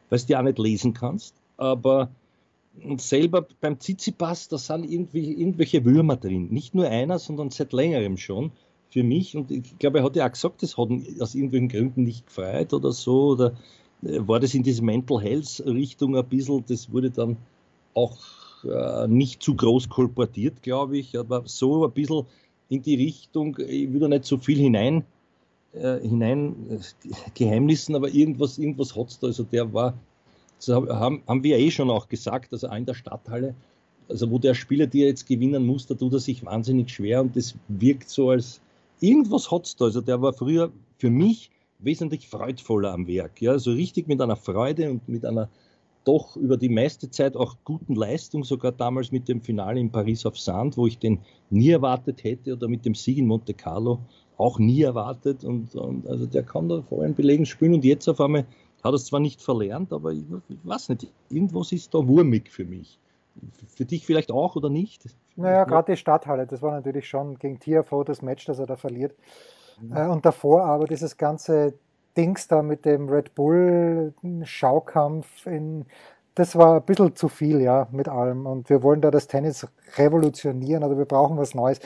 weil 0.10 0.20
du 0.20 0.26
die 0.26 0.36
auch 0.36 0.42
nicht 0.42 0.60
lesen 0.60 0.94
kannst 0.94 1.41
aber 1.62 2.10
selber 2.98 3.46
beim 3.60 3.80
Tsitsipas, 3.80 4.48
da 4.48 4.58
sind 4.58 4.90
irgendwie 4.90 5.34
irgendwelche 5.34 5.86
Würmer 5.86 6.16
drin. 6.16 6.48
Nicht 6.50 6.74
nur 6.74 6.88
einer, 6.88 7.20
sondern 7.20 7.52
seit 7.52 7.74
längerem 7.74 8.18
schon 8.18 8.52
für 8.90 9.04
mich. 9.04 9.36
Und 9.36 9.52
ich 9.52 9.78
glaube, 9.78 10.00
er 10.00 10.04
hat 10.04 10.16
ja 10.16 10.26
auch 10.26 10.32
gesagt, 10.32 10.64
das 10.64 10.78
hat 10.78 10.90
ihn 10.90 11.22
aus 11.22 11.36
irgendwelchen 11.36 11.70
Gründen 11.70 12.04
nicht 12.04 12.26
gefreut 12.26 12.74
oder 12.74 12.92
so. 12.92 13.32
Oder 13.32 13.54
äh, 14.04 14.20
war 14.28 14.40
das 14.40 14.54
in 14.54 14.64
diese 14.64 14.84
Mental 14.84 15.22
Health 15.22 15.64
Richtung 15.66 16.18
ein 16.18 16.26
bisschen, 16.28 16.64
das 16.68 16.92
wurde 16.92 17.12
dann 17.12 17.38
auch 17.94 18.18
äh, 18.64 19.08
nicht 19.08 19.44
zu 19.44 19.56
groß 19.56 19.90
kolportiert, 19.90 20.64
glaube 20.64 20.98
ich, 20.98 21.18
aber 21.18 21.44
so 21.46 21.86
ein 21.86 21.92
bisschen 21.92 22.26
in 22.70 22.82
die 22.82 22.96
Richtung, 22.96 23.58
ich 23.60 23.92
würde 23.92 24.10
nicht 24.10 24.26
so 24.26 24.38
viel 24.38 24.58
hinein, 24.58 25.04
äh, 25.74 26.00
hinein 26.00 26.56
äh, 26.70 26.80
geheimnissen, 27.34 27.96
aber 27.96 28.10
irgendwas, 28.10 28.58
irgendwas 28.58 28.96
hat 28.96 29.10
es 29.10 29.20
da. 29.20 29.28
Also 29.28 29.44
der 29.44 29.74
war 29.74 29.94
das 30.66 30.76
haben, 30.76 31.24
haben 31.28 31.44
wir 31.44 31.58
eh 31.58 31.72
schon 31.72 31.90
auch 31.90 32.08
gesagt, 32.08 32.54
also 32.54 32.68
auch 32.68 32.76
in 32.76 32.86
der 32.86 32.94
Stadthalle, 32.94 33.56
also 34.10 34.30
wo 34.30 34.38
der 34.40 34.54
Spieler, 34.54 34.88
der 34.88 35.08
jetzt 35.08 35.28
gewinnen 35.28 35.66
muss, 35.66 35.88
da 35.88 35.96
tut 35.96 36.14
er 36.14 36.20
sich 36.20 36.46
wahnsinnig 36.46 36.90
schwer 36.90 37.22
und 37.22 37.36
das 37.36 37.56
wirkt 37.68 38.10
so 38.10 38.30
als 38.30 38.62
irgendwas 39.00 39.52
hat 39.52 39.66
es 39.66 39.76
da. 39.76 39.86
Also 39.86 40.02
der 40.02 40.22
war 40.22 40.34
früher 40.34 40.72
für 40.98 41.10
mich 41.10 41.50
wesentlich 41.80 42.28
freudvoller 42.28 42.94
am 42.94 43.08
Werk. 43.08 43.42
Ja, 43.42 43.58
so 43.58 43.72
richtig 43.72 44.08
mit 44.08 44.22
einer 44.22 44.36
Freude 44.36 44.92
und 44.92 45.08
mit 45.08 45.26
einer 45.26 45.50
doch 46.04 46.36
über 46.36 46.58
die 46.58 46.70
meiste 46.70 47.12
Zeit 47.12 47.36
auch 47.36 47.58
guten 47.64 47.96
Leistung, 47.96 48.44
sogar 48.44 48.72
damals 48.72 49.12
mit 49.12 49.28
dem 49.28 49.42
Finale 49.42 49.80
in 49.80 49.92
Paris 49.92 50.26
auf 50.26 50.40
Sand, 50.40 50.76
wo 50.78 50.88
ich 50.88 50.98
den 50.98 51.20
nie 51.50 51.70
erwartet 51.70 52.24
hätte, 52.24 52.54
oder 52.54 52.68
mit 52.68 52.86
dem 52.86 52.96
Sieg 52.96 53.18
in 53.20 53.28
Monte 53.28 53.54
Carlo 53.54 54.00
auch 54.38 54.58
nie 54.58 54.82
erwartet. 54.82 55.44
Und, 55.44 55.76
und 55.76 56.08
also 56.08 56.26
der 56.26 56.44
kann 56.44 56.70
da 56.70 56.82
vor 56.82 57.04
allem 57.04 57.14
belegen 57.14 57.46
spielen 57.46 57.76
und 57.76 57.86
jetzt 57.86 58.08
auf 58.08 58.20
einmal 58.20 58.46
hat 58.84 58.94
es 58.94 59.06
zwar 59.06 59.20
nicht 59.20 59.42
verlernt, 59.42 59.94
aber 59.94 60.12
ich, 60.12 60.24
ich 60.50 60.58
weiß 60.64 60.90
nicht, 60.90 61.08
irgendwas 61.30 61.72
ist 61.72 61.94
da 61.94 62.06
wurmig 62.08 62.52
für 62.52 62.66
mich. 62.66 63.00
Für 63.76 63.86
dich 63.86 64.06
vielleicht 64.06 64.32
auch 64.32 64.56
oder 64.56 64.70
nicht? 64.70 65.06
Naja, 65.36 65.64
gerade 65.64 65.94
die 65.94 65.98
Stadthalle, 65.98 66.46
das 66.46 66.62
war 66.62 66.72
natürlich 66.72 67.08
schon 67.08 67.40
gegen 67.40 67.60
TFO 67.60 68.04
das 68.04 68.22
Match, 68.22 68.46
das 68.46 68.60
er 68.60 68.66
da 68.66 68.76
verliert. 68.76 69.16
Mhm. 69.80 69.96
Äh, 69.96 70.08
und 70.08 70.26
davor 70.26 70.66
aber 70.66 70.86
dieses 70.86 71.18
ganze 71.18 71.74
Dings 72.18 72.48
da 72.48 72.62
mit 72.62 72.86
dem 72.86 73.08
Red 73.08 73.36
Bull 73.36 74.14
Schaukampf 74.44 75.46
in, 75.46 75.86
das 76.36 76.56
war 76.56 76.76
ein 76.76 76.86
bisschen 76.86 77.16
zu 77.16 77.30
viel, 77.30 77.62
ja, 77.62 77.88
mit 77.92 78.10
allem. 78.10 78.46
Und 78.46 78.70
wir 78.70 78.84
wollen 78.84 79.02
da 79.02 79.12
das 79.12 79.28
Tennis 79.28 79.66
revolutionieren 79.96 80.84
oder 80.84 80.98
wir 80.98 81.06
brauchen 81.06 81.38
was 81.38 81.56
Neues. 81.56 81.80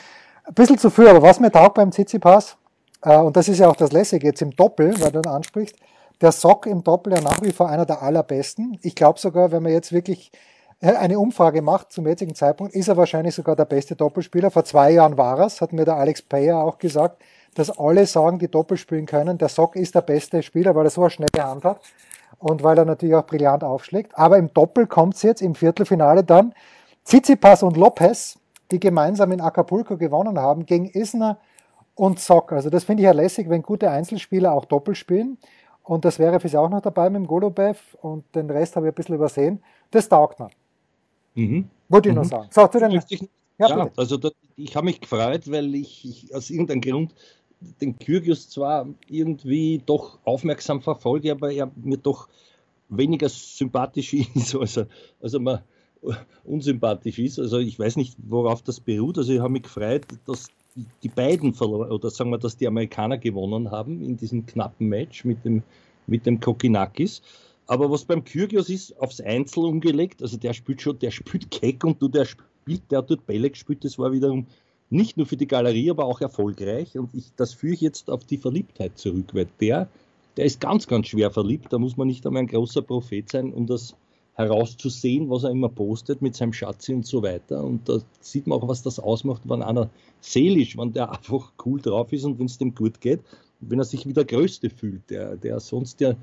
Ein 0.43 0.53
bisschen 0.53 0.77
zu 0.77 0.89
viel, 0.89 1.07
aber 1.07 1.21
was 1.21 1.39
mir 1.39 1.51
taugt 1.51 1.75
beim 1.75 1.91
Tsitsipas, 1.91 2.57
äh, 3.03 3.17
und 3.17 3.37
das 3.37 3.47
ist 3.47 3.59
ja 3.59 3.69
auch 3.69 3.75
das 3.75 3.91
Lässige 3.91 4.27
jetzt 4.27 4.41
im 4.41 4.51
Doppel, 4.51 4.99
weil 4.99 5.11
du 5.11 5.21
dann 5.21 5.35
ansprichst, 5.35 5.75
der 6.21 6.31
Sock 6.31 6.65
im 6.65 6.83
Doppel 6.83 7.13
ja 7.13 7.21
nach 7.21 7.41
wie 7.41 7.51
vor 7.51 7.69
einer 7.69 7.85
der 7.85 8.01
allerbesten. 8.01 8.77
Ich 8.81 8.95
glaube 8.95 9.19
sogar, 9.19 9.51
wenn 9.51 9.63
man 9.63 9.71
jetzt 9.71 9.91
wirklich 9.91 10.31
äh, 10.79 10.93
eine 10.93 11.19
Umfrage 11.19 11.61
macht 11.61 11.91
zum 11.91 12.07
jetzigen 12.07 12.35
Zeitpunkt, 12.35 12.73
ist 12.73 12.87
er 12.87 12.97
wahrscheinlich 12.97 13.35
sogar 13.35 13.55
der 13.55 13.65
beste 13.65 13.95
Doppelspieler. 13.95 14.51
Vor 14.51 14.65
zwei 14.65 14.91
Jahren 14.91 15.17
war 15.17 15.39
es, 15.39 15.61
hat 15.61 15.73
mir 15.73 15.85
der 15.85 15.95
Alex 15.95 16.21
Payer 16.21 16.63
auch 16.63 16.77
gesagt, 16.77 17.21
dass 17.55 17.77
alle 17.77 18.05
sagen, 18.05 18.39
die 18.39 18.49
Doppel 18.49 18.77
spielen 18.77 19.05
können. 19.05 19.37
Der 19.37 19.49
Sock 19.49 19.75
ist 19.75 19.95
der 19.95 20.01
beste 20.01 20.43
Spieler, 20.43 20.75
weil 20.75 20.85
er 20.85 20.89
so 20.89 21.01
eine 21.01 21.09
schnelle 21.09 21.43
Hand 21.43 21.63
hat 21.63 21.79
und 22.37 22.63
weil 22.63 22.77
er 22.77 22.85
natürlich 22.85 23.15
auch 23.15 23.25
brillant 23.25 23.63
aufschlägt. 23.63 24.17
Aber 24.17 24.37
im 24.37 24.53
Doppel 24.53 24.87
kommt 24.87 25.15
es 25.15 25.23
jetzt 25.23 25.41
im 25.41 25.55
Viertelfinale 25.55 26.23
dann 26.23 26.53
Tsitsipas 27.05 27.63
und 27.63 27.77
Lopez, 27.77 28.39
die 28.71 28.79
gemeinsam 28.79 29.31
in 29.31 29.41
Acapulco 29.41 29.95
gewonnen 29.95 30.39
haben, 30.39 30.65
gegen 30.65 30.85
Isner 30.85 31.37
und 31.93 32.19
Sock. 32.19 32.51
Also 32.51 32.69
das 32.69 32.83
finde 32.83 33.03
ich 33.03 33.05
ja 33.05 33.13
lässig, 33.13 33.49
wenn 33.49 33.61
gute 33.61 33.89
Einzelspieler 33.89 34.53
auch 34.53 34.65
Doppel 34.65 34.95
spielen. 34.95 35.37
Und 35.85 36.03
das 36.03 36.17
wäre 36.17 36.39
für 36.39 36.49
Sie 36.49 36.57
auch 36.57 36.69
noch 36.69 36.81
dabei 36.81 37.09
mit 37.09 37.21
dem 37.21 37.27
Golubev 37.27 37.95
und 38.01 38.23
den 38.35 38.49
Rest 38.49 38.75
habe 38.75 38.87
ich 38.87 38.91
ein 38.91 38.95
bisschen 38.95 39.15
übersehen. 39.15 39.63
Das 39.91 40.09
taugt 40.09 40.39
mir. 40.39 40.49
Mhm. 41.35 41.69
Wollte 41.89 42.09
ich 42.09 42.15
mhm. 42.15 42.21
nur 42.21 42.25
sagen. 42.25 42.47
So, 42.51 42.67
zu 42.67 42.79
den, 42.79 42.91
ja, 42.91 43.67
ja 43.69 43.89
also 43.95 44.17
da, 44.17 44.31
ich 44.55 44.75
habe 44.75 44.85
mich 44.85 44.99
gefreut, 44.99 45.49
weil 45.49 45.75
ich, 45.75 46.03
ich, 46.03 46.35
aus 46.35 46.49
irgendeinem 46.49 46.81
Grund 46.81 47.15
den 47.81 47.97
Kyrgios 47.99 48.49
zwar 48.49 48.87
irgendwie 49.07 49.81
doch 49.85 50.17
aufmerksam 50.23 50.81
verfolge, 50.81 51.31
aber 51.31 51.51
er 51.51 51.71
mir 51.75 51.97
doch 51.97 52.29
weniger 52.89 53.29
sympathisch 53.29 54.13
ist, 54.35 54.55
als 54.55 54.77
er, 54.77 54.87
als 55.21 55.33
er 55.35 55.39
mir 55.39 55.63
unsympathisch 56.43 57.19
ist. 57.19 57.39
Also 57.39 57.59
ich 57.59 57.77
weiß 57.77 57.95
nicht, 57.97 58.15
worauf 58.17 58.63
das 58.63 58.79
beruht. 58.79 59.19
Also 59.19 59.33
ich 59.33 59.39
habe 59.39 59.53
mich 59.53 59.63
gefreut, 59.63 60.05
dass 60.25 60.47
die 61.03 61.09
beiden 61.09 61.53
verloren, 61.53 61.91
oder 61.91 62.09
sagen 62.09 62.31
wir, 62.31 62.37
dass 62.37 62.57
die 62.57 62.67
Amerikaner 62.67 63.17
gewonnen 63.17 63.71
haben 63.71 64.01
in 64.01 64.17
diesem 64.17 64.45
knappen 64.45 64.87
Match 64.87 65.23
mit 65.23 65.45
dem, 65.45 65.63
mit 66.07 66.25
dem 66.25 66.39
Kokinakis. 66.39 67.21
Aber 67.67 67.89
was 67.89 68.05
beim 68.05 68.23
Kyrgios 68.23 68.69
ist, 68.69 68.99
aufs 68.99 69.21
Einzel 69.21 69.65
umgelegt, 69.65 70.21
also 70.21 70.37
der 70.37 70.53
spielt 70.53 70.81
schon, 70.81 70.99
der 70.99 71.11
spielt 71.11 71.49
keck 71.49 71.83
und 71.83 72.01
du, 72.01 72.07
der 72.07 72.25
spielt, 72.25 72.91
der 72.91 72.99
hat 72.99 73.09
dort 73.09 73.25
Bälle 73.25 73.49
gespielt, 73.49 73.83
das 73.83 73.97
war 73.97 74.11
wiederum 74.11 74.47
nicht 74.89 75.17
nur 75.17 75.25
für 75.25 75.37
die 75.37 75.47
Galerie, 75.47 75.89
aber 75.89 76.05
auch 76.05 76.21
erfolgreich. 76.21 76.97
Und 76.97 77.09
ich, 77.13 77.31
das 77.35 77.53
führe 77.53 77.73
ich 77.73 77.81
jetzt 77.81 78.09
auf 78.09 78.25
die 78.25 78.37
Verliebtheit 78.37 78.97
zurück, 78.97 79.33
weil 79.33 79.47
der, 79.59 79.89
der 80.37 80.45
ist 80.45 80.59
ganz, 80.59 80.85
ganz 80.85 81.07
schwer 81.07 81.31
verliebt. 81.31 81.73
Da 81.73 81.79
muss 81.79 81.97
man 81.97 82.07
nicht 82.07 82.25
einmal 82.27 82.43
ein 82.43 82.47
großer 82.47 82.83
Prophet 82.83 83.29
sein, 83.29 83.51
um 83.51 83.65
das 83.65 83.95
herauszusehen, 84.35 85.29
was 85.29 85.43
er 85.43 85.51
immer 85.51 85.69
postet 85.69 86.21
mit 86.21 86.35
seinem 86.35 86.53
Schatzi 86.53 86.93
und 86.93 87.05
so 87.05 87.23
weiter. 87.23 87.63
Und 87.63 87.87
da 87.87 87.99
sieht 88.19 88.47
man 88.47 88.59
auch, 88.59 88.67
was 88.67 88.83
das 88.83 88.99
ausmacht, 88.99 89.41
wenn 89.45 89.61
einer 89.61 89.89
seelisch, 90.19 90.77
wenn 90.77 90.93
der 90.93 91.11
einfach 91.17 91.53
cool 91.65 91.81
drauf 91.81 92.11
ist 92.11 92.25
und 92.25 92.37
wenn 92.39 92.45
es 92.45 92.57
dem 92.57 92.75
gut 92.75 93.01
geht, 93.01 93.21
wenn 93.61 93.79
er 93.79 93.85
sich 93.85 94.05
wie 94.05 94.13
der 94.13 94.25
Größte 94.25 94.69
fühlt, 94.69 95.09
der, 95.09 95.37
der 95.37 95.59
sonst 95.59 96.01
ja 96.01 96.15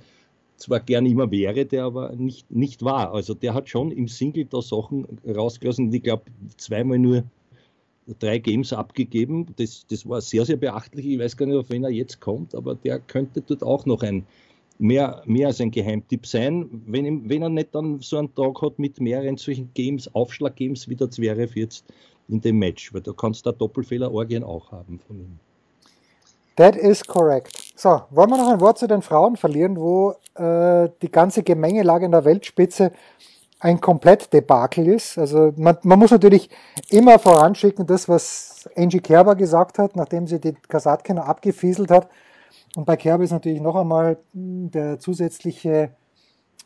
zwar 0.58 0.80
gern 0.80 1.06
immer 1.06 1.30
wäre, 1.30 1.64
der 1.64 1.84
aber 1.84 2.14
nicht, 2.14 2.50
nicht 2.50 2.84
war. 2.84 3.14
Also 3.14 3.34
der 3.34 3.54
hat 3.54 3.68
schon 3.68 3.90
im 3.90 4.08
Single 4.08 4.44
da 4.44 4.60
Sachen 4.60 5.06
rausgelassen, 5.26 5.92
ich 5.92 6.02
glaube 6.02 6.24
zweimal 6.56 6.98
nur 6.98 7.24
drei 8.18 8.38
Games 8.38 8.72
abgegeben. 8.72 9.46
Das, 9.56 9.86
das 9.88 10.08
war 10.08 10.20
sehr, 10.20 10.44
sehr 10.44 10.56
beachtlich. 10.56 11.06
Ich 11.06 11.18
weiß 11.18 11.36
gar 11.36 11.46
nicht, 11.46 11.56
auf 11.56 11.70
wen 11.70 11.84
er 11.84 11.90
jetzt 11.90 12.20
kommt, 12.20 12.54
aber 12.54 12.74
der 12.74 12.98
könnte 12.98 13.40
dort 13.40 13.62
auch 13.62 13.86
noch 13.86 14.02
ein 14.02 14.26
mehr, 14.82 15.22
mehr 15.26 15.46
als 15.46 15.60
ein 15.60 15.70
Geheimtipp 15.70 16.26
sein, 16.26 16.68
wenn, 16.86 17.28
wenn 17.28 17.42
er 17.42 17.48
nicht 17.48 17.74
dann 17.74 18.00
so 18.00 18.18
einen 18.18 18.34
Tag 18.34 18.60
hat 18.60 18.78
mit 18.78 19.00
mehreren 19.00 19.36
solchen 19.36 19.70
Games, 19.74 20.12
Aufschlag-Games 20.12 20.88
wie 20.88 20.96
der 20.96 21.10
Zverev 21.10 21.58
jetzt 21.58 21.86
in 22.28 22.40
dem 22.40 22.58
Match, 22.58 22.92
weil 22.92 23.00
da 23.00 23.12
kannst 23.12 23.46
du 23.46 23.50
da 23.50 23.56
Doppelfehler-Orgien 23.56 24.42
auch 24.42 24.72
haben 24.72 24.98
von 24.98 25.16
ihm. 25.16 25.38
That 26.56 26.76
is 26.76 27.04
correct. 27.04 27.56
So, 27.76 28.02
wollen 28.10 28.30
wir 28.30 28.36
noch 28.36 28.48
ein 28.48 28.60
Wort 28.60 28.78
zu 28.78 28.86
den 28.86 29.02
Frauen 29.02 29.36
verlieren, 29.36 29.76
wo 29.76 30.16
äh, 30.34 30.88
die 31.00 31.10
ganze 31.10 31.42
Gemengelage 31.42 32.04
in 32.04 32.12
der 32.12 32.24
Weltspitze 32.24 32.92
ein 33.60 33.80
komplett 33.80 34.32
Debakel 34.32 34.88
ist. 34.88 35.16
Also 35.16 35.52
man, 35.56 35.78
man 35.82 35.98
muss 35.98 36.10
natürlich 36.10 36.50
immer 36.90 37.20
voranschicken, 37.20 37.86
das, 37.86 38.08
was 38.08 38.68
Angie 38.76 39.00
Kerber 39.00 39.36
gesagt 39.36 39.78
hat, 39.78 39.94
nachdem 39.94 40.26
sie 40.26 40.40
die 40.40 40.54
Kasatkina 40.68 41.22
abgefieselt 41.22 41.90
hat. 41.90 42.08
Und 42.76 42.84
bei 42.84 42.96
Kerber 42.96 43.24
ist 43.24 43.32
natürlich 43.32 43.60
noch 43.60 43.76
einmal 43.76 44.18
der 44.32 44.98
zusätzliche 44.98 45.90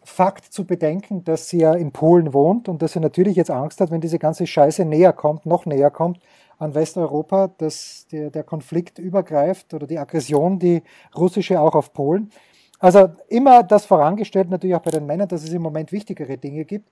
Fakt 0.07 0.53
zu 0.53 0.65
bedenken, 0.65 1.25
dass 1.25 1.49
sie 1.49 1.59
ja 1.59 1.75
in 1.75 1.91
Polen 1.91 2.33
wohnt 2.33 2.69
und 2.69 2.81
dass 2.81 2.93
sie 2.93 3.01
natürlich 3.01 3.35
jetzt 3.35 3.51
Angst 3.51 3.81
hat, 3.81 3.91
wenn 3.91 4.01
diese 4.01 4.21
ganze 4.21 4.47
Scheiße 4.47 4.85
näher 4.85 5.13
kommt, 5.13 5.47
noch 5.47 5.67
näher 5.67 5.91
kommt 5.91 6.21
an 6.59 6.75
Westeuropa, 6.75 7.49
dass 7.59 8.07
der, 8.13 8.31
der 8.31 8.45
Konflikt 8.45 9.01
übergreift 9.01 9.75
oder 9.75 9.89
die 9.89 9.99
Aggression, 9.99 10.61
die 10.61 10.83
russische 11.17 11.61
auch 11.61 11.75
auf 11.75 11.93
Polen. 11.93 12.31
Also 12.79 13.09
immer 13.29 13.65
das 13.65 13.85
vorangestellt, 13.85 14.49
natürlich 14.49 14.77
auch 14.77 14.83
bei 14.83 14.93
den 14.93 15.07
Männern, 15.07 15.29
dass 15.29 15.43
es 15.43 15.53
im 15.53 15.63
Moment 15.63 15.91
wichtigere 15.91 16.39
Dinge 16.39 16.65
gibt. 16.65 16.89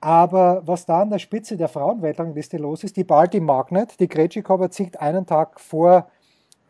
Aber 0.00 0.62
was 0.66 0.86
da 0.86 1.02
an 1.02 1.10
der 1.10 1.18
Spitze 1.18 1.56
der 1.56 1.68
Frauenweltrangliste 1.68 2.56
los 2.56 2.84
ist, 2.84 2.96
die 2.96 3.04
Balti 3.04 3.38
Magnet, 3.38 4.00
die 4.00 4.08
Krejcikova 4.08 4.70
zieht 4.70 4.98
einen 5.00 5.26
Tag 5.26 5.60
vor, 5.60 6.08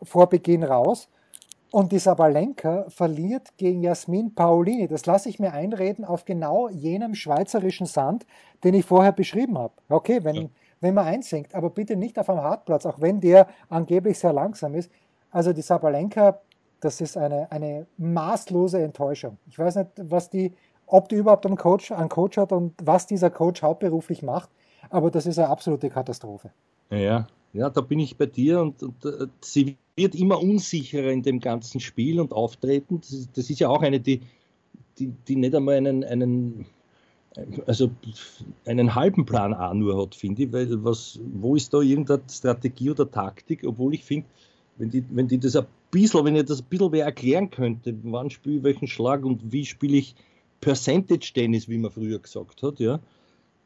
vor 0.03 0.27
Beginn 0.27 0.63
raus 0.63 1.09
und 1.71 1.91
die 1.91 1.99
Sabalenka 1.99 2.85
verliert 2.89 3.57
gegen 3.57 3.81
Jasmin 3.81 4.35
Paolini. 4.35 4.87
Das 4.87 5.05
lasse 5.05 5.29
ich 5.29 5.39
mir 5.39 5.53
einreden 5.53 6.05
auf 6.05 6.25
genau 6.25 6.69
jenem 6.69 7.15
schweizerischen 7.15 7.85
Sand, 7.85 8.25
den 8.63 8.73
ich 8.73 8.85
vorher 8.85 9.11
beschrieben 9.13 9.57
habe. 9.57 9.73
Okay, 9.89 10.23
wenn, 10.23 10.35
ja. 10.35 10.49
wenn 10.81 10.93
man 10.93 11.07
einsinkt, 11.07 11.55
aber 11.55 11.69
bitte 11.69 11.95
nicht 11.95 12.19
auf 12.19 12.29
einem 12.29 12.41
Hartplatz, 12.41 12.85
auch 12.85 13.01
wenn 13.01 13.21
der 13.21 13.47
angeblich 13.69 14.19
sehr 14.19 14.33
langsam 14.33 14.75
ist. 14.75 14.91
Also 15.31 15.53
die 15.53 15.61
Sabalenka 15.61 16.41
das 16.81 16.99
ist 16.99 17.15
eine, 17.15 17.49
eine 17.51 17.87
maßlose 17.97 18.81
Enttäuschung. 18.81 19.37
Ich 19.47 19.57
weiß 19.57 19.75
nicht, 19.77 19.89
was 19.97 20.29
die, 20.29 20.53
ob 20.87 21.07
die 21.07 21.15
überhaupt 21.15 21.45
einen 21.45 21.55
Coach, 21.55 21.91
einen 21.91 22.09
Coach 22.09 22.37
hat 22.37 22.51
und 22.51 22.73
was 22.83 23.07
dieser 23.07 23.29
Coach 23.29 23.61
hauptberuflich 23.61 24.23
macht, 24.23 24.49
aber 24.89 25.09
das 25.09 25.25
ist 25.25 25.39
eine 25.39 25.47
absolute 25.47 25.89
Katastrophe. 25.89 26.51
Ja, 26.89 27.27
ja, 27.53 27.69
da 27.69 27.81
bin 27.81 27.99
ich 27.99 28.17
bei 28.17 28.25
dir 28.25 28.61
und, 28.61 28.81
und 28.83 29.05
uh, 29.05 29.27
sie 29.41 29.77
wird 30.01 30.15
immer 30.15 30.41
unsicherer 30.41 31.11
in 31.11 31.21
dem 31.21 31.39
ganzen 31.39 31.79
Spiel 31.79 32.19
und 32.19 32.33
Auftreten. 32.33 32.99
Das 33.01 33.11
ist, 33.11 33.29
das 33.37 33.49
ist 33.49 33.59
ja 33.59 33.69
auch 33.69 33.81
eine, 33.81 33.99
die, 33.99 34.21
die, 34.97 35.13
die 35.27 35.35
nicht 35.35 35.53
einmal 35.53 35.75
einen, 35.75 36.03
einen, 36.03 36.65
also 37.67 37.91
einen 38.65 38.95
halben 38.95 39.25
Plan 39.25 39.53
A 39.53 39.73
nur 39.73 40.01
hat, 40.01 40.15
finde 40.15 40.43
ich, 40.43 40.51
weil 40.51 40.83
was, 40.83 41.19
wo 41.33 41.55
ist 41.55 41.73
da 41.73 41.81
irgendeine 41.81 42.23
Strategie 42.29 42.89
oder 42.89 43.09
Taktik, 43.09 43.63
obwohl 43.65 43.93
ich 43.93 44.03
finde, 44.03 44.27
wenn 44.77 44.89
die, 44.89 45.03
wenn 45.11 45.27
die 45.27 45.37
das 45.37 45.55
ein 45.55 45.67
bisschen, 45.91 46.25
wenn 46.25 46.35
ihr 46.35 46.43
das 46.43 46.61
ein 46.61 46.67
bisschen 46.69 46.91
wer 46.91 47.05
erklären 47.05 47.51
könnte, 47.51 47.95
wann 48.03 48.29
spiele 48.31 48.57
ich 48.57 48.63
welchen 48.63 48.87
Schlag 48.87 49.23
und 49.23 49.51
wie 49.51 49.65
spiele 49.65 49.97
ich 49.97 50.15
Percentage 50.59 51.31
Tennis, 51.33 51.69
wie 51.69 51.77
man 51.77 51.91
früher 51.91 52.19
gesagt 52.19 52.63
hat, 52.63 52.79
ja, 52.79 52.99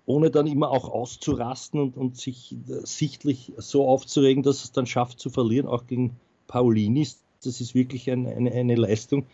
ohne 0.06 0.30
dann 0.30 0.48
immer 0.48 0.69
auch 0.69 0.89
auszurasten 0.89 1.80
und, 1.80 1.98
und 1.98 2.17
sich 2.17 2.56
äh, 2.67 2.86
sichtlich 2.86 3.54
so 3.58 3.88
aufzuregen, 3.88 4.43
dass 4.43 4.63
es 4.63 4.71
dann 4.71 4.86
schafft 4.86 5.19
zu 5.19 5.30
verlieren, 5.30 5.67
auch 5.67 5.88
gegen 5.88 6.15
Paulinis. 6.47 7.19
Das 7.43 7.62
ist 7.62 7.75
wirklich 7.75 8.10
ein, 8.10 8.25
eine, 8.25 8.51
eine 8.51 8.75
Leistung. 8.75 9.25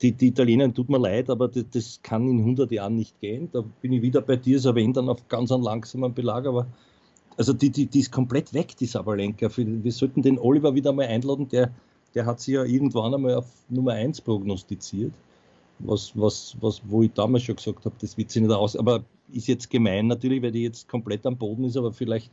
Die, 0.00 0.12
die 0.12 0.28
Italiener 0.28 0.72
tut 0.72 0.88
mir 0.88 0.98
leid, 0.98 1.30
aber 1.30 1.48
das, 1.48 1.64
das, 1.70 2.00
kann 2.02 2.28
in 2.28 2.38
100 2.40 2.70
Jahren 2.72 2.96
nicht 2.96 3.20
gehen. 3.20 3.48
Da 3.52 3.62
bin 3.80 3.92
ich 3.92 4.02
wieder 4.02 4.20
bei 4.20 4.36
dir, 4.36 4.58
so 4.58 4.74
wenn 4.74 4.92
dann 4.92 5.08
auf 5.08 5.28
ganz 5.28 5.52
einen 5.52 5.62
langsamen 5.62 6.12
Belag, 6.12 6.46
aber 6.46 6.66
also 7.36 7.52
die, 7.52 7.70
die, 7.70 7.86
die 7.86 8.00
ist 8.00 8.10
komplett 8.10 8.52
weg, 8.52 8.76
die 8.76 8.86
Sabalenka. 8.86 9.48
Wir 9.56 9.92
sollten 9.92 10.22
den 10.22 10.38
Oliver 10.38 10.74
wieder 10.74 10.92
mal 10.92 11.06
einladen, 11.06 11.48
der, 11.48 11.70
der 12.14 12.26
hat 12.26 12.40
sie 12.40 12.52
ja 12.52 12.64
irgendwann 12.64 13.14
einmal 13.14 13.34
auf 13.34 13.46
Nummer 13.68 13.92
1 13.92 14.20
prognostiziert. 14.22 15.12
Was, 15.78 16.12
was, 16.14 16.56
was, 16.60 16.82
wo 16.86 17.02
ich 17.02 17.12
damals 17.12 17.44
schon 17.44 17.56
gesagt 17.56 17.84
habe, 17.84 17.94
das 18.00 18.16
wird 18.16 18.30
sie 18.30 18.40
nicht 18.40 18.52
aus. 18.52 18.76
Aber 18.76 19.04
ist 19.32 19.48
jetzt 19.48 19.70
gemein 19.70 20.06
natürlich, 20.06 20.42
weil 20.42 20.52
die 20.52 20.62
jetzt 20.62 20.88
komplett 20.88 21.24
am 21.26 21.36
Boden 21.36 21.64
ist, 21.64 21.76
aber 21.76 21.92
vielleicht, 21.92 22.30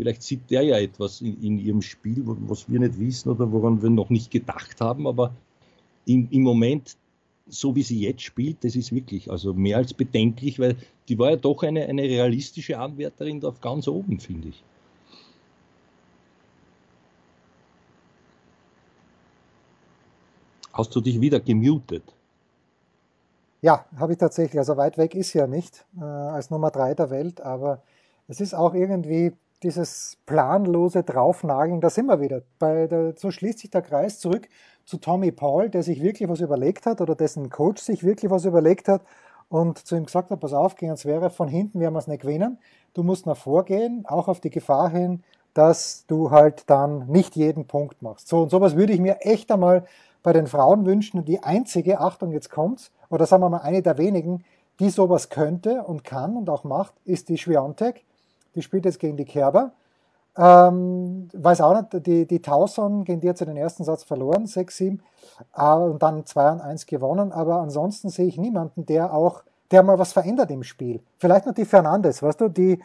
vielleicht 0.00 0.22
sieht 0.22 0.50
der 0.50 0.62
ja 0.62 0.78
etwas 0.78 1.20
in, 1.20 1.38
in 1.42 1.58
ihrem 1.58 1.82
Spiel, 1.82 2.22
was 2.24 2.70
wir 2.70 2.80
nicht 2.80 2.98
wissen 2.98 3.28
oder 3.28 3.52
woran 3.52 3.82
wir 3.82 3.90
noch 3.90 4.08
nicht 4.08 4.30
gedacht 4.30 4.80
haben. 4.80 5.06
Aber 5.06 5.34
im, 6.06 6.26
im 6.30 6.42
Moment 6.42 6.96
so 7.46 7.74
wie 7.74 7.82
sie 7.82 8.00
jetzt 8.00 8.22
spielt, 8.22 8.64
das 8.64 8.76
ist 8.76 8.94
wirklich 8.94 9.30
also 9.30 9.52
mehr 9.52 9.76
als 9.76 9.92
bedenklich, 9.92 10.58
weil 10.58 10.76
die 11.08 11.18
war 11.18 11.30
ja 11.30 11.36
doch 11.36 11.62
eine, 11.62 11.84
eine 11.86 12.02
realistische 12.02 12.78
Anwärterin 12.78 13.44
auf 13.44 13.60
ganz 13.60 13.88
oben, 13.88 14.20
finde 14.20 14.48
ich. 14.48 14.62
Hast 20.72 20.96
du 20.96 21.02
dich 21.02 21.20
wieder 21.20 21.40
gemutet? 21.40 22.04
Ja, 23.60 23.84
habe 23.96 24.12
ich 24.12 24.18
tatsächlich. 24.18 24.58
Also 24.58 24.78
weit 24.78 24.96
weg 24.96 25.14
ist 25.14 25.34
ja 25.34 25.46
nicht 25.46 25.84
äh, 25.98 26.04
als 26.04 26.48
Nummer 26.48 26.70
drei 26.70 26.94
der 26.94 27.10
Welt, 27.10 27.42
aber 27.42 27.82
es 28.28 28.40
ist 28.40 28.54
auch 28.54 28.72
irgendwie 28.72 29.32
dieses 29.62 30.16
planlose 30.26 31.02
Draufnageln, 31.02 31.80
da 31.80 31.90
sind 31.90 32.06
wir 32.06 32.20
wieder. 32.20 32.42
Der, 32.60 33.14
so 33.16 33.30
schließt 33.30 33.58
sich 33.58 33.70
der 33.70 33.82
Kreis 33.82 34.18
zurück 34.18 34.48
zu 34.84 34.96
Tommy 34.96 35.32
Paul, 35.32 35.68
der 35.68 35.82
sich 35.82 36.02
wirklich 36.02 36.28
was 36.28 36.40
überlegt 36.40 36.86
hat 36.86 37.00
oder 37.00 37.14
dessen 37.14 37.50
Coach 37.50 37.82
sich 37.82 38.02
wirklich 38.02 38.30
was 38.30 38.44
überlegt 38.44 38.88
hat 38.88 39.02
und 39.48 39.78
zu 39.78 39.96
ihm 39.96 40.06
gesagt 40.06 40.30
hat, 40.30 40.40
pass 40.40 40.52
auf, 40.52 40.76
gegen 40.76 40.96
wäre 41.04 41.30
von 41.30 41.48
hinten 41.48 41.80
werden 41.80 41.94
wir 41.94 41.98
es 41.98 42.06
nicht 42.06 42.22
gewinnen. 42.22 42.58
Du 42.94 43.02
musst 43.02 43.26
nach 43.26 43.36
vorgehen, 43.36 44.04
auch 44.06 44.28
auf 44.28 44.40
die 44.40 44.50
Gefahr 44.50 44.88
hin, 44.88 45.22
dass 45.54 46.06
du 46.06 46.30
halt 46.30 46.70
dann 46.70 47.06
nicht 47.08 47.36
jeden 47.36 47.66
Punkt 47.66 48.02
machst. 48.02 48.28
So 48.28 48.42
und 48.42 48.50
sowas 48.50 48.76
würde 48.76 48.92
ich 48.92 49.00
mir 49.00 49.18
echt 49.20 49.50
einmal 49.50 49.84
bei 50.22 50.32
den 50.32 50.46
Frauen 50.46 50.86
wünschen. 50.86 51.24
Die 51.24 51.42
einzige, 51.42 52.00
Achtung, 52.00 52.32
jetzt 52.32 52.50
kommt's, 52.50 52.90
oder 53.10 53.26
sagen 53.26 53.42
wir 53.42 53.50
mal 53.50 53.58
eine 53.58 53.82
der 53.82 53.98
wenigen, 53.98 54.44
die 54.78 54.90
sowas 54.90 55.28
könnte 55.28 55.82
und 55.82 56.04
kann 56.04 56.36
und 56.36 56.48
auch 56.48 56.64
macht, 56.64 56.94
ist 57.04 57.28
die 57.28 57.36
Schwiontek. 57.36 58.04
Die 58.54 58.62
spielt 58.62 58.84
jetzt 58.84 58.98
gegen 58.98 59.16
die 59.16 59.24
Kerber. 59.24 59.72
Ähm, 60.36 61.28
weiß 61.32 61.60
auch 61.60 61.74
nicht, 61.74 62.06
die, 62.06 62.26
die 62.26 62.40
Tauson, 62.40 63.04
gegen 63.04 63.20
die 63.20 63.28
hat 63.28 63.38
sie 63.38 63.46
den 63.46 63.56
ersten 63.56 63.84
Satz 63.84 64.04
verloren, 64.04 64.46
6-7, 64.46 64.98
äh, 65.56 65.74
und 65.74 66.02
dann 66.02 66.24
2 66.24 66.62
1 66.62 66.86
gewonnen. 66.86 67.32
Aber 67.32 67.56
ansonsten 67.60 68.10
sehe 68.10 68.26
ich 68.26 68.38
niemanden, 68.38 68.86
der 68.86 69.12
auch, 69.12 69.42
der 69.70 69.82
mal 69.82 69.98
was 69.98 70.12
verändert 70.12 70.50
im 70.50 70.62
Spiel. 70.62 71.02
Vielleicht 71.18 71.46
noch 71.46 71.54
die 71.54 71.64
Fernandes, 71.64 72.22
weißt 72.22 72.40
du, 72.40 72.48
die, 72.48 72.80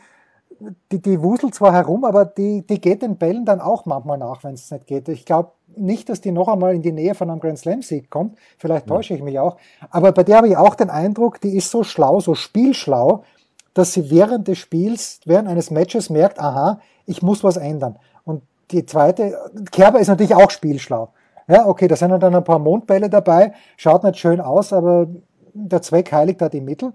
die, 0.91 1.01
die 1.01 1.21
wuselt 1.21 1.53
zwar 1.53 1.73
herum, 1.73 2.03
aber 2.05 2.25
die, 2.25 2.65
die 2.65 2.79
geht 2.79 3.01
den 3.01 3.17
Bällen 3.17 3.45
dann 3.45 3.61
auch 3.61 3.85
manchmal 3.85 4.17
nach, 4.17 4.43
wenn 4.43 4.53
es 4.53 4.71
nicht 4.71 4.87
geht. 4.87 5.07
Ich 5.09 5.25
glaube 5.25 5.51
nicht, 5.75 6.09
dass 6.09 6.21
die 6.21 6.31
noch 6.31 6.47
einmal 6.47 6.73
in 6.73 6.81
die 6.81 6.91
Nähe 6.91 7.15
von 7.15 7.29
einem 7.29 7.39
Grand 7.39 7.59
Slam-Sieg 7.59 8.09
kommt. 8.09 8.37
Vielleicht 8.57 8.87
täusche 8.87 9.13
ich 9.13 9.21
mich 9.21 9.39
auch. 9.39 9.57
Aber 9.89 10.11
bei 10.11 10.23
der 10.23 10.37
habe 10.37 10.47
ich 10.47 10.57
auch 10.57 10.75
den 10.75 10.89
Eindruck, 10.89 11.41
die 11.41 11.57
ist 11.57 11.71
so 11.71 11.83
schlau, 11.83 12.19
so 12.19 12.35
spielschlau, 12.35 13.23
dass 13.75 13.93
sie 13.93 14.09
während 14.09 14.47
des 14.47 14.57
Spiels, 14.57 15.19
während 15.25 15.47
eines 15.47 15.69
Matches 15.69 16.09
merkt, 16.09 16.39
aha, 16.39 16.79
ich 17.05 17.21
muss 17.21 17.43
was 17.43 17.57
ändern. 17.57 17.99
Und 18.23 18.41
die 18.71 18.85
zweite, 18.85 19.37
Kerber 19.71 19.99
ist 19.99 20.07
natürlich 20.07 20.33
auch 20.33 20.49
spielschlau. 20.49 21.09
Ja, 21.47 21.67
okay, 21.67 21.87
da 21.87 21.95
sind 21.95 22.09
dann 22.09 22.33
ein 22.33 22.43
paar 22.43 22.57
Mondbälle 22.57 23.09
dabei, 23.09 23.53
schaut 23.77 24.03
nicht 24.03 24.17
schön 24.17 24.41
aus, 24.41 24.73
aber 24.73 25.07
der 25.53 25.81
Zweck 25.81 26.11
heiligt 26.11 26.41
da 26.41 26.49
die 26.49 26.61
Mittel. 26.61 26.93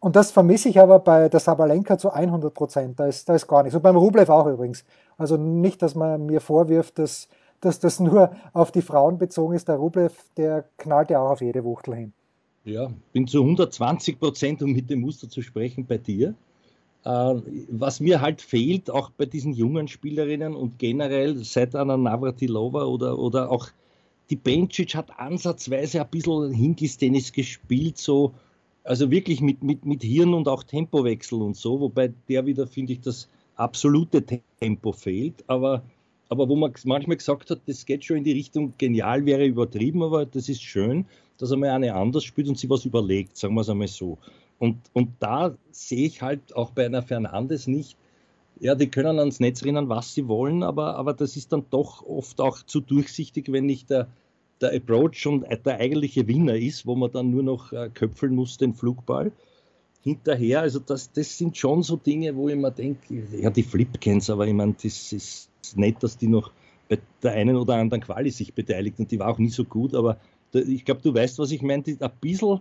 Und 0.00 0.16
das 0.16 0.30
vermisse 0.30 0.68
ich 0.68 0.80
aber 0.80 0.98
bei 1.00 1.28
der 1.28 1.40
Sabalenka 1.40 1.98
zu 1.98 2.10
100 2.10 2.52
Prozent. 2.52 2.98
Da 2.98 3.06
ist, 3.06 3.28
da 3.28 3.34
ist 3.34 3.46
gar 3.46 3.62
nichts. 3.62 3.76
Und 3.76 3.82
beim 3.82 3.96
Rublev 3.96 4.30
auch 4.30 4.46
übrigens. 4.46 4.84
Also 5.18 5.36
nicht, 5.36 5.82
dass 5.82 5.94
man 5.94 6.26
mir 6.26 6.40
vorwirft, 6.40 6.98
dass, 6.98 7.28
dass 7.60 7.78
das 7.78 8.00
nur 8.00 8.30
auf 8.52 8.72
die 8.72 8.82
Frauen 8.82 9.18
bezogen 9.18 9.54
ist. 9.54 9.68
Der 9.68 9.76
Rublev, 9.76 10.12
der 10.36 10.64
knallt 10.78 11.10
ja 11.10 11.20
auch 11.20 11.30
auf 11.30 11.40
jede 11.40 11.64
Wuchtel 11.64 11.94
hin. 11.94 12.12
Ja, 12.66 12.92
bin 13.12 13.28
zu 13.28 13.42
120 13.42 14.18
Prozent, 14.18 14.60
um 14.60 14.72
mit 14.72 14.90
dem 14.90 15.00
Muster 15.00 15.28
zu 15.28 15.40
sprechen, 15.40 15.86
bei 15.86 15.98
dir. 15.98 16.34
Äh, 17.04 17.34
was 17.70 18.00
mir 18.00 18.20
halt 18.20 18.42
fehlt, 18.42 18.90
auch 18.90 19.10
bei 19.10 19.24
diesen 19.24 19.52
jungen 19.52 19.86
Spielerinnen 19.86 20.56
und 20.56 20.80
generell 20.80 21.36
seit 21.44 21.76
einer 21.76 21.96
Navratilova 21.96 22.84
oder, 22.84 23.20
oder 23.20 23.52
auch 23.52 23.68
die 24.30 24.36
Bencic 24.36 24.96
hat 24.96 25.16
ansatzweise 25.16 26.00
ein 26.00 26.10
bisschen 26.10 26.52
Hinkelstennis 26.52 27.32
gespielt, 27.32 27.98
so 27.98 28.34
also 28.82 29.12
wirklich 29.12 29.40
mit, 29.40 29.62
mit, 29.62 29.84
mit 29.84 30.02
Hirn 30.02 30.34
und 30.34 30.48
auch 30.48 30.64
Tempowechsel 30.64 31.40
und 31.42 31.56
so, 31.56 31.80
wobei 31.80 32.12
der 32.28 32.46
wieder, 32.46 32.66
finde 32.66 32.94
ich, 32.94 33.00
das 33.00 33.28
absolute 33.54 34.24
Tempo 34.60 34.90
fehlt. 34.90 35.44
Aber, 35.46 35.82
aber 36.28 36.48
wo 36.48 36.56
man 36.56 36.72
manchmal 36.84 37.16
gesagt 37.16 37.50
hat, 37.50 37.60
das 37.66 37.86
geht 37.86 38.04
schon 38.04 38.18
in 38.18 38.24
die 38.24 38.32
Richtung, 38.32 38.74
genial 38.78 39.24
wäre 39.24 39.46
übertrieben, 39.46 40.02
aber 40.02 40.26
das 40.26 40.48
ist 40.48 40.62
schön, 40.62 41.06
dass 41.38 41.52
einmal 41.52 41.70
eine 41.70 41.94
anders 41.94 42.24
spielt 42.24 42.48
und 42.48 42.58
sie 42.58 42.70
was 42.70 42.84
überlegt, 42.84 43.36
sagen 43.36 43.54
wir 43.54 43.60
es 43.62 43.68
einmal 43.68 43.88
so. 43.88 44.18
Und, 44.58 44.78
und 44.92 45.10
da 45.20 45.54
sehe 45.70 46.06
ich 46.06 46.22
halt 46.22 46.54
auch 46.56 46.70
bei 46.70 46.86
einer 46.86 47.02
Fernandes 47.02 47.66
nicht, 47.66 47.96
ja, 48.58 48.74
die 48.74 48.88
können 48.88 49.18
ans 49.18 49.38
Netz 49.40 49.64
rennen, 49.64 49.88
was 49.88 50.14
sie 50.14 50.28
wollen, 50.28 50.62
aber, 50.62 50.96
aber 50.96 51.12
das 51.12 51.36
ist 51.36 51.52
dann 51.52 51.66
doch 51.70 52.02
oft 52.06 52.40
auch 52.40 52.62
zu 52.62 52.80
durchsichtig, 52.80 53.52
wenn 53.52 53.66
nicht 53.66 53.90
der, 53.90 54.08
der 54.60 54.74
Approach 54.74 55.14
schon 55.14 55.44
der 55.64 55.78
eigentliche 55.78 56.26
Winner 56.26 56.56
ist, 56.56 56.86
wo 56.86 56.94
man 56.94 57.12
dann 57.12 57.30
nur 57.30 57.42
noch 57.42 57.72
äh, 57.72 57.90
köpfeln 57.92 58.34
muss, 58.34 58.56
den 58.56 58.72
Flugball 58.72 59.32
hinterher. 60.02 60.60
Also 60.60 60.78
das, 60.78 61.12
das 61.12 61.36
sind 61.36 61.56
schon 61.56 61.82
so 61.82 61.96
Dinge, 61.96 62.34
wo 62.34 62.48
ich 62.48 62.56
mir 62.56 62.70
denke, 62.70 63.26
ja, 63.38 63.50
die 63.50 63.62
Flipkens, 63.62 64.30
aber 64.30 64.46
ich 64.46 64.54
meine, 64.54 64.74
das 64.82 65.12
ist 65.12 65.50
nett, 65.74 66.02
dass 66.02 66.16
die 66.16 66.28
noch 66.28 66.50
bei 66.88 66.98
der 67.22 67.32
einen 67.32 67.56
oder 67.56 67.74
anderen 67.74 68.02
Quali 68.02 68.30
sich 68.30 68.54
beteiligt 68.54 68.98
und 69.00 69.10
die 69.10 69.18
war 69.18 69.28
auch 69.28 69.38
nie 69.38 69.48
so 69.48 69.64
gut, 69.64 69.94
aber 69.94 70.18
ich 70.52 70.84
glaube, 70.84 71.02
du 71.02 71.14
weißt, 71.14 71.38
was 71.38 71.50
ich 71.50 71.62
meine, 71.62 71.84
ein 71.86 72.10
bisschen 72.20 72.60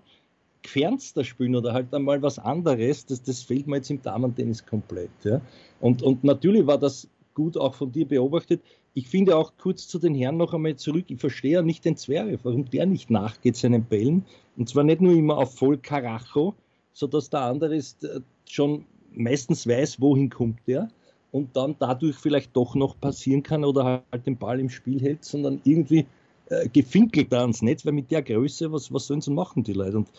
gefernster 0.62 1.24
spielen 1.24 1.56
oder 1.56 1.74
halt 1.74 1.94
einmal 1.94 2.22
was 2.22 2.40
anderes, 2.40 3.06
das, 3.06 3.22
das 3.22 3.44
fehlt 3.44 3.68
mir 3.68 3.78
jetzt 3.78 3.92
im 3.92 4.02
Damen-Tennis 4.02 4.66
komplett. 4.66 5.12
Ja? 5.24 5.42
Und, 5.80 6.02
und 6.02 6.24
natürlich 6.24 6.66
war 6.66 6.80
das 6.80 7.08
gut 7.36 7.58
auch 7.58 7.76
von 7.76 7.92
dir 7.92 8.08
beobachtet. 8.08 8.62
Ich 8.94 9.08
finde 9.08 9.38
auch 9.38 9.54
kurz 9.58 9.88
zu 9.88 10.00
den 10.00 10.16
Herren 10.16 10.38
noch 10.38 10.54
einmal 10.54 10.76
zurück, 10.76 11.06
ich 11.10 11.20
verstehe 11.20 11.52
ja 11.52 11.62
nicht 11.62 11.86
den 11.86 11.98
Zverev, 11.98 12.40
warum 12.44 12.70
der 12.70 12.86
nicht 12.86 13.10
nachgeht 13.12 13.58
seinen 13.58 13.84
Bällen. 13.84 14.26
Und 14.58 14.70
zwar 14.70 14.84
nicht 14.84 15.02
nur 15.02 15.14
immer 15.14 15.38
auf 15.38 15.56
voll 15.56 15.78
Karacho, 15.78 16.56
sodass 16.94 17.30
der 17.30 17.42
andere 17.42 17.76
ist, 17.76 18.04
äh, 18.04 18.22
schon 18.50 18.86
meistens 19.14 19.68
weiß, 19.68 20.02
wohin 20.02 20.30
kommt 20.30 20.60
der 20.68 20.90
und 21.32 21.56
dann 21.56 21.76
dadurch 21.78 22.16
vielleicht 22.16 22.56
doch 22.56 22.76
noch 22.76 23.00
passieren 23.00 23.44
kann 23.44 23.66
oder 23.66 24.04
halt 24.12 24.26
den 24.26 24.38
Ball 24.38 24.60
im 24.60 24.70
Spiel 24.70 25.02
hält, 25.02 25.26
sondern 25.26 25.62
irgendwie 25.66 26.06
äh, 26.48 26.70
gefinkelt 26.70 27.32
da 27.32 27.42
ans 27.42 27.62
Netz, 27.62 27.86
weil 27.86 27.94
mit 27.94 28.12
der 28.12 28.22
Größe, 28.22 28.72
was, 28.72 28.94
was 28.94 29.08
sollen 29.08 29.22
sie 29.22 29.32
machen, 29.32 29.64
die 29.64 29.74
Leute? 29.74 29.98
Und 29.98 30.10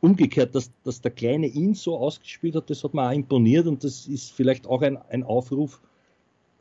umgekehrt, 0.00 0.54
dass, 0.54 0.70
dass 0.84 1.00
der 1.00 1.10
Kleine 1.10 1.46
ihn 1.46 1.74
so 1.74 1.96
ausgespielt 1.96 2.56
hat, 2.56 2.68
das 2.70 2.84
hat 2.84 2.94
mir 2.94 3.08
auch 3.08 3.12
imponiert 3.12 3.66
und 3.66 3.84
das 3.84 4.06
ist 4.06 4.32
vielleicht 4.32 4.66
auch 4.66 4.82
ein, 4.82 4.98
ein 5.08 5.24
Aufruf 5.24 5.80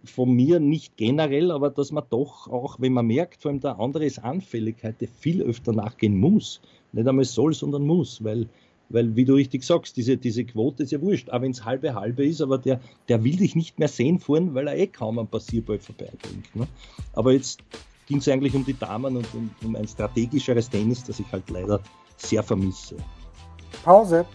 von 0.05 0.31
mir 0.31 0.59
nicht 0.59 0.97
generell, 0.97 1.51
aber 1.51 1.69
dass 1.69 1.91
man 1.91 2.03
doch 2.09 2.47
auch, 2.47 2.79
wenn 2.79 2.93
man 2.93 3.07
merkt, 3.07 3.41
vor 3.41 3.51
allem 3.51 3.59
der 3.59 3.79
andere 3.79 4.05
ist 4.05 4.19
Anfälligkeit, 4.19 4.95
viel 5.19 5.41
öfter 5.41 5.73
nachgehen 5.73 6.17
muss. 6.17 6.61
Nicht 6.91 7.07
einmal 7.07 7.25
soll, 7.25 7.53
sondern 7.53 7.83
muss, 7.85 8.23
weil, 8.23 8.47
weil 8.89 9.15
wie 9.15 9.25
du 9.25 9.33
richtig 9.33 9.63
sagst, 9.63 9.97
diese, 9.97 10.17
diese 10.17 10.43
Quote 10.43 10.83
ist 10.83 10.91
ja 10.91 11.01
wurscht, 11.01 11.29
auch 11.29 11.41
wenn 11.41 11.51
es 11.51 11.65
halbe 11.65 11.95
halbe 11.95 12.25
ist, 12.25 12.41
aber 12.41 12.57
der, 12.57 12.81
der 13.07 13.23
will 13.23 13.37
dich 13.37 13.55
nicht 13.55 13.79
mehr 13.79 13.87
sehen 13.87 14.19
vorn, 14.19 14.53
weil 14.53 14.67
er 14.67 14.77
eh 14.77 14.87
kaum 14.87 15.19
am 15.19 15.27
Passierball 15.27 15.79
vorbeibringt. 15.79 16.55
Ne? 16.55 16.67
Aber 17.13 17.31
jetzt 17.31 17.63
ging 18.07 18.17
es 18.17 18.27
eigentlich 18.27 18.53
um 18.55 18.65
die 18.65 18.77
Damen 18.77 19.17
und 19.17 19.27
um, 19.33 19.49
um 19.63 19.75
ein 19.75 19.87
strategischeres 19.87 20.69
Tennis, 20.69 21.03
das 21.03 21.19
ich 21.19 21.31
halt 21.31 21.49
leider 21.49 21.79
sehr 22.17 22.43
vermisse. 22.43 22.97
Pause. 23.83 24.25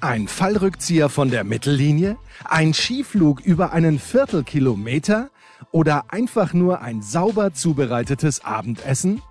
Ein 0.00 0.28
Fallrückzieher 0.28 1.08
von 1.08 1.30
der 1.30 1.44
Mittellinie? 1.44 2.16
Ein 2.44 2.72
Skiflug 2.74 3.40
über 3.40 3.72
einen 3.72 3.98
Viertelkilometer? 3.98 5.30
Oder 5.72 6.04
einfach 6.08 6.54
nur 6.54 6.80
ein 6.82 7.02
sauber 7.02 7.52
zubereitetes 7.52 8.44
Abendessen? 8.44 9.22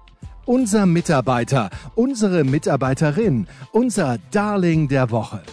Unser 0.46 0.86
Mitarbeiter, 0.86 1.70
unsere 1.96 2.44
Mitarbeiterin, 2.44 3.48
unser 3.72 4.18
Darling 4.32 4.88
der 4.88 5.12
Woche. 5.12 5.44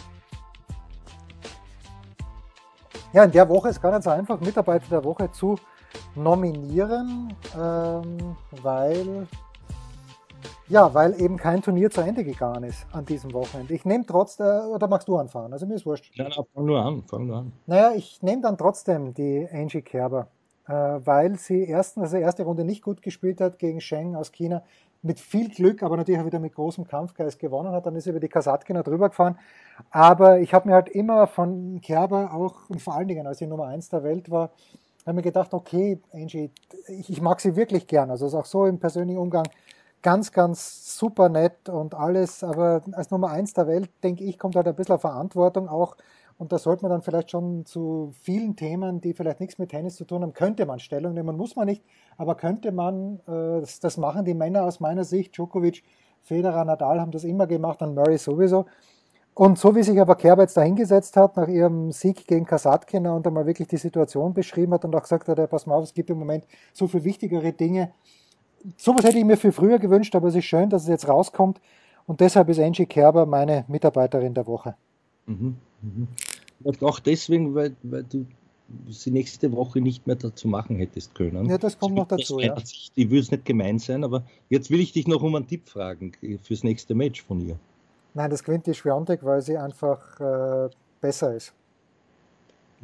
Ja, 3.12 3.24
in 3.24 3.32
der 3.32 3.48
Woche 3.48 3.68
ist 3.68 3.80
gar 3.80 3.92
nicht 3.92 4.04
so 4.04 4.10
einfach, 4.10 4.40
Mitarbeiter 4.40 4.86
der 4.90 5.04
Woche 5.04 5.30
zu 5.30 5.56
nominieren, 6.14 7.34
ähm, 7.56 8.36
weil 8.62 9.26
ja, 10.68 10.92
weil 10.94 11.20
eben 11.20 11.36
kein 11.36 11.60
Turnier 11.60 11.90
zu 11.90 12.00
Ende 12.00 12.24
gegangen 12.24 12.64
ist 12.64 12.86
an 12.92 13.04
diesem 13.04 13.32
Wochenende. 13.34 13.74
Ich 13.74 13.84
nehme 13.84 14.06
trotzdem, 14.06 14.70
oder 14.70 14.88
magst 14.88 15.08
du 15.08 15.16
anfahren? 15.16 15.52
Also 15.52 15.66
mir 15.66 15.74
ist 15.74 15.84
wurscht. 15.84 16.10
Nein, 16.16 16.32
nein, 16.34 16.44
fang 16.54 16.64
nur 16.64 16.82
an, 16.82 17.02
fang 17.02 17.26
nur 17.26 17.36
an. 17.36 17.52
Naja, 17.66 17.92
ich 17.94 18.22
nehme 18.22 18.40
dann 18.40 18.56
trotzdem 18.56 19.12
die 19.12 19.46
Angie 19.52 19.82
Kerber, 19.82 20.28
äh, 20.66 20.72
weil 20.72 21.38
sie 21.38 21.64
erstens, 21.64 22.04
also 22.04 22.16
erste 22.16 22.44
Runde 22.44 22.64
nicht 22.64 22.82
gut 22.82 23.02
gespielt 23.02 23.42
hat 23.42 23.58
gegen 23.58 23.82
Sheng 23.82 24.16
aus 24.16 24.32
China, 24.32 24.62
mit 25.02 25.20
viel 25.20 25.50
Glück, 25.50 25.82
aber 25.82 25.98
natürlich 25.98 26.20
auch 26.22 26.26
wieder 26.26 26.40
mit 26.40 26.54
großem 26.54 26.86
Kampfgeist 26.88 27.38
gewonnen 27.38 27.72
hat. 27.72 27.84
Dann 27.84 27.94
ist 27.94 28.04
sie 28.04 28.10
über 28.10 28.20
die 28.20 28.28
Kasatkina 28.28 28.82
drüber 28.82 29.10
gefahren. 29.10 29.38
Aber 29.90 30.40
ich 30.40 30.54
habe 30.54 30.68
mir 30.68 30.74
halt 30.74 30.88
immer 30.88 31.26
von 31.26 31.82
Kerber 31.82 32.32
auch, 32.32 32.70
und 32.70 32.80
vor 32.80 32.94
allen 32.94 33.08
Dingen, 33.08 33.26
als 33.26 33.38
sie 33.38 33.46
Nummer 33.46 33.66
1 33.66 33.90
der 33.90 34.02
Welt 34.02 34.30
war, 34.30 34.50
habe 35.06 35.16
mir 35.16 35.22
gedacht, 35.22 35.52
okay, 35.52 36.00
Angie, 36.12 36.50
ich, 36.88 37.20
mag 37.20 37.40
sie 37.40 37.56
wirklich 37.56 37.86
gern. 37.86 38.10
Also 38.10 38.26
ist 38.26 38.34
auch 38.34 38.46
so 38.46 38.66
im 38.66 38.78
persönlichen 38.78 39.18
Umgang 39.18 39.44
ganz, 40.02 40.32
ganz 40.32 40.98
super 40.98 41.28
nett 41.28 41.68
und 41.68 41.94
alles, 41.94 42.44
aber 42.44 42.82
als 42.92 43.10
Nummer 43.10 43.30
eins 43.30 43.54
der 43.54 43.66
Welt, 43.66 43.90
denke 44.02 44.24
ich, 44.24 44.38
kommt 44.38 44.56
halt 44.56 44.68
ein 44.68 44.74
bisschen 44.74 44.98
Verantwortung 44.98 45.68
auch. 45.68 45.96
Und 46.36 46.52
da 46.52 46.58
sollte 46.58 46.82
man 46.82 46.90
dann 46.90 47.02
vielleicht 47.02 47.30
schon 47.30 47.64
zu 47.64 48.10
vielen 48.20 48.56
Themen, 48.56 49.00
die 49.00 49.14
vielleicht 49.14 49.40
nichts 49.40 49.58
mit 49.58 49.70
Tennis 49.70 49.96
zu 49.96 50.04
tun 50.04 50.22
haben, 50.22 50.32
könnte 50.32 50.66
man 50.66 50.80
Stellung 50.80 51.14
nehmen, 51.14 51.36
muss 51.36 51.54
man 51.54 51.66
nicht, 51.66 51.84
aber 52.16 52.34
könnte 52.34 52.72
man, 52.72 53.20
äh, 53.28 53.64
das 53.80 53.96
machen 53.96 54.24
die 54.24 54.34
Männer 54.34 54.64
aus 54.64 54.80
meiner 54.80 55.04
Sicht, 55.04 55.36
Djokovic, 55.36 55.84
Federer, 56.22 56.64
Nadal 56.64 57.00
haben 57.00 57.12
das 57.12 57.24
immer 57.24 57.46
gemacht 57.46 57.82
und 57.82 57.94
Murray 57.94 58.18
sowieso. 58.18 58.66
Und 59.34 59.58
so 59.58 59.74
wie 59.74 59.82
sich 59.82 60.00
aber 60.00 60.14
Kerber 60.14 60.42
jetzt 60.42 60.56
da 60.56 60.62
hingesetzt 60.62 61.16
hat, 61.16 61.36
nach 61.36 61.48
ihrem 61.48 61.90
Sieg 61.90 62.26
gegen 62.26 62.44
Kasatkina 62.44 63.12
und 63.12 63.26
einmal 63.26 63.46
wirklich 63.46 63.66
die 63.66 63.76
Situation 63.76 64.32
beschrieben 64.32 64.72
hat 64.72 64.84
und 64.84 64.94
auch 64.94 65.02
gesagt 65.02 65.26
hat, 65.26 65.38
ja, 65.38 65.46
pass 65.48 65.66
mal 65.66 65.74
auf, 65.74 65.84
es 65.84 65.94
gibt 65.94 66.08
im 66.10 66.18
Moment 66.18 66.44
so 66.72 66.86
viel 66.86 67.02
wichtigere 67.02 67.52
Dinge, 67.52 67.90
sowas 68.76 69.04
hätte 69.04 69.18
ich 69.18 69.24
mir 69.24 69.36
für 69.36 69.52
früher 69.52 69.78
gewünscht, 69.78 70.14
aber 70.14 70.28
es 70.28 70.36
ist 70.36 70.44
schön, 70.44 70.70
dass 70.70 70.82
es 70.82 70.88
jetzt 70.88 71.08
rauskommt. 71.08 71.60
Und 72.06 72.20
deshalb 72.20 72.48
ist 72.48 72.60
Angie 72.60 72.86
Kerber 72.86 73.26
meine 73.26 73.64
Mitarbeiterin 73.66 74.34
der 74.34 74.46
Woche. 74.46 74.76
Mhm, 75.26 75.56
mhm. 75.82 76.08
Auch 76.80 77.00
deswegen, 77.00 77.54
weil, 77.54 77.74
weil 77.82 78.04
du 78.04 78.26
sie 78.88 79.10
nächste 79.10 79.52
Woche 79.52 79.80
nicht 79.80 80.06
mehr 80.06 80.16
dazu 80.16 80.48
machen 80.48 80.76
hättest 80.76 81.14
können. 81.14 81.46
Ja, 81.46 81.58
das 81.58 81.78
kommt 81.78 81.94
noch 81.94 82.06
dazu, 82.06 82.40
ja. 82.40 82.56
Ich 82.56 82.92
würde 82.96 83.18
es 83.18 83.30
nicht 83.30 83.44
gemein 83.44 83.78
sein, 83.78 84.04
aber 84.04 84.24
jetzt 84.48 84.70
will 84.70 84.80
ich 84.80 84.92
dich 84.92 85.06
noch 85.06 85.22
um 85.22 85.34
einen 85.34 85.46
Tipp 85.46 85.68
fragen 85.68 86.12
fürs 86.42 86.62
nächste 86.62 86.94
Match 86.94 87.22
von 87.22 87.40
ihr. 87.40 87.58
Nein, 88.14 88.30
das 88.30 88.44
gewinnt 88.44 88.66
die 88.66 88.74
Schwiontek, 88.74 89.24
weil 89.24 89.42
sie 89.42 89.58
einfach 89.58 90.20
äh, 90.20 90.70
besser 91.00 91.34
ist. 91.34 91.52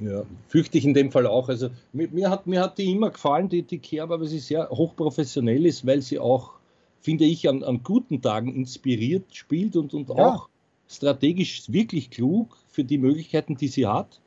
Ja, 0.00 0.22
fürchte 0.48 0.78
ich 0.78 0.84
in 0.84 0.94
dem 0.94 1.12
Fall 1.12 1.26
auch. 1.26 1.48
Also 1.48 1.68
mir, 1.92 2.08
mir, 2.08 2.30
hat, 2.30 2.46
mir 2.46 2.60
hat 2.60 2.78
die 2.78 2.90
immer 2.90 3.10
gefallen, 3.10 3.48
die, 3.48 3.62
die 3.62 3.78
Kerber, 3.78 4.18
weil 4.20 4.26
sie 4.26 4.38
sehr 4.38 4.68
hochprofessionell 4.70 5.66
ist, 5.66 5.86
weil 5.86 6.00
sie 6.00 6.18
auch, 6.18 6.54
finde 7.00 7.24
ich, 7.24 7.48
an, 7.48 7.62
an 7.62 7.82
guten 7.82 8.20
Tagen 8.20 8.54
inspiriert 8.54 9.34
spielt 9.34 9.76
und, 9.76 9.94
und 9.94 10.08
ja. 10.08 10.14
auch 10.14 10.48
strategisch 10.88 11.70
wirklich 11.70 12.10
klug 12.10 12.56
für 12.68 12.82
die 12.82 12.98
Möglichkeiten, 12.98 13.56
die 13.56 13.68
sie 13.68 13.86
hat. 13.86 14.20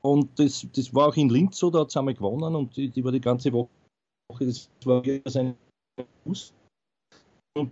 Und 0.00 0.38
das, 0.38 0.66
das 0.74 0.94
war 0.94 1.08
auch 1.08 1.16
in 1.16 1.28
Linz 1.28 1.58
so, 1.58 1.70
da 1.70 1.80
hat 1.80 1.90
sie 1.90 1.98
einmal 1.98 2.14
gewonnen 2.14 2.56
und 2.56 2.76
die, 2.76 2.88
die 2.88 3.04
war 3.04 3.12
die 3.12 3.20
ganze 3.20 3.52
Woche, 3.52 3.68
das 4.40 4.68
war 4.84 5.02
sein 5.26 5.54
Fuß. 6.24 6.52
Und 7.56 7.70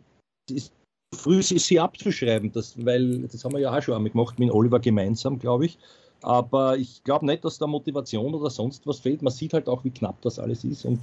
es 0.48 0.56
ist 0.56 0.72
früh 1.14 1.42
sie, 1.42 1.58
sie 1.58 1.80
abzuschreiben, 1.80 2.52
das, 2.52 2.74
weil 2.84 3.20
das 3.22 3.44
haben 3.44 3.52
wir 3.52 3.60
ja 3.60 3.76
auch 3.76 3.82
schon 3.82 3.94
einmal 3.94 4.10
gemacht 4.10 4.38
mit 4.38 4.50
Oliver 4.50 4.80
gemeinsam, 4.80 5.38
glaube 5.38 5.66
ich. 5.66 5.78
Aber 6.22 6.76
ich 6.76 7.02
glaube 7.02 7.26
nicht, 7.26 7.44
dass 7.44 7.58
da 7.58 7.66
Motivation 7.66 8.34
oder 8.34 8.50
sonst 8.50 8.86
was 8.86 9.00
fehlt. 9.00 9.22
Man 9.22 9.32
sieht 9.32 9.54
halt 9.54 9.68
auch, 9.68 9.84
wie 9.84 9.90
knapp 9.90 10.20
das 10.22 10.38
alles 10.38 10.64
ist. 10.64 10.84
Und 10.84 11.00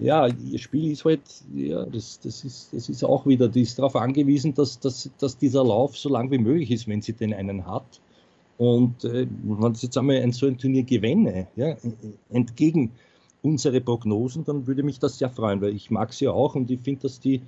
ja, 0.00 0.26
ihr 0.26 0.58
Spiel 0.58 0.90
ist 0.92 1.04
halt, 1.04 1.20
ja, 1.54 1.84
das, 1.84 2.20
das, 2.20 2.44
ist, 2.44 2.72
das 2.72 2.88
ist 2.88 3.04
auch 3.04 3.26
wieder, 3.26 3.48
die 3.48 3.62
ist 3.62 3.78
darauf 3.78 3.96
angewiesen, 3.96 4.54
dass, 4.54 4.78
dass, 4.78 5.10
dass 5.18 5.38
dieser 5.38 5.64
Lauf 5.64 5.96
so 5.96 6.08
lang 6.08 6.30
wie 6.30 6.38
möglich 6.38 6.70
ist, 6.70 6.88
wenn 6.88 7.00
sie 7.00 7.12
den 7.12 7.32
einen 7.32 7.66
hat. 7.66 8.00
Und 8.58 9.04
äh, 9.04 9.26
wenn 9.44 9.74
sie 9.74 9.86
jetzt 9.86 9.96
einmal 9.96 10.16
ein, 10.16 10.32
so 10.32 10.46
ein 10.46 10.58
Turnier 10.58 10.82
gewinne, 10.82 11.46
ja, 11.54 11.76
entgegen 12.30 12.90
unsere 13.42 13.80
Prognosen, 13.80 14.44
dann 14.44 14.66
würde 14.66 14.82
mich 14.82 14.98
das 14.98 15.18
sehr 15.18 15.30
freuen, 15.30 15.60
weil 15.60 15.74
ich 15.74 15.90
mag 15.90 16.12
sie 16.12 16.26
auch 16.26 16.56
und 16.56 16.70
ich 16.70 16.80
finde, 16.80 17.02
dass 17.02 17.20
die, 17.20 17.40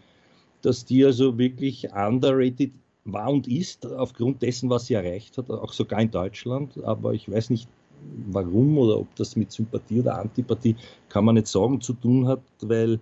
dass 0.62 0.84
die 0.84 1.04
also 1.04 1.38
wirklich 1.38 1.92
underrated 1.92 2.72
war 3.04 3.30
und 3.30 3.48
ist, 3.48 3.86
aufgrund 3.86 4.42
dessen, 4.42 4.70
was 4.70 4.86
sie 4.86 4.94
erreicht 4.94 5.38
hat, 5.38 5.50
auch 5.50 5.72
sogar 5.72 6.00
in 6.00 6.11
Deutschland. 6.11 6.82
Aber 6.84 7.12
ich 7.14 7.30
weiß 7.30 7.50
nicht, 7.50 7.68
warum 8.26 8.78
oder 8.78 8.98
ob 8.98 9.14
das 9.16 9.36
mit 9.36 9.52
Sympathie 9.52 10.00
oder 10.00 10.18
Antipathie, 10.18 10.76
kann 11.08 11.24
man 11.24 11.34
nicht 11.34 11.46
sagen, 11.46 11.80
zu 11.80 11.92
tun 11.94 12.26
hat, 12.26 12.40
weil 12.61 13.00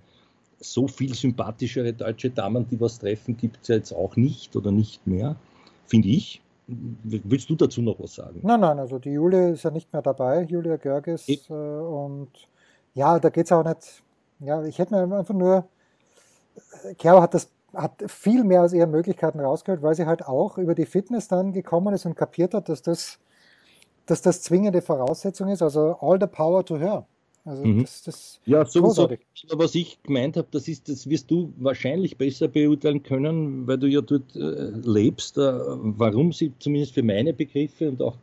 so 0.60 0.88
viel 0.88 1.14
sympathischere 1.14 1.92
deutsche 1.92 2.30
Damen, 2.30 2.66
die 2.68 2.80
was 2.80 2.98
treffen, 2.98 3.36
gibt 3.36 3.58
es 3.62 3.68
ja 3.68 3.76
jetzt 3.76 3.92
auch 3.92 4.16
nicht 4.16 4.56
oder 4.56 4.72
nicht 4.72 5.06
mehr, 5.06 5.36
finde 5.86 6.08
ich. 6.08 6.40
Willst 6.66 7.48
du 7.48 7.54
dazu 7.54 7.80
noch 7.80 7.98
was 7.98 8.16
sagen? 8.16 8.40
Nein, 8.42 8.60
nein, 8.60 8.78
also 8.78 8.98
die 8.98 9.10
Julia 9.10 9.50
ist 9.50 9.62
ja 9.62 9.70
nicht 9.70 9.90
mehr 9.92 10.02
dabei, 10.02 10.42
Julia 10.42 10.76
Görges. 10.76 11.26
Äh, 11.28 11.52
und 11.52 12.28
ja, 12.94 13.18
da 13.18 13.30
geht 13.30 13.46
es 13.46 13.52
auch 13.52 13.64
nicht. 13.64 14.02
Ja, 14.40 14.62
ich 14.64 14.78
hätte 14.78 14.94
mir 15.06 15.18
einfach 15.18 15.34
nur. 15.34 15.66
Kerl 16.98 17.20
hat 17.20 17.34
das 17.34 17.50
hat 17.74 18.02
viel 18.06 18.44
mehr 18.44 18.62
aus 18.62 18.72
ihren 18.72 18.90
Möglichkeiten 18.90 19.40
rausgeholt, 19.40 19.82
weil 19.82 19.94
sie 19.94 20.06
halt 20.06 20.26
auch 20.26 20.58
über 20.58 20.74
die 20.74 20.86
Fitness 20.86 21.28
dann 21.28 21.52
gekommen 21.52 21.94
ist 21.94 22.06
und 22.06 22.14
kapiert 22.14 22.54
hat, 22.54 22.68
dass 22.68 22.82
das, 22.82 23.18
dass 24.06 24.22
das 24.22 24.42
zwingende 24.42 24.80
Voraussetzung 24.80 25.48
ist. 25.48 25.62
Also 25.62 25.96
all 26.00 26.18
the 26.20 26.26
power 26.26 26.64
to 26.64 26.78
her. 26.78 27.06
Also 27.44 27.64
mhm. 27.64 27.82
das, 27.82 28.02
das 28.02 28.40
ja, 28.46 28.64
sowieso. 28.64 29.08
Was 29.52 29.74
ich 29.74 30.02
gemeint 30.02 30.36
habe, 30.36 30.48
das 30.50 30.68
ist, 30.68 30.88
das 30.88 31.08
wirst 31.08 31.30
du 31.30 31.52
wahrscheinlich 31.58 32.16
besser 32.16 32.48
beurteilen 32.48 33.02
können, 33.02 33.66
weil 33.66 33.78
du 33.78 33.86
ja 33.86 34.00
dort 34.00 34.34
äh, 34.36 34.70
lebst, 34.84 35.38
äh, 35.38 35.40
warum 35.40 36.32
sie 36.32 36.52
zumindest 36.58 36.94
für 36.94 37.02
meine 37.02 37.32
Begriffe 37.32 37.88
und 37.88 38.02
auch 38.02 38.16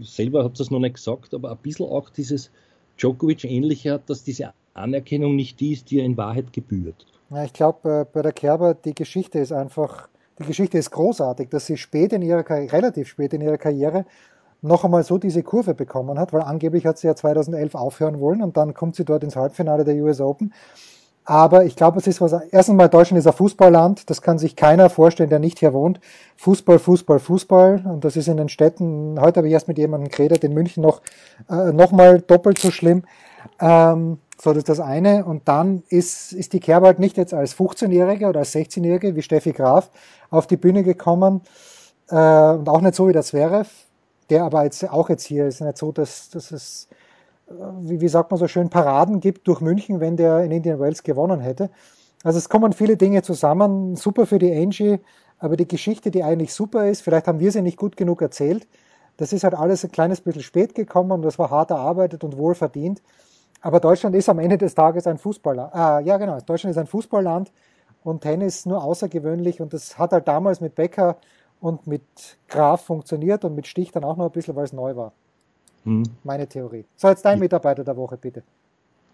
selber 0.00 0.44
hat 0.44 0.58
das 0.58 0.70
noch 0.70 0.80
nicht 0.80 0.94
gesagt, 0.94 1.34
aber 1.34 1.52
ein 1.52 1.58
bisschen 1.58 1.86
auch 1.86 2.08
dieses 2.10 2.50
Djokovic-ähnliche 2.98 3.92
hat, 3.92 4.08
dass 4.08 4.24
diese 4.24 4.52
Anerkennung 4.74 5.36
nicht 5.36 5.60
die 5.60 5.72
ist, 5.72 5.90
die 5.90 5.96
ihr 5.96 6.04
in 6.04 6.16
Wahrheit 6.16 6.52
gebührt. 6.52 7.06
Ja, 7.34 7.44
ich 7.44 7.54
glaube, 7.54 8.00
äh, 8.00 8.04
bei 8.12 8.20
der 8.20 8.32
Kerber, 8.32 8.74
die 8.74 8.94
Geschichte 8.94 9.38
ist 9.38 9.52
einfach, 9.52 10.08
die 10.38 10.44
Geschichte 10.44 10.76
ist 10.76 10.90
großartig, 10.90 11.48
dass 11.48 11.64
sie 11.64 11.78
spät 11.78 12.12
in 12.12 12.20
ihrer 12.20 12.42
Karriere, 12.42 12.72
relativ 12.74 13.08
spät 13.08 13.32
in 13.32 13.40
ihrer 13.40 13.56
Karriere 13.56 14.04
noch 14.60 14.84
einmal 14.84 15.02
so 15.02 15.16
diese 15.16 15.42
Kurve 15.42 15.74
bekommen 15.74 16.18
hat, 16.18 16.32
weil 16.34 16.42
angeblich 16.42 16.84
hat 16.84 16.98
sie 16.98 17.06
ja 17.06 17.16
2011 17.16 17.74
aufhören 17.74 18.20
wollen 18.20 18.42
und 18.42 18.56
dann 18.58 18.74
kommt 18.74 18.96
sie 18.96 19.04
dort 19.04 19.24
ins 19.24 19.36
Halbfinale 19.36 19.84
der 19.84 19.94
US 19.96 20.20
Open. 20.20 20.52
Aber 21.24 21.64
ich 21.64 21.76
glaube, 21.76 22.00
es 22.00 22.06
ist 22.06 22.20
was. 22.20 22.32
Erstens 22.32 22.74
mal, 22.74 22.88
Deutschland 22.88 23.18
ist 23.18 23.28
ein 23.28 23.32
Fußballland. 23.32 24.10
Das 24.10 24.22
kann 24.22 24.38
sich 24.38 24.56
keiner 24.56 24.90
vorstellen, 24.90 25.30
der 25.30 25.38
nicht 25.38 25.60
hier 25.60 25.72
wohnt. 25.72 26.00
Fußball, 26.36 26.80
Fußball, 26.80 27.20
Fußball. 27.20 27.84
Und 27.86 28.04
das 28.04 28.16
ist 28.16 28.26
in 28.26 28.38
den 28.38 28.48
Städten. 28.48 29.20
Heute 29.20 29.38
habe 29.38 29.46
ich 29.46 29.52
erst 29.54 29.68
mit 29.68 29.78
jemandem 29.78 30.10
geredet, 30.10 30.42
in 30.42 30.52
München 30.52 30.82
noch, 30.82 31.00
äh, 31.48 31.72
noch 31.72 31.92
mal 31.92 32.20
doppelt 32.20 32.58
so 32.58 32.72
schlimm. 32.72 33.04
Ähm, 33.60 34.18
so, 34.40 34.50
das 34.50 34.58
ist 34.58 34.68
das 34.68 34.80
eine. 34.80 35.24
Und 35.24 35.48
dann 35.48 35.82
ist, 35.88 36.32
ist 36.32 36.52
die 36.52 36.60
Kerbald 36.60 36.98
nicht 36.98 37.16
jetzt 37.16 37.34
als 37.34 37.56
15-Jährige 37.56 38.28
oder 38.28 38.40
als 38.40 38.54
16-Jährige 38.54 39.14
wie 39.16 39.22
Steffi 39.22 39.52
Graf 39.52 39.90
auf 40.30 40.46
die 40.46 40.56
Bühne 40.56 40.82
gekommen. 40.82 41.42
Äh, 42.08 42.14
und 42.14 42.68
auch 42.68 42.80
nicht 42.80 42.94
so 42.94 43.08
wie 43.08 43.12
der 43.12 43.22
Zverev 43.22 43.68
der 44.32 44.44
aber 44.44 44.64
jetzt 44.64 44.88
auch 44.88 45.10
jetzt 45.10 45.24
hier 45.24 45.46
ist 45.46 45.60
nicht 45.60 45.76
so, 45.76 45.92
dass, 45.92 46.30
dass 46.30 46.50
es, 46.50 46.88
äh, 47.48 47.52
wie, 47.80 48.00
wie 48.00 48.08
sagt 48.08 48.30
man 48.30 48.40
so 48.40 48.48
schön, 48.48 48.70
Paraden 48.70 49.20
gibt 49.20 49.46
durch 49.46 49.60
München, 49.60 50.00
wenn 50.00 50.16
der 50.16 50.42
in 50.42 50.50
Indian 50.50 50.80
Wells 50.80 51.02
gewonnen 51.02 51.40
hätte. 51.40 51.70
Also 52.24 52.38
es 52.38 52.48
kommen 52.48 52.72
viele 52.72 52.96
Dinge 52.96 53.22
zusammen, 53.22 53.94
super 53.94 54.26
für 54.26 54.38
die 54.38 54.52
Angie, 54.52 55.00
aber 55.38 55.56
die 55.56 55.68
Geschichte, 55.68 56.10
die 56.10 56.22
eigentlich 56.22 56.54
super 56.54 56.88
ist, 56.88 57.02
vielleicht 57.02 57.26
haben 57.26 57.40
wir 57.40 57.52
sie 57.52 57.62
nicht 57.62 57.76
gut 57.76 57.96
genug 57.96 58.22
erzählt, 58.22 58.66
das 59.18 59.32
ist 59.34 59.44
halt 59.44 59.54
alles 59.54 59.84
ein 59.84 59.92
kleines 59.92 60.22
bisschen 60.22 60.42
spät 60.42 60.74
gekommen 60.74 61.10
und 61.10 61.22
das 61.22 61.38
war 61.38 61.50
hart 61.50 61.70
erarbeitet 61.70 62.24
und 62.24 62.38
wohl 62.38 62.54
verdient. 62.54 63.02
Aber 63.62 63.80
Deutschland 63.80 64.14
ist 64.16 64.28
am 64.28 64.40
Ende 64.40 64.58
des 64.58 64.74
Tages 64.74 65.06
ein 65.06 65.18
Fußballland. 65.18 65.74
Ah, 65.74 66.00
ja, 66.00 66.18
genau. 66.18 66.38
Deutschland 66.40 66.72
ist 66.72 66.78
ein 66.78 66.86
Fußballland 66.86 67.52
und 68.02 68.20
Tennis 68.20 68.66
nur 68.66 68.82
außergewöhnlich. 68.82 69.60
Und 69.60 69.72
das 69.72 69.98
hat 69.98 70.12
halt 70.12 70.28
damals 70.28 70.60
mit 70.60 70.74
Becker 70.74 71.16
und 71.60 71.86
mit 71.86 72.02
Graf 72.48 72.84
funktioniert 72.84 73.44
und 73.44 73.54
mit 73.54 73.68
Stich 73.68 73.92
dann 73.92 74.04
auch 74.04 74.16
noch 74.16 74.26
ein 74.26 74.32
bisschen, 74.32 74.56
weil 74.56 74.64
es 74.64 74.72
neu 74.72 74.96
war. 74.96 75.12
Hm. 75.84 76.02
Meine 76.24 76.48
Theorie. 76.48 76.84
So, 76.96 77.08
jetzt 77.08 77.24
dein 77.24 77.38
Mitarbeiter 77.38 77.84
der 77.84 77.96
Woche, 77.96 78.16
bitte. 78.16 78.42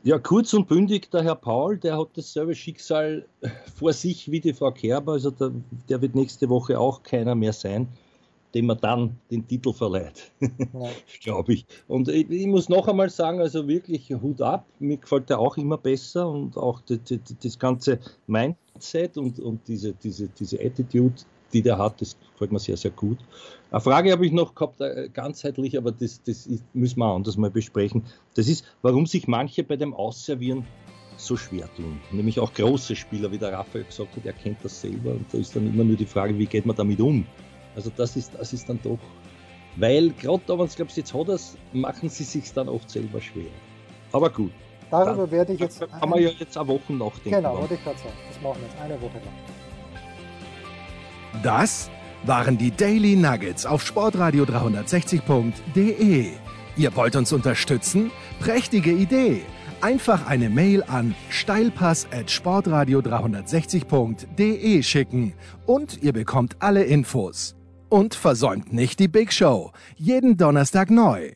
Ja, 0.02 0.18
kurz 0.18 0.54
und 0.54 0.68
bündig, 0.68 1.10
der 1.10 1.24
Herr 1.24 1.34
Paul, 1.34 1.76
der 1.76 1.98
hat 1.98 2.08
dasselbe 2.14 2.54
Schicksal 2.54 3.26
vor 3.76 3.92
sich 3.92 4.30
wie 4.30 4.40
die 4.40 4.54
Frau 4.54 4.70
Kerber, 4.70 5.12
also 5.12 5.30
der, 5.30 5.50
der 5.88 6.00
wird 6.00 6.14
nächste 6.14 6.48
Woche 6.48 6.78
auch 6.78 7.02
keiner 7.02 7.34
mehr 7.34 7.52
sein, 7.52 7.88
dem 8.54 8.66
man 8.66 8.78
dann 8.78 9.18
den 9.30 9.46
Titel 9.46 9.72
verleiht, 9.72 10.32
ja. 10.40 10.48
glaube 11.22 11.52
ich. 11.52 11.66
Und 11.86 12.08
ich, 12.08 12.30
ich, 12.30 12.46
muss 12.46 12.68
noch 12.68 12.88
einmal 12.88 13.10
sagen, 13.10 13.40
also 13.40 13.68
wirklich 13.68 14.10
Hut 14.10 14.40
ab, 14.40 14.66
mir 14.78 14.96
gefällt 14.96 15.28
der 15.30 15.38
auch 15.38 15.56
immer 15.56 15.76
besser 15.76 16.28
und 16.28 16.56
auch 16.56 16.80
die, 16.80 16.98
die, 16.98 17.20
das 17.42 17.58
ganze 17.58 17.98
Mindset 18.26 19.18
und, 19.18 19.38
und 19.40 19.66
diese, 19.68 19.92
diese, 19.92 20.28
diese 20.28 20.58
Attitude, 20.60 21.14
die 21.52 21.62
der 21.62 21.78
hat, 21.78 22.00
das 22.00 22.16
gefällt 22.32 22.52
mir 22.52 22.58
sehr, 22.58 22.76
sehr 22.76 22.90
gut. 22.90 23.18
Eine 23.70 23.80
Frage 23.80 24.12
habe 24.12 24.26
ich 24.26 24.32
noch 24.32 24.54
gehabt, 24.54 24.80
äh, 24.80 25.08
ganzheitlich, 25.12 25.76
aber 25.76 25.92
das, 25.92 26.22
das 26.22 26.46
ist, 26.46 26.64
müssen 26.74 26.98
wir 27.00 27.06
anders 27.06 27.36
mal 27.36 27.50
besprechen. 27.50 28.04
Das 28.34 28.48
ist, 28.48 28.64
warum 28.82 29.06
sich 29.06 29.28
manche 29.28 29.64
bei 29.64 29.76
dem 29.76 29.94
Ausservieren 29.94 30.66
so 31.18 31.36
schwer 31.36 31.68
tun. 31.74 32.00
Nämlich 32.12 32.38
auch 32.38 32.52
große 32.52 32.96
Spieler, 32.96 33.30
wie 33.32 33.38
der 33.38 33.52
Raphael 33.52 33.84
gesagt 33.84 34.16
hat, 34.16 34.24
er 34.24 34.32
kennt 34.32 34.58
das 34.62 34.80
selber 34.80 35.10
und 35.10 35.26
da 35.32 35.38
ist 35.38 35.54
dann 35.54 35.66
immer 35.66 35.84
nur 35.84 35.96
die 35.96 36.06
Frage, 36.06 36.38
wie 36.38 36.46
geht 36.46 36.64
man 36.64 36.76
damit 36.76 37.00
um? 37.00 37.26
Also 37.78 37.92
das 37.96 38.16
ist, 38.16 38.32
das 38.36 38.52
ist 38.52 38.68
dann 38.68 38.80
doch, 38.82 38.98
weil 39.76 40.10
gerade 40.10 40.42
da, 40.48 40.58
wenn 40.58 40.66
es 40.66 40.74
glaubst, 40.74 40.96
jetzt 40.96 41.14
hat 41.14 41.28
es, 41.28 41.56
machen 41.72 42.08
sie 42.08 42.24
sich 42.24 42.52
dann 42.52 42.68
oft 42.68 42.90
selber 42.90 43.20
schwer. 43.20 43.52
Aber 44.10 44.30
gut. 44.30 44.50
Darüber 44.90 45.22
dann, 45.22 45.30
werde 45.30 45.52
ich 45.52 45.60
jetzt. 45.60 45.78
Kann 45.78 46.08
man 46.08 46.20
ja 46.20 46.30
jetzt 46.30 46.58
eine 46.58 46.66
Woche 46.66 46.92
nachdenken. 46.92 47.30
Genau, 47.30 47.56
wollte 47.56 47.74
ich 47.74 47.84
gerade 47.84 47.98
sagen. 48.00 48.14
Das 48.26 48.42
machen 48.42 48.56
wir 48.60 48.66
jetzt 48.66 48.80
eine 48.82 49.00
Woche 49.00 49.18
lang. 49.18 49.32
Das 51.44 51.88
waren 52.24 52.58
die 52.58 52.72
Daily 52.72 53.14
Nuggets 53.14 53.64
auf 53.64 53.86
sportradio 53.86 54.42
360.de. 54.42 56.32
Ihr 56.76 56.96
wollt 56.96 57.14
uns 57.14 57.32
unterstützen? 57.32 58.10
Prächtige 58.40 58.90
Idee! 58.90 59.42
Einfach 59.80 60.26
eine 60.26 60.50
Mail 60.50 60.82
an 60.82 61.14
steilpass 61.30 62.08
at 62.10 62.28
sportradio 62.28 62.98
360.de 62.98 64.82
schicken 64.82 65.34
und 65.66 66.02
ihr 66.02 66.12
bekommt 66.12 66.56
alle 66.58 66.82
Infos. 66.82 67.57
Und 67.88 68.14
versäumt 68.14 68.72
nicht 68.72 68.98
die 68.98 69.08
Big 69.08 69.32
Show. 69.32 69.72
Jeden 69.96 70.36
Donnerstag 70.36 70.90
neu. 70.90 71.32